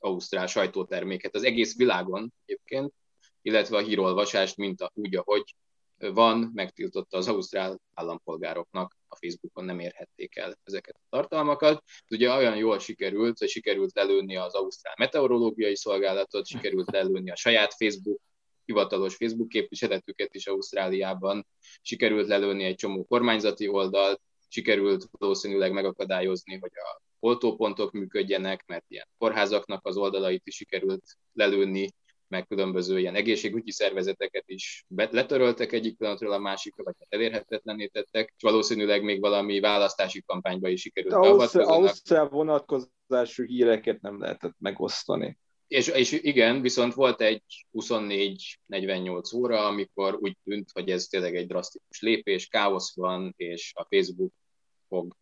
ausztrál 0.05 0.47
sajtóterméket 0.47 1.35
az 1.35 1.43
egész 1.43 1.77
világon 1.77 2.33
egyébként, 2.45 2.93
illetve 3.41 3.77
a 3.77 3.81
hírolvasást, 3.81 4.57
mint 4.57 4.81
a, 4.81 4.91
úgy, 4.93 5.15
ahogy 5.15 5.55
van, 5.97 6.51
megtiltotta 6.53 7.17
az 7.17 7.27
ausztrál 7.27 7.79
állampolgároknak, 7.93 8.97
a 9.07 9.15
Facebookon 9.15 9.65
nem 9.65 9.79
érhették 9.79 10.35
el 10.35 10.57
ezeket 10.63 10.95
a 10.95 11.05
tartalmakat. 11.09 11.83
Ugye 12.09 12.31
olyan 12.31 12.57
jól 12.57 12.79
sikerült, 12.79 13.37
hogy 13.37 13.49
sikerült 13.49 13.95
lelőni 13.95 14.35
az 14.35 14.53
ausztrál 14.53 14.93
meteorológiai 14.97 15.75
szolgálatot, 15.75 16.45
sikerült 16.45 16.91
lelőni 16.91 17.31
a 17.31 17.35
saját 17.35 17.73
Facebook 17.73 18.21
hivatalos 18.65 19.15
Facebook 19.15 19.47
képviseletüket 19.47 20.35
is 20.35 20.47
Ausztráliában, 20.47 21.47
sikerült 21.81 22.27
lelőni 22.27 22.63
egy 22.63 22.75
csomó 22.75 23.03
kormányzati 23.03 23.67
oldalt, 23.67 24.21
sikerült 24.47 25.07
valószínűleg 25.11 25.71
megakadályozni, 25.71 26.57
hogy 26.57 26.71
a 26.73 27.04
oltópontok 27.25 27.91
működjenek, 27.91 28.63
mert 28.65 28.85
ilyen 28.87 29.07
kórházaknak 29.17 29.85
az 29.87 29.97
oldalait 29.97 30.41
is 30.45 30.55
sikerült 30.55 31.03
lelőni, 31.33 31.93
meg 32.27 32.47
különböző 32.47 32.99
ilyen 32.99 33.15
egészségügyi 33.15 33.71
szervezeteket 33.71 34.43
is 34.45 34.85
letöröltek 34.95 35.71
egyik 35.71 35.97
pillanatról 35.97 36.31
a 36.31 36.39
másikra, 36.39 36.83
vagy 36.83 36.95
hát 36.99 37.13
elérhetetlené 37.13 37.87
tettek, 37.87 38.33
és 38.35 38.41
valószínűleg 38.41 39.03
még 39.03 39.19
valami 39.19 39.59
választási 39.59 40.23
kampányba 40.25 40.67
is 40.69 40.81
sikerült 40.81 41.13
beavatkozzanak. 41.13 41.69
Ausztrál 41.69 42.27
vonatkozású 42.27 43.43
híreket 43.43 44.01
nem 44.01 44.19
lehetett 44.19 44.55
megosztani. 44.59 45.37
És, 45.67 45.87
és 45.87 46.11
igen, 46.11 46.61
viszont 46.61 46.93
volt 46.93 47.21
egy 47.21 47.43
24-48 47.73 49.35
óra, 49.35 49.65
amikor 49.65 50.17
úgy 50.19 50.37
tűnt, 50.43 50.69
hogy 50.73 50.89
ez 50.89 51.05
tényleg 51.05 51.35
egy 51.35 51.47
drasztikus 51.47 52.01
lépés, 52.01 52.47
káosz 52.47 52.95
van, 52.95 53.33
és 53.37 53.71
a 53.75 53.85
Facebook 53.89 54.33
fog 54.87 55.15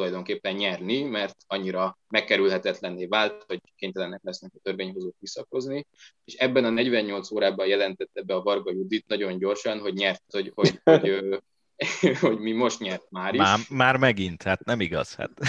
tulajdonképpen 0.00 0.54
nyerni, 0.54 1.02
mert 1.02 1.36
annyira 1.46 1.98
megkerülhetetlenné 2.08 3.06
vált, 3.06 3.44
hogy 3.46 3.60
kénytelenek 3.76 4.20
lesznek 4.22 4.50
a 4.54 4.60
törvényhozók 4.62 5.14
visszakozni. 5.18 5.86
És 6.24 6.34
ebben 6.34 6.64
a 6.64 6.70
48 6.70 7.30
órában 7.30 7.66
jelentette 7.66 8.22
be 8.22 8.34
a 8.34 8.42
Varga 8.42 8.72
Judit 8.72 9.06
nagyon 9.06 9.38
gyorsan, 9.38 9.78
hogy 9.78 9.94
nyert, 9.94 10.22
hogy, 10.30 10.52
hogy, 10.54 10.80
hogy 10.84 11.42
hogy 12.20 12.38
mi 12.38 12.52
most 12.52 12.78
nyert 12.78 13.10
már 13.10 13.34
is. 13.34 13.40
Már, 13.40 13.58
már 13.68 13.96
megint, 13.96 14.42
hát 14.42 14.64
nem 14.64 14.80
igaz. 14.80 15.14
Hát. 15.14 15.30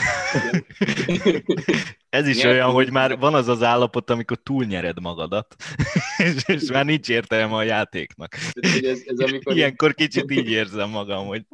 Ez 2.10 2.28
is 2.28 2.36
nyert, 2.36 2.50
olyan, 2.50 2.72
hogy 2.72 2.92
már 2.92 3.18
van 3.18 3.34
az 3.34 3.48
az 3.48 3.64
állapot, 3.64 4.10
amikor 4.10 4.38
túlnyered 4.38 5.00
magadat, 5.00 5.56
és, 6.18 6.44
és 6.46 6.70
már 6.72 6.86
nincs 6.86 7.10
értelme 7.10 7.56
a 7.56 7.64
játéknak. 7.64 8.36
Ez, 8.54 9.02
ez 9.06 9.20
amikor 9.20 9.56
Ilyenkor 9.56 9.94
kicsit 9.94 10.32
így 10.32 10.50
érzem 10.50 10.90
magam, 10.90 11.28
hogy... 11.28 11.46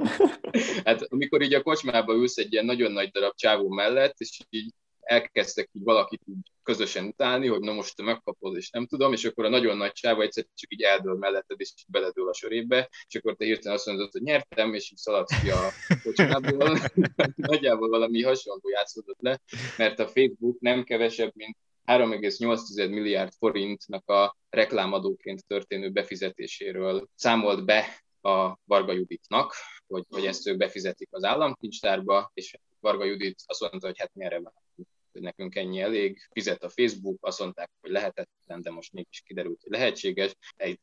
Hát 0.84 1.02
amikor 1.10 1.42
így 1.42 1.54
a 1.54 1.62
kocsmába 1.62 2.14
ülsz 2.14 2.38
egy 2.38 2.54
ilyen 2.54 2.66
nagyon 2.66 2.92
nagy 2.92 3.10
darab 3.10 3.36
csávó 3.36 3.70
mellett, 3.70 4.16
és 4.18 4.40
így 4.50 4.74
elkezdtek 5.08 5.70
így 5.74 5.84
valakit 5.84 6.22
így 6.26 6.52
közösen 6.64 7.06
utálni, 7.06 7.48
hogy 7.48 7.60
na 7.60 7.74
most 7.74 7.96
te 7.96 8.04
megkapod, 8.04 8.56
és 8.56 8.70
nem 8.70 8.86
tudom, 8.86 9.14
és 9.14 9.26
akkor 9.26 9.46
a 9.46 9.50
nagyon 9.50 9.78
nagy 9.78 9.92
csáva 9.92 10.22
egyszer 10.22 10.46
csak 10.56 10.74
így 10.74 10.82
eldől 10.82 11.16
melletted, 11.18 11.60
és 11.60 11.74
beledől 11.88 12.30
a 12.30 12.34
sörébe, 12.34 12.90
és 13.08 13.16
akkor 13.16 13.36
te 13.36 13.46
hirtelen 13.46 13.78
azt 13.78 13.86
mondod, 13.86 14.12
hogy 14.12 14.22
nyertem, 14.22 14.74
és 14.74 14.92
így 14.92 14.98
szaladsz 14.98 15.42
ki 15.42 15.50
a 15.50 15.70
kocsmából. 16.04 16.80
Nagyjából 17.36 17.90
valami 17.90 18.22
hasonló 18.22 18.70
játszódott 18.70 19.22
le, 19.22 19.42
mert 19.78 20.00
a 20.00 20.08
Facebook 20.08 20.60
nem 20.60 20.84
kevesebb, 20.84 21.32
mint 21.36 21.58
3,8 21.86 22.90
milliárd 22.90 23.34
forintnak 23.38 24.10
a 24.10 24.38
reklámadóként 24.50 25.46
történő 25.48 25.90
befizetéséről 25.90 27.08
számolt 27.16 27.66
be 27.66 28.04
a 28.22 28.58
Varga 28.66 28.92
Juditnak, 28.92 29.54
hogy, 29.88 30.06
hogy 30.10 30.26
ezt 30.26 30.48
ők 30.48 30.58
befizetik 30.58 31.08
az 31.12 31.24
államkincstárba, 31.24 32.32
és 32.34 32.56
Varga 32.80 33.04
Judit 33.04 33.44
azt 33.46 33.62
mondta, 33.62 33.88
hogy 33.88 34.00
hát 34.00 34.12
mi 34.14 34.24
erre 34.24 34.36
hogy 34.36 34.67
nekünk 35.20 35.56
ennyi 35.56 35.82
elég, 35.82 36.28
fizet 36.32 36.64
a 36.64 36.70
Facebook, 36.70 37.26
azt 37.26 37.40
mondták, 37.40 37.70
hogy 37.82 37.92
lehetetlen, 37.92 38.62
de 38.62 38.72
most 38.72 38.94
mégis 38.94 39.22
kiderült, 39.26 39.62
hogy 39.62 39.72
lehetséges, 39.72 40.36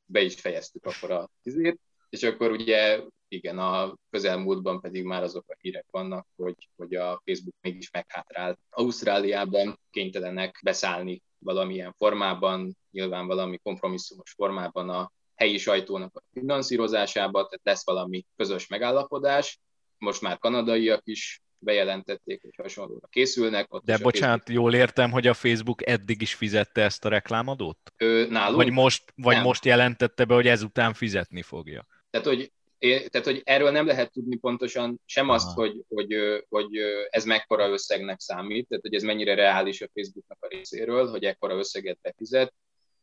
be 0.07 0.21
is 0.21 0.41
fejeztük 0.41 0.85
akkor 0.85 1.11
a 1.11 1.31
tizét, 1.43 1.81
és 2.09 2.23
akkor 2.23 2.51
ugye 2.51 3.01
igen, 3.29 3.59
a 3.59 3.97
közelmúltban 4.11 4.81
pedig 4.81 5.05
már 5.05 5.23
azok 5.23 5.45
a 5.49 5.57
hírek 5.61 5.87
vannak, 5.91 6.27
hogy, 6.37 6.69
hogy 6.77 6.95
a 6.95 7.23
Facebook 7.25 7.55
mégis 7.61 7.91
meghátrált. 7.91 8.59
Ausztráliában 8.71 9.79
kénytelenek 9.91 10.61
beszállni 10.63 11.23
valamilyen 11.39 11.95
formában, 11.99 12.77
nyilván 12.91 13.27
valami 13.27 13.59
kompromisszumos 13.63 14.31
formában 14.31 14.89
a 14.91 15.13
helyi 15.35 15.59
sajtónak 15.59 16.17
a 16.17 16.23
finanszírozásába, 16.33 17.33
tehát 17.33 17.61
lesz 17.63 17.85
valami 17.85 18.27
közös 18.37 18.67
megállapodás. 18.67 19.61
Most 19.99 20.21
már 20.21 20.39
kanadaiak 20.39 21.01
is 21.05 21.43
bejelentették, 21.65 22.43
hogy 22.43 22.55
hasonlóra 22.57 23.07
készülnek. 23.07 23.75
Ott 23.75 23.85
De 23.85 23.99
bocsánat, 23.99 24.43
Facebook... 24.43 24.63
jól 24.63 24.75
értem, 24.75 25.11
hogy 25.11 25.27
a 25.27 25.35
Facebook 25.35 25.89
eddig 25.89 26.23
is 26.23 26.35
fizette 26.35 26.83
ezt 26.83 27.05
a 27.05 27.09
reklámadót? 27.09 27.79
Ö, 27.97 28.27
nálunk? 28.29 28.57
Vagy 28.57 28.71
most, 28.71 29.13
vagy 29.17 29.43
most 29.43 29.65
jelentette 29.65 30.25
be, 30.25 30.35
hogy 30.35 30.47
ezután 30.47 30.95
fizetni 30.95 31.43
fogja? 31.43 31.87
Tehát, 32.11 32.27
hogy 32.27 32.53
tehát, 32.85 33.27
hogy 33.27 33.43
erről 33.45 33.71
nem 33.71 33.87
lehet 33.87 34.13
tudni 34.13 34.37
pontosan 34.37 35.01
sem 35.05 35.29
azt, 35.29 35.55
hogy, 35.55 35.85
hogy, 35.89 36.17
hogy 36.49 36.77
ez 37.11 37.25
mekkora 37.25 37.69
összegnek 37.69 38.21
számít, 38.21 38.69
tehát 38.69 38.83
hogy 38.83 38.95
ez 38.95 39.03
mennyire 39.03 39.35
reális 39.35 39.81
a 39.81 39.89
Facebooknak 39.95 40.39
a 40.41 40.47
részéről, 40.47 41.11
hogy 41.11 41.25
ekkora 41.25 41.59
összeget 41.59 41.99
befizet. 42.03 42.55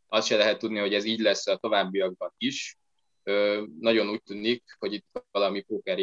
Azt 0.07 0.27
se 0.27 0.37
lehet 0.37 0.59
tudni, 0.59 0.79
hogy 0.79 0.93
ez 0.93 1.03
így 1.03 1.19
lesz 1.19 1.47
a 1.47 1.57
továbbiakban 1.57 2.33
is. 2.37 2.77
Nagyon 3.79 4.09
úgy 4.09 4.23
tűnik, 4.23 4.63
hogy 4.79 4.93
itt 4.93 5.05
valami 5.31 5.61
póker 5.61 5.99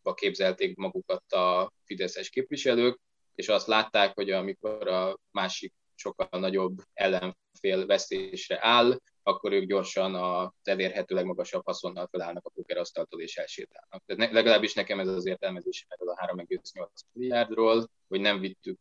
játszma 0.00 0.14
képzelték 0.14 0.76
magukat 0.76 1.32
a 1.32 1.72
fideszes 1.84 2.28
képviselők, 2.28 3.00
és 3.34 3.48
azt 3.48 3.66
látták, 3.66 4.14
hogy 4.14 4.30
amikor 4.30 4.88
a 4.88 5.18
másik 5.30 5.72
sokkal 5.94 6.40
nagyobb 6.40 6.78
ellenfél 6.92 7.86
vesztésre 7.86 8.58
áll, 8.60 8.98
akkor 9.22 9.52
ők 9.52 9.64
gyorsan 9.64 10.14
az 10.14 10.50
elérhető 10.62 11.14
legmagasabb 11.14 11.64
haszonnal 11.64 12.08
felállnak 12.10 12.46
a 12.46 12.50
pókerasztaltól 12.50 13.20
és 13.20 13.36
elsétálnak. 13.36 14.02
Tehát 14.06 14.32
legalábbis 14.32 14.74
nekem 14.74 15.00
ez 15.00 15.08
az 15.08 15.26
értelmezésem 15.26 15.88
erről 15.90 16.08
a 16.08 16.26
3,8 16.34 16.86
milliárdról, 17.12 17.90
hogy 18.08 18.20
nem 18.20 18.40
vittük 18.40 18.78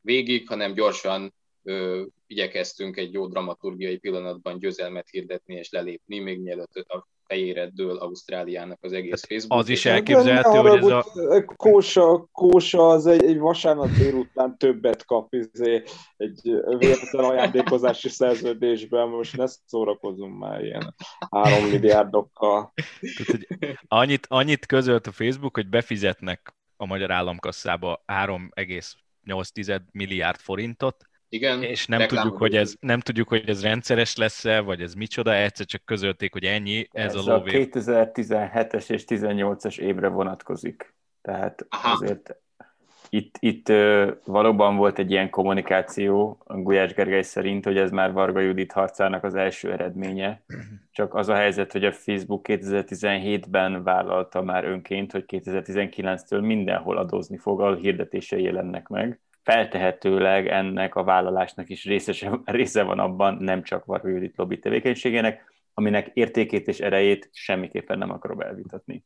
végig, 0.00 0.48
hanem 0.48 0.74
gyorsan 0.74 1.34
ö, 1.62 2.04
igyekeztünk 2.26 2.96
egy 2.96 3.12
jó 3.12 3.26
dramaturgiai 3.26 3.98
pillanatban 3.98 4.58
győzelmet 4.58 5.08
hirdetni 5.10 5.54
és 5.54 5.70
lelépni, 5.70 6.18
még 6.18 6.40
mielőtt 6.40 6.74
a 6.76 7.06
fejére 7.28 7.70
dől 7.74 7.96
Ausztráliának 7.96 8.78
az 8.80 8.92
egész 8.92 9.24
Facebook. 9.26 9.60
Az 9.60 9.68
is 9.68 9.86
elképzelhető, 9.86 10.58
hogy 10.58 10.78
ez 10.78 10.86
a... 10.86 11.04
Kósa, 11.56 12.28
Kósa 12.32 12.88
az 12.88 13.06
egy, 13.06 13.24
egy 13.24 13.38
vasárnap 13.38 13.88
délután 13.88 14.58
többet 14.58 15.04
kap 15.04 15.32
izé, 15.34 15.82
egy 16.16 16.40
véletlen 16.78 17.24
ajándékozási 17.24 18.08
szerződésben, 18.08 19.08
most 19.08 19.36
ne 19.36 19.46
szórakozunk 19.46 20.38
már 20.38 20.64
ilyen 20.64 20.94
három 21.30 21.64
milliárdokkal. 21.64 22.72
Tehát, 23.16 23.30
hogy 23.30 23.46
annyit, 23.88 24.26
annyit 24.28 24.66
közölt 24.66 25.06
a 25.06 25.12
Facebook, 25.12 25.54
hogy 25.54 25.68
befizetnek 25.68 26.54
a 26.76 26.86
magyar 26.86 27.10
államkasszába 27.10 28.04
3,8 28.06 29.80
milliárd 29.92 30.38
forintot, 30.38 31.07
igen, 31.28 31.62
és 31.62 31.86
nem 31.86 32.06
tudjuk, 32.06 32.36
hogy 32.36 32.56
ez, 32.56 32.74
nem 32.80 33.00
tudjuk, 33.00 33.28
hogy 33.28 33.48
ez 33.48 33.62
rendszeres 33.62 34.16
lesz-e, 34.16 34.60
vagy 34.60 34.80
ez 34.80 34.94
micsoda, 34.94 35.34
egyszer 35.34 35.66
csak 35.66 35.84
közölték, 35.84 36.32
hogy 36.32 36.44
ennyi, 36.44 36.88
ez, 36.92 37.14
ez 37.14 37.26
a 37.26 37.32
lóvé. 37.32 37.62
a 37.62 37.66
2017-es 37.66 38.90
és 38.90 39.04
18-as 39.06 39.78
évre 39.78 40.08
vonatkozik. 40.08 40.94
Tehát 41.22 41.66
Aha. 41.68 41.92
azért 41.92 42.36
itt, 43.10 43.36
itt 43.38 43.72
valóban 44.24 44.76
volt 44.76 44.98
egy 44.98 45.10
ilyen 45.10 45.30
kommunikáció 45.30 46.38
a 46.44 46.56
Gulyás 46.56 46.94
Gergely 46.94 47.22
szerint, 47.22 47.64
hogy 47.64 47.76
ez 47.76 47.90
már 47.90 48.12
Varga 48.12 48.40
Judit 48.40 48.72
harcának 48.72 49.24
az 49.24 49.34
első 49.34 49.72
eredménye. 49.72 50.42
Csak 50.92 51.14
az 51.14 51.28
a 51.28 51.34
helyzet, 51.34 51.72
hogy 51.72 51.84
a 51.84 51.92
Facebook 51.92 52.46
2017-ben 52.48 53.82
vállalta 53.82 54.42
már 54.42 54.64
önként, 54.64 55.12
hogy 55.12 55.24
2019-től 55.28 56.40
mindenhol 56.40 56.96
adózni 56.96 57.36
fog, 57.36 57.60
ahol 57.60 57.76
hirdetései 57.76 58.42
jelennek 58.42 58.88
meg 58.88 59.20
feltehetőleg 59.52 60.46
ennek 60.46 60.94
a 60.94 61.04
vállalásnak 61.04 61.68
is 61.68 61.84
részese, 61.84 62.40
része 62.44 62.82
van 62.82 62.98
abban, 62.98 63.34
nem 63.34 63.62
csak 63.62 63.84
Varga 63.84 64.08
Judit 64.08 64.36
lobby 64.36 64.58
tevékenységének, 64.58 65.52
aminek 65.74 66.10
értékét 66.14 66.68
és 66.68 66.80
erejét 66.80 67.28
semmiképpen 67.32 67.98
nem 67.98 68.10
akarom 68.10 68.40
elvitatni. 68.40 69.04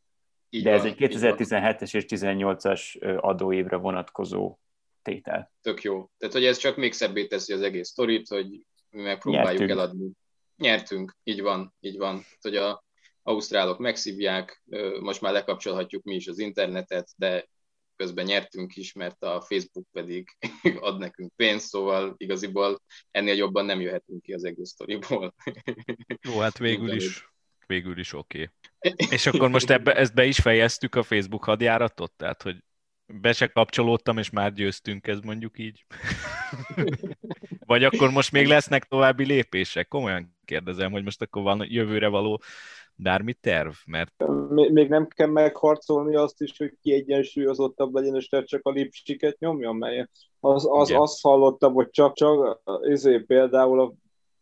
Így 0.51 0.62
De 0.62 0.70
van, 0.70 0.78
ez 0.78 0.84
egy 0.84 0.97
2017-es 0.99 1.95
és 1.95 2.05
18-as 2.09 2.99
adóévre 3.20 3.76
vonatkozó 3.76 4.59
tétel. 5.03 5.53
Tök 5.61 5.82
jó. 5.82 6.11
Tehát, 6.18 6.34
hogy 6.34 6.45
ez 6.45 6.57
csak 6.57 6.76
még 6.76 6.93
szebbé 6.93 7.26
teszi 7.26 7.53
az 7.53 7.62
egész 7.62 7.88
sztorit, 7.88 8.28
hogy 8.28 8.66
mi 8.90 9.03
megpróbáljuk 9.03 9.59
Nyertünk. 9.59 9.70
eladni. 9.70 10.11
Nyertünk, 10.57 11.16
így 11.22 11.43
van, 11.43 11.74
így 11.80 11.99
van. 11.99 12.22
Hogy 12.40 12.57
a 12.57 12.84
ausztrálok 13.22 13.78
megszívják, 13.78 14.62
most 15.01 15.20
már 15.20 15.32
lekapcsolhatjuk 15.32 16.03
mi 16.03 16.14
is 16.14 16.26
az 16.26 16.38
internetet, 16.38 17.09
de 17.16 17.49
közben 17.97 18.24
nyertünk 18.24 18.76
is, 18.76 18.93
mert 18.93 19.22
a 19.22 19.40
Facebook 19.40 19.86
pedig 19.93 20.36
ad 20.80 20.99
nekünk 20.99 21.32
pénzt, 21.36 21.68
szóval 21.68 22.14
igaziból 22.16 22.82
ennél 23.11 23.34
jobban 23.34 23.64
nem 23.64 23.80
jöhetünk 23.80 24.22
ki 24.22 24.32
az 24.32 24.45
egész 24.45 24.68
sztoriból. 24.68 25.34
Jó, 26.28 26.38
hát 26.38 26.59
végül 26.59 26.93
is, 26.93 27.28
végül 27.66 27.99
is 27.99 28.12
oké. 28.12 28.51
Okay. 28.78 28.95
És 29.16 29.26
akkor 29.26 29.49
most 29.49 29.70
ebbe, 29.70 29.95
ezt 29.95 30.14
be 30.14 30.24
is 30.24 30.38
fejeztük 30.38 30.95
a 30.95 31.03
Facebook 31.03 31.45
hadjáratot? 31.45 32.12
Tehát, 32.12 32.43
hogy 32.43 32.57
be 33.07 33.32
se 33.32 33.47
kapcsolódtam, 33.47 34.18
és 34.18 34.30
már 34.30 34.53
győztünk, 34.53 35.07
ez 35.07 35.18
mondjuk 35.20 35.59
így. 35.59 35.86
Vagy 37.59 37.84
akkor 37.84 38.11
most 38.11 38.32
még 38.32 38.47
lesznek 38.47 38.84
további 38.84 39.24
lépések? 39.24 39.88
Komolyan 39.88 40.36
kérdezem, 40.45 40.90
hogy 40.90 41.03
most 41.03 41.22
akkor 41.22 41.43
van 41.43 41.66
jövőre 41.68 42.09
való 42.09 42.43
bármi 42.95 43.32
terv? 43.32 43.72
Mert... 43.86 44.24
Még 44.49 44.88
nem 44.88 45.07
kell 45.07 45.28
megharcolni 45.28 46.16
azt 46.16 46.40
is, 46.40 46.59
hogy 46.59 46.76
kiegyensúlyozottabb 46.82 47.95
legyen, 47.95 48.14
és 48.14 48.28
csak 48.45 48.66
a 48.66 48.70
lipsiket 48.70 49.38
nyomja, 49.38 49.72
mely 49.72 50.09
az, 50.40 50.66
az, 50.70 50.90
azt 50.90 51.22
hallottam, 51.22 51.72
hogy 51.72 51.90
csak, 51.90 52.14
csak 52.14 52.61
ezért 52.82 53.24
például 53.24 53.80
a 53.80 53.93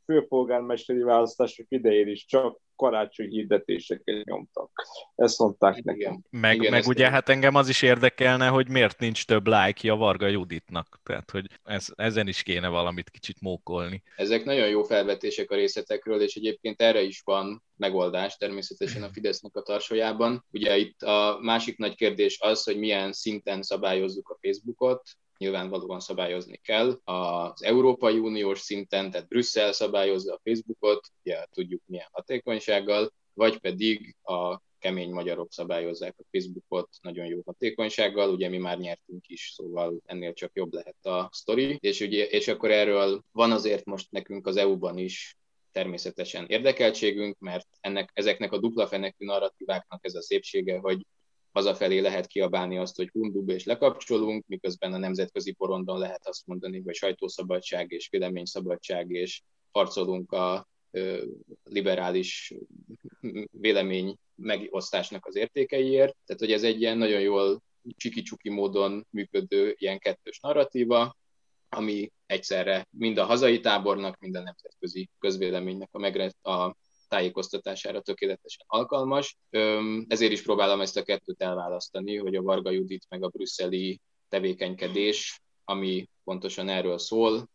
főpolgármesteri 0.05 1.03
választások 1.03 1.67
idején 1.69 2.09
is 2.09 2.25
csak 2.25 2.61
karácsony 2.81 3.29
hirdetéseket 3.29 4.25
nyomtak. 4.25 4.71
Ezt 5.15 5.39
mondták 5.39 5.77
Igen. 5.77 5.95
nekem. 5.97 6.23
Meg, 6.31 6.57
Igen, 6.57 6.71
meg 6.71 6.87
ugye 6.87 7.11
hát 7.11 7.29
engem 7.29 7.55
az 7.55 7.69
is 7.69 7.83
érdekelne, 7.83 8.49
hogy 8.49 8.69
miért 8.69 8.99
nincs 8.99 9.25
több 9.25 9.47
like 9.47 9.93
a 9.93 9.97
Varga 9.97 10.27
Juditnak. 10.27 11.01
Tehát, 11.03 11.31
hogy 11.31 11.47
ez, 11.65 11.87
ezen 11.97 12.29
is 12.29 12.43
kéne 12.43 12.69
valamit 12.69 13.11
kicsit 13.11 13.41
mókolni. 13.41 14.03
Ezek 14.17 14.45
nagyon 14.45 14.69
jó 14.69 14.83
felvetések 14.83 15.51
a 15.51 15.55
részletekről, 15.55 16.21
és 16.21 16.35
egyébként 16.35 16.81
erre 16.81 17.03
is 17.03 17.21
van 17.25 17.63
megoldás 17.77 18.37
természetesen 18.37 19.03
a 19.03 19.13
Fidesznek 19.13 19.57
a 19.57 19.63
tarsójában. 19.63 20.45
Ugye 20.53 20.77
itt 20.77 21.03
a 21.03 21.39
másik 21.41 21.79
nagy 21.79 21.95
kérdés 21.95 22.39
az, 22.41 22.65
hogy 22.65 22.79
milyen 22.79 23.13
szinten 23.13 23.63
szabályozzuk 23.63 24.29
a 24.29 24.39
Facebookot, 24.41 25.03
nyilvánvalóan 25.41 26.01
szabályozni 26.01 26.57
kell. 26.57 27.01
Az 27.05 27.63
Európai 27.63 28.19
Uniós 28.19 28.59
szinten, 28.59 29.11
tehát 29.11 29.29
Brüsszel 29.29 29.73
szabályozza 29.73 30.35
a 30.35 30.41
Facebookot, 30.45 31.09
ugye 31.23 31.45
tudjuk 31.51 31.83
milyen 31.87 32.09
hatékonysággal, 32.13 33.13
vagy 33.35 33.59
pedig 33.59 34.17
a 34.23 34.61
kemény 34.79 35.11
magyarok 35.11 35.53
szabályozzák 35.53 36.15
a 36.19 36.25
Facebookot 36.31 36.89
nagyon 37.03 37.27
jó 37.27 37.41
hatékonysággal, 37.45 38.31
ugye 38.31 38.49
mi 38.49 38.59
már 38.59 38.79
nyertünk 38.79 39.29
is, 39.29 39.53
szóval 39.55 40.01
ennél 40.05 40.33
csak 40.33 40.51
jobb 40.55 40.73
lehet 40.73 41.07
a 41.07 41.29
sztori, 41.33 41.79
és, 41.81 42.01
ugye, 42.01 42.27
és 42.27 42.49
akkor 42.49 42.71
erről 42.71 43.25
van 43.33 43.51
azért 43.53 43.85
most 43.85 44.11
nekünk 44.11 44.47
az 44.47 44.57
EU-ban 44.57 44.99
is 44.99 45.37
természetesen 45.73 46.47
érdekeltségünk, 46.47 47.39
mert 47.39 47.67
ennek, 47.81 48.11
ezeknek 48.13 48.53
a 48.53 48.59
dupla 48.59 48.87
fenekű 48.87 49.25
narratíváknak 49.25 50.05
ez 50.05 50.15
a 50.15 50.23
szépsége, 50.23 50.79
hogy 50.79 51.07
hazafelé 51.53 51.99
lehet 51.99 52.27
kiabálni 52.27 52.79
azt, 52.79 52.97
hogy 52.97 53.09
hundub 53.13 53.49
és 53.49 53.65
lekapcsolunk, 53.65 54.47
miközben 54.47 54.93
a 54.93 54.99
nemzetközi 54.99 55.53
porondon 55.53 55.99
lehet 55.99 56.27
azt 56.29 56.47
mondani, 56.47 56.83
hogy 56.85 56.95
sajtószabadság 56.95 57.91
és 57.91 58.09
véleményszabadság, 58.09 59.11
és 59.11 59.43
harcolunk 59.71 60.33
a 60.33 60.69
liberális 61.65 62.55
vélemény 63.51 64.17
megosztásnak 64.35 65.27
az 65.27 65.37
értékeiért. 65.37 66.17
Tehát, 66.25 66.43
hogy 66.43 66.53
ez 66.53 66.63
egy 66.63 66.81
ilyen 66.81 66.99
nagyon 66.99 67.21
jól 67.21 67.63
csiki-csuki 67.97 68.49
módon 68.49 69.07
működő 69.11 69.75
ilyen 69.79 69.99
kettős 69.99 70.41
narratíva, 70.41 71.17
ami 71.69 72.13
egyszerre 72.27 72.87
mind 72.91 73.19
a 73.19 73.25
hazai 73.25 73.61
tábornak, 73.61 74.19
mind 74.19 74.37
a 74.37 74.43
nemzetközi 74.43 75.11
közvéleménynek 75.19 75.89
a, 75.93 75.99
megre- 75.99 76.47
a 76.47 76.77
tájékoztatására 77.11 78.01
tökéletesen 78.01 78.65
alkalmas. 78.67 79.37
Ezért 80.07 80.33
is 80.33 80.43
próbálom 80.43 80.81
ezt 80.81 80.97
a 80.97 81.03
kettőt 81.03 81.43
elválasztani, 81.43 82.17
hogy 82.17 82.35
a 82.35 82.43
Varga 82.43 82.71
Judit 82.71 83.07
meg 83.09 83.23
a 83.23 83.29
brüsszeli 83.29 84.01
tevékenykedés, 84.29 85.41
ami 85.65 86.09
pontosan 86.25 86.69
erről 86.69 86.99
szól, 86.99 87.49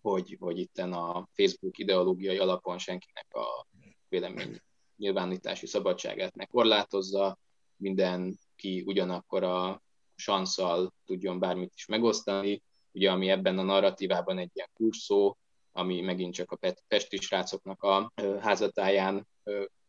hogy, 0.00 0.36
hogy 0.40 0.58
itten 0.58 0.92
a 0.92 1.28
Facebook 1.34 1.78
ideológiai 1.78 2.38
alapon 2.38 2.78
senkinek 2.78 3.34
a 3.34 3.66
vélemény 4.08 4.60
nyilvánítási 4.96 5.66
szabadságát 5.66 6.34
ne 6.34 6.44
korlátozza, 6.44 7.38
mindenki 7.76 8.82
ugyanakkor 8.86 9.42
a 9.42 9.82
sanszal 10.14 10.94
tudjon 11.06 11.38
bármit 11.38 11.72
is 11.74 11.86
megosztani, 11.86 12.62
ugye 12.92 13.10
ami 13.10 13.30
ebben 13.30 13.58
a 13.58 13.62
narratívában 13.62 14.38
egy 14.38 14.50
ilyen 14.52 14.70
kurszó, 14.74 15.36
ami 15.72 16.00
megint 16.00 16.34
csak 16.34 16.52
a 16.52 16.74
pesti 16.88 17.16
srácoknak 17.16 17.82
a 17.82 18.12
házatáján 18.40 19.26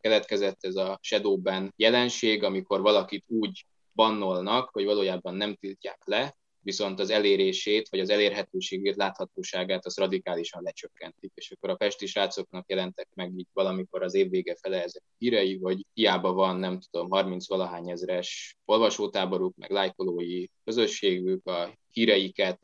keletkezett, 0.01 0.57
ez 0.63 0.75
a 0.75 0.99
shadowban 1.01 1.73
jelenség, 1.75 2.43
amikor 2.43 2.81
valakit 2.81 3.25
úgy 3.27 3.65
bannolnak, 3.95 4.69
hogy 4.69 4.85
valójában 4.85 5.35
nem 5.35 5.55
tiltják 5.55 6.01
le, 6.05 6.35
viszont 6.63 6.99
az 6.99 7.09
elérését, 7.09 7.89
vagy 7.89 7.99
az 7.99 8.09
elérhetőségét, 8.09 8.95
láthatóságát 8.95 9.85
az 9.85 9.97
radikálisan 9.97 10.63
lecsökkentik. 10.63 11.31
És 11.35 11.51
akkor 11.51 11.69
a 11.69 11.75
pesti 11.75 12.05
srácoknak 12.05 12.69
jelentek 12.69 13.07
meg 13.13 13.33
így 13.37 13.47
valamikor 13.53 14.03
az 14.03 14.13
év 14.13 14.29
vége 14.29 14.55
fele 14.61 14.83
ezek 14.83 15.03
hírei, 15.17 15.57
hogy 15.57 15.85
hiába 15.93 16.33
van, 16.33 16.55
nem 16.55 16.79
tudom, 16.79 17.09
30 17.09 17.47
valahány 17.47 17.89
ezres 17.89 18.57
olvasótáboruk, 18.65 19.55
meg 19.55 19.71
lájkolói 19.71 20.45
közösségük, 20.63 21.47
a 21.47 21.77
híreiket 21.91 22.59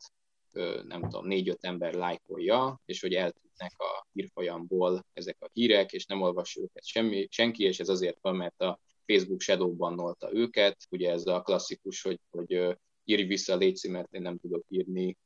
nem 0.86 1.00
tudom, 1.00 1.26
négy-öt 1.26 1.64
ember 1.64 1.94
lájkolja, 1.94 2.80
és 2.84 3.00
hogy 3.00 3.14
eltűnnek 3.14 3.72
a 3.76 4.06
hírfolyamból 4.12 5.04
ezek 5.12 5.36
a 5.40 5.50
hírek, 5.52 5.92
és 5.92 6.06
nem 6.06 6.22
olvassa 6.22 6.60
őket 6.60 6.86
semmi, 6.86 7.26
senki, 7.30 7.64
és 7.64 7.80
ez 7.80 7.88
azért 7.88 8.18
van, 8.20 8.36
mert 8.36 8.60
a 8.60 8.78
Facebook 9.06 9.40
shadow 9.40 9.76
bannolta 9.76 10.34
őket. 10.34 10.76
Ugye 10.90 11.10
ez 11.10 11.26
a 11.26 11.40
klasszikus, 11.40 12.02
hogy, 12.02 12.20
hogy 12.30 12.76
írj 13.04 13.22
vissza, 13.22 13.56
légy 13.56 13.88
mert 13.90 14.14
én 14.14 14.22
nem 14.22 14.38
tudok 14.38 14.64
írni 14.68 15.16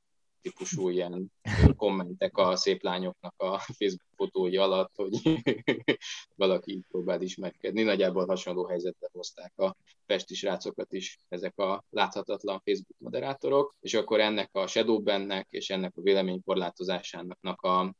típusú 0.43 0.89
ilyen 0.89 1.33
kommentek 1.77 2.37
a 2.37 2.57
szép 2.57 2.83
lányoknak 2.83 3.35
a 3.37 3.59
Facebook 3.59 4.13
fotói 4.17 4.57
alatt, 4.57 4.95
hogy 4.95 5.43
valaki 6.37 6.73
így 6.73 6.85
próbál 6.89 7.23
ismerkedni. 7.23 7.83
Nagyjából 7.83 8.27
hasonló 8.27 8.65
helyzetre 8.65 9.09
hozták 9.13 9.59
a 9.59 9.77
pesti 10.07 10.35
srácokat 10.35 10.93
is 10.93 11.19
ezek 11.29 11.59
a 11.59 11.85
láthatatlan 11.91 12.61
Facebook 12.65 12.99
moderátorok, 13.13 13.75
és 13.81 13.95
akkor 13.95 14.21
ennek 14.21 14.49
a 14.53 14.67
shadowbannek 14.67 15.47
és 15.51 15.71
ennek 15.71 15.93
a 15.97 16.03
véleménykorlátozásának 16.03 17.61
a 17.63 17.95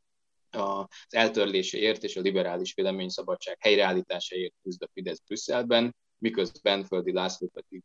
az 0.55 0.87
eltörléséért 1.15 2.05
és 2.05 2.17
a 2.17 2.21
liberális 2.21 2.75
véleményszabadság 2.75 3.57
helyreállításáért 3.61 4.55
küzd 4.63 4.83
a 4.83 4.89
Fidesz 4.93 5.23
Brüsszelben, 5.27 5.97
miközben 6.19 6.85
Földi 6.85 7.13
László 7.13 7.49
pedig 7.53 7.83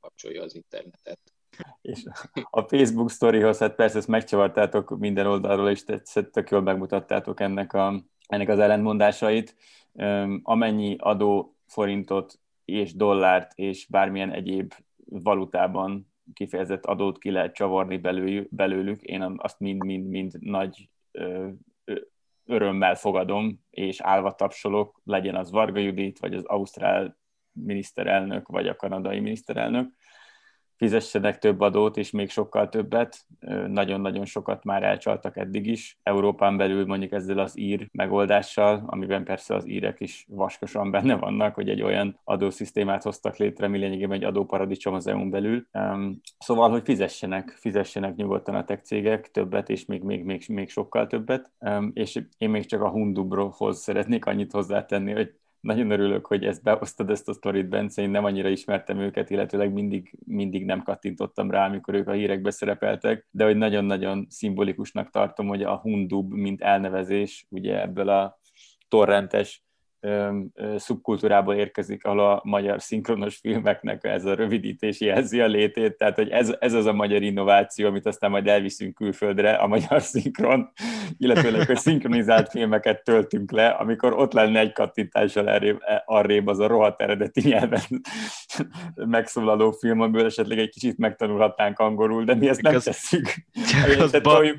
kapcsolja 0.00 0.42
az 0.42 0.54
internetet. 0.54 1.18
És 1.80 2.04
a 2.50 2.62
Facebook 2.62 3.10
sztorihoz, 3.10 3.58
hát 3.58 3.74
persze 3.74 3.98
ezt 3.98 4.08
megcsavartátok 4.08 4.98
minden 4.98 5.26
oldalról, 5.26 5.70
és 5.70 5.84
tetszett, 5.84 6.32
tök 6.32 6.50
jól 6.50 6.60
megmutattátok 6.60 7.40
ennek, 7.40 7.72
a, 7.72 8.04
ennek 8.26 8.48
az 8.48 8.58
ellentmondásait. 8.58 9.54
Amennyi 10.42 10.96
adó 10.98 11.56
forintot 11.66 12.40
és 12.64 12.94
dollárt 12.94 13.52
és 13.54 13.86
bármilyen 13.86 14.32
egyéb 14.32 14.74
valutában 15.04 16.07
kifejezett 16.32 16.86
adót 16.86 17.18
ki 17.18 17.30
lehet 17.30 17.54
csavarni 17.54 17.96
belőlük, 18.50 19.02
én 19.02 19.34
azt 19.36 19.60
mind-mind-mind 19.60 20.32
nagy 20.40 20.88
örömmel 22.44 22.94
fogadom, 22.94 23.60
és 23.70 24.00
állva 24.00 24.34
tapsolok, 24.34 25.00
legyen 25.04 25.34
az 25.34 25.50
Varga 25.50 25.80
Judit, 25.80 26.18
vagy 26.18 26.34
az 26.34 26.44
Ausztrál 26.44 27.18
miniszterelnök, 27.52 28.48
vagy 28.48 28.68
a 28.68 28.76
kanadai 28.76 29.20
miniszterelnök 29.20 29.92
fizessenek 30.78 31.38
több 31.38 31.60
adót, 31.60 31.96
és 31.96 32.10
még 32.10 32.30
sokkal 32.30 32.68
többet. 32.68 33.26
Nagyon-nagyon 33.66 34.24
sokat 34.24 34.64
már 34.64 34.82
elcsaltak 34.82 35.36
eddig 35.36 35.66
is. 35.66 35.98
Európán 36.02 36.56
belül 36.56 36.86
mondjuk 36.86 37.12
ezzel 37.12 37.38
az 37.38 37.58
ír 37.58 37.88
megoldással, 37.92 38.82
amiben 38.86 39.24
persze 39.24 39.54
az 39.54 39.68
írek 39.68 40.00
is 40.00 40.26
vaskosan 40.28 40.90
benne 40.90 41.16
vannak, 41.16 41.54
hogy 41.54 41.68
egy 41.68 41.82
olyan 41.82 42.18
adószisztémát 42.24 43.02
hoztak 43.02 43.36
létre, 43.36 43.66
ami 43.66 43.78
lényegében 43.78 44.16
egy 44.16 44.24
adóparadicsom 44.24 44.94
az 44.94 45.06
EU-n 45.06 45.30
belül. 45.30 45.66
Szóval, 46.38 46.70
hogy 46.70 46.82
fizessenek, 46.84 47.48
fizessenek 47.48 48.14
nyugodtan 48.14 48.54
a 48.54 48.64
tech 48.64 48.82
cégek 48.82 49.30
többet, 49.30 49.68
és 49.68 49.84
még, 49.84 50.02
még, 50.02 50.24
még, 50.24 50.44
még 50.48 50.68
sokkal 50.68 51.06
többet. 51.06 51.52
És 51.92 52.20
én 52.38 52.50
még 52.50 52.66
csak 52.66 52.82
a 52.82 52.90
Hundubrohoz 52.90 53.78
szeretnék 53.78 54.26
annyit 54.26 54.52
hozzátenni, 54.52 55.12
hogy 55.12 55.34
nagyon 55.60 55.90
örülök, 55.90 56.26
hogy 56.26 56.44
ezt 56.44 56.62
behoztad 56.62 57.10
ezt 57.10 57.28
a 57.28 57.32
sztorit, 57.32 57.68
Bence, 57.68 58.02
én 58.02 58.10
nem 58.10 58.24
annyira 58.24 58.48
ismertem 58.48 58.98
őket, 58.98 59.30
illetőleg 59.30 59.72
mindig, 59.72 60.18
mindig 60.26 60.64
nem 60.64 60.82
kattintottam 60.82 61.50
rá, 61.50 61.66
amikor 61.66 61.94
ők 61.94 62.08
a 62.08 62.12
hírekbe 62.12 62.50
szerepeltek, 62.50 63.26
de 63.30 63.44
hogy 63.44 63.56
nagyon-nagyon 63.56 64.26
szimbolikusnak 64.28 65.10
tartom, 65.10 65.46
hogy 65.46 65.62
a 65.62 65.76
Hundub, 65.76 66.32
mint 66.32 66.60
elnevezés, 66.60 67.46
ugye 67.50 67.80
ebből 67.80 68.08
a 68.08 68.40
torrentes 68.88 69.62
szubkultúrából 70.76 71.54
érkezik, 71.54 72.04
ahol 72.04 72.20
a 72.20 72.40
magyar 72.44 72.82
szinkronos 72.82 73.36
filmeknek 73.36 74.04
ez 74.04 74.24
a 74.24 74.34
rövidítés 74.34 75.00
jelzi 75.00 75.40
a 75.40 75.46
létét, 75.46 75.96
tehát 75.96 76.14
hogy 76.14 76.28
ez, 76.28 76.54
ez 76.58 76.72
az 76.72 76.86
a 76.86 76.92
magyar 76.92 77.22
innováció, 77.22 77.86
amit 77.86 78.06
aztán 78.06 78.30
majd 78.30 78.46
elviszünk 78.46 78.94
külföldre, 78.94 79.52
a 79.52 79.66
magyar 79.66 80.02
szinkron, 80.02 80.72
illetőleg, 81.18 81.66
hogy 81.66 81.76
szinkronizált 81.76 82.48
filmeket 82.48 83.04
töltünk 83.04 83.50
le, 83.50 83.68
amikor 83.68 84.12
ott 84.12 84.32
lenne 84.32 84.58
egy 84.58 84.72
kattintással 84.72 85.46
arrébb, 85.46 85.78
arrébb 86.04 86.46
az 86.46 86.58
a 86.58 86.66
rohadt 86.66 87.00
eredeti 87.00 87.40
nyelven 87.48 87.82
megszólaló 88.94 89.70
film, 89.70 90.00
amiből 90.00 90.24
esetleg 90.24 90.58
egy 90.58 90.70
kicsit 90.70 90.98
megtanulhatnánk 90.98 91.78
angolul, 91.78 92.24
de 92.24 92.34
mi 92.34 92.48
ezt 92.48 92.62
nem 92.62 92.78
tesszük. 92.78 93.34
Csak 93.66 94.00
az, 94.00 94.20
ba- 94.22 94.56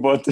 bar- 0.00 0.24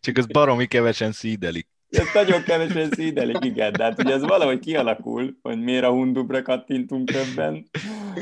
csak 0.00 0.16
az 0.16 0.26
baromi 0.26 0.66
kevesen 0.66 1.12
szídelik. 1.12 1.68
Ez 1.92 2.06
nagyon 2.14 2.42
kevesen 2.42 2.90
szídelik, 2.90 3.44
igen, 3.44 3.72
de 3.72 3.82
hát 3.82 4.02
ugye 4.02 4.12
ez 4.12 4.22
valahogy 4.22 4.58
kialakul, 4.58 5.36
hogy 5.42 5.60
miért 5.60 5.84
a 5.84 5.90
hundubra 5.90 6.42
kattintunk 6.42 7.10
többen, 7.10 7.64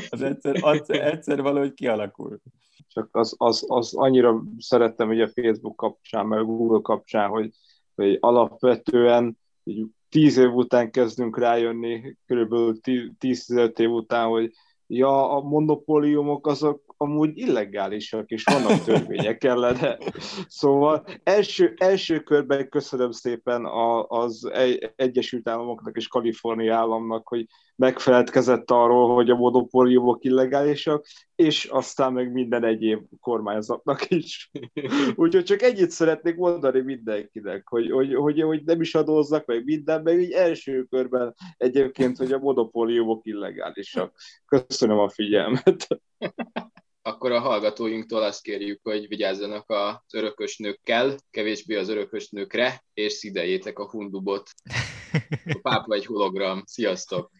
az 0.09 0.21
egyszer, 0.21 0.55
az 0.61 0.89
egyszer 0.89 1.41
valahogy 1.41 1.73
kialakul. 1.73 2.39
Csak 2.87 3.09
az, 3.11 3.35
az, 3.37 3.65
az 3.67 3.93
annyira 3.93 4.43
szerettem 4.57 5.09
a 5.09 5.27
Facebook 5.27 5.75
kapcsán, 5.75 6.25
meg 6.25 6.45
Google 6.45 6.79
kapcsán, 6.81 7.29
hogy, 7.29 7.51
hogy 7.95 8.17
alapvetően 8.19 9.37
így 9.63 9.85
tíz 10.09 10.37
év 10.37 10.53
után 10.53 10.91
kezdünk 10.91 11.37
rájönni, 11.37 12.17
körülbelül 12.25 12.79
10-15 12.81 13.79
év 13.79 13.89
után, 13.89 14.27
hogy 14.27 14.51
ja, 14.87 15.31
a 15.31 15.41
monopóliumok 15.41 16.47
azok 16.47 16.90
amúgy 17.01 17.37
illegálisak, 17.37 18.29
és 18.29 18.43
vannak 18.43 18.83
törvények 18.83 19.43
ellene. 19.43 19.97
Szóval 20.47 21.05
első, 21.23 21.73
első 21.77 22.19
körben 22.19 22.69
köszönöm 22.69 23.11
szépen 23.11 23.65
az 24.07 24.51
Egyesült 24.95 25.49
Államoknak 25.49 25.97
és 25.97 26.07
Kalifornia 26.07 26.75
államnak, 26.75 27.27
hogy 27.27 27.45
megfeledkezett 27.75 28.71
arról, 28.71 29.13
hogy 29.13 29.29
a 29.29 29.35
monopóliumok 29.35 30.23
illegálisak, 30.23 31.05
és 31.35 31.65
aztán 31.65 32.13
meg 32.13 32.31
minden 32.31 32.63
egyéb 32.63 33.05
kormányzatnak 33.19 34.09
is. 34.09 34.51
Úgyhogy 35.15 35.43
csak 35.43 35.61
ennyit 35.61 35.89
szeretnék 35.89 36.35
mondani 36.35 36.81
mindenkinek, 36.81 37.67
hogy, 37.67 37.91
hogy, 37.91 38.15
hogy, 38.15 38.41
hogy 38.41 38.63
nem 38.63 38.81
is 38.81 38.95
adózzak 38.95 39.45
meg 39.45 39.63
minden, 39.63 40.01
meg 40.01 40.21
így 40.21 40.31
első 40.31 40.83
körben 40.83 41.35
egyébként, 41.57 42.17
hogy 42.17 42.31
a 42.31 42.39
monopóliumok 42.39 43.25
illegálisak. 43.25 44.15
Köszönöm 44.45 44.99
a 44.99 45.09
figyelmet 45.09 45.87
akkor 47.01 47.31
a 47.31 47.39
hallgatóinktól 47.39 48.23
azt 48.23 48.41
kérjük, 48.41 48.79
hogy 48.83 49.07
vigyázzanak 49.07 49.69
az 49.69 50.13
örökös 50.13 50.57
nőkkel, 50.57 51.17
kevésbé 51.31 51.75
az 51.75 51.89
örökös 51.89 52.29
nőkre, 52.29 52.83
és 52.93 53.13
szideljétek 53.13 53.79
a 53.79 53.89
hundubot. 53.89 54.49
A 55.45 55.59
pápa 55.61 55.95
egy 55.95 56.05
hologram. 56.05 56.63
Sziasztok! 56.65 57.31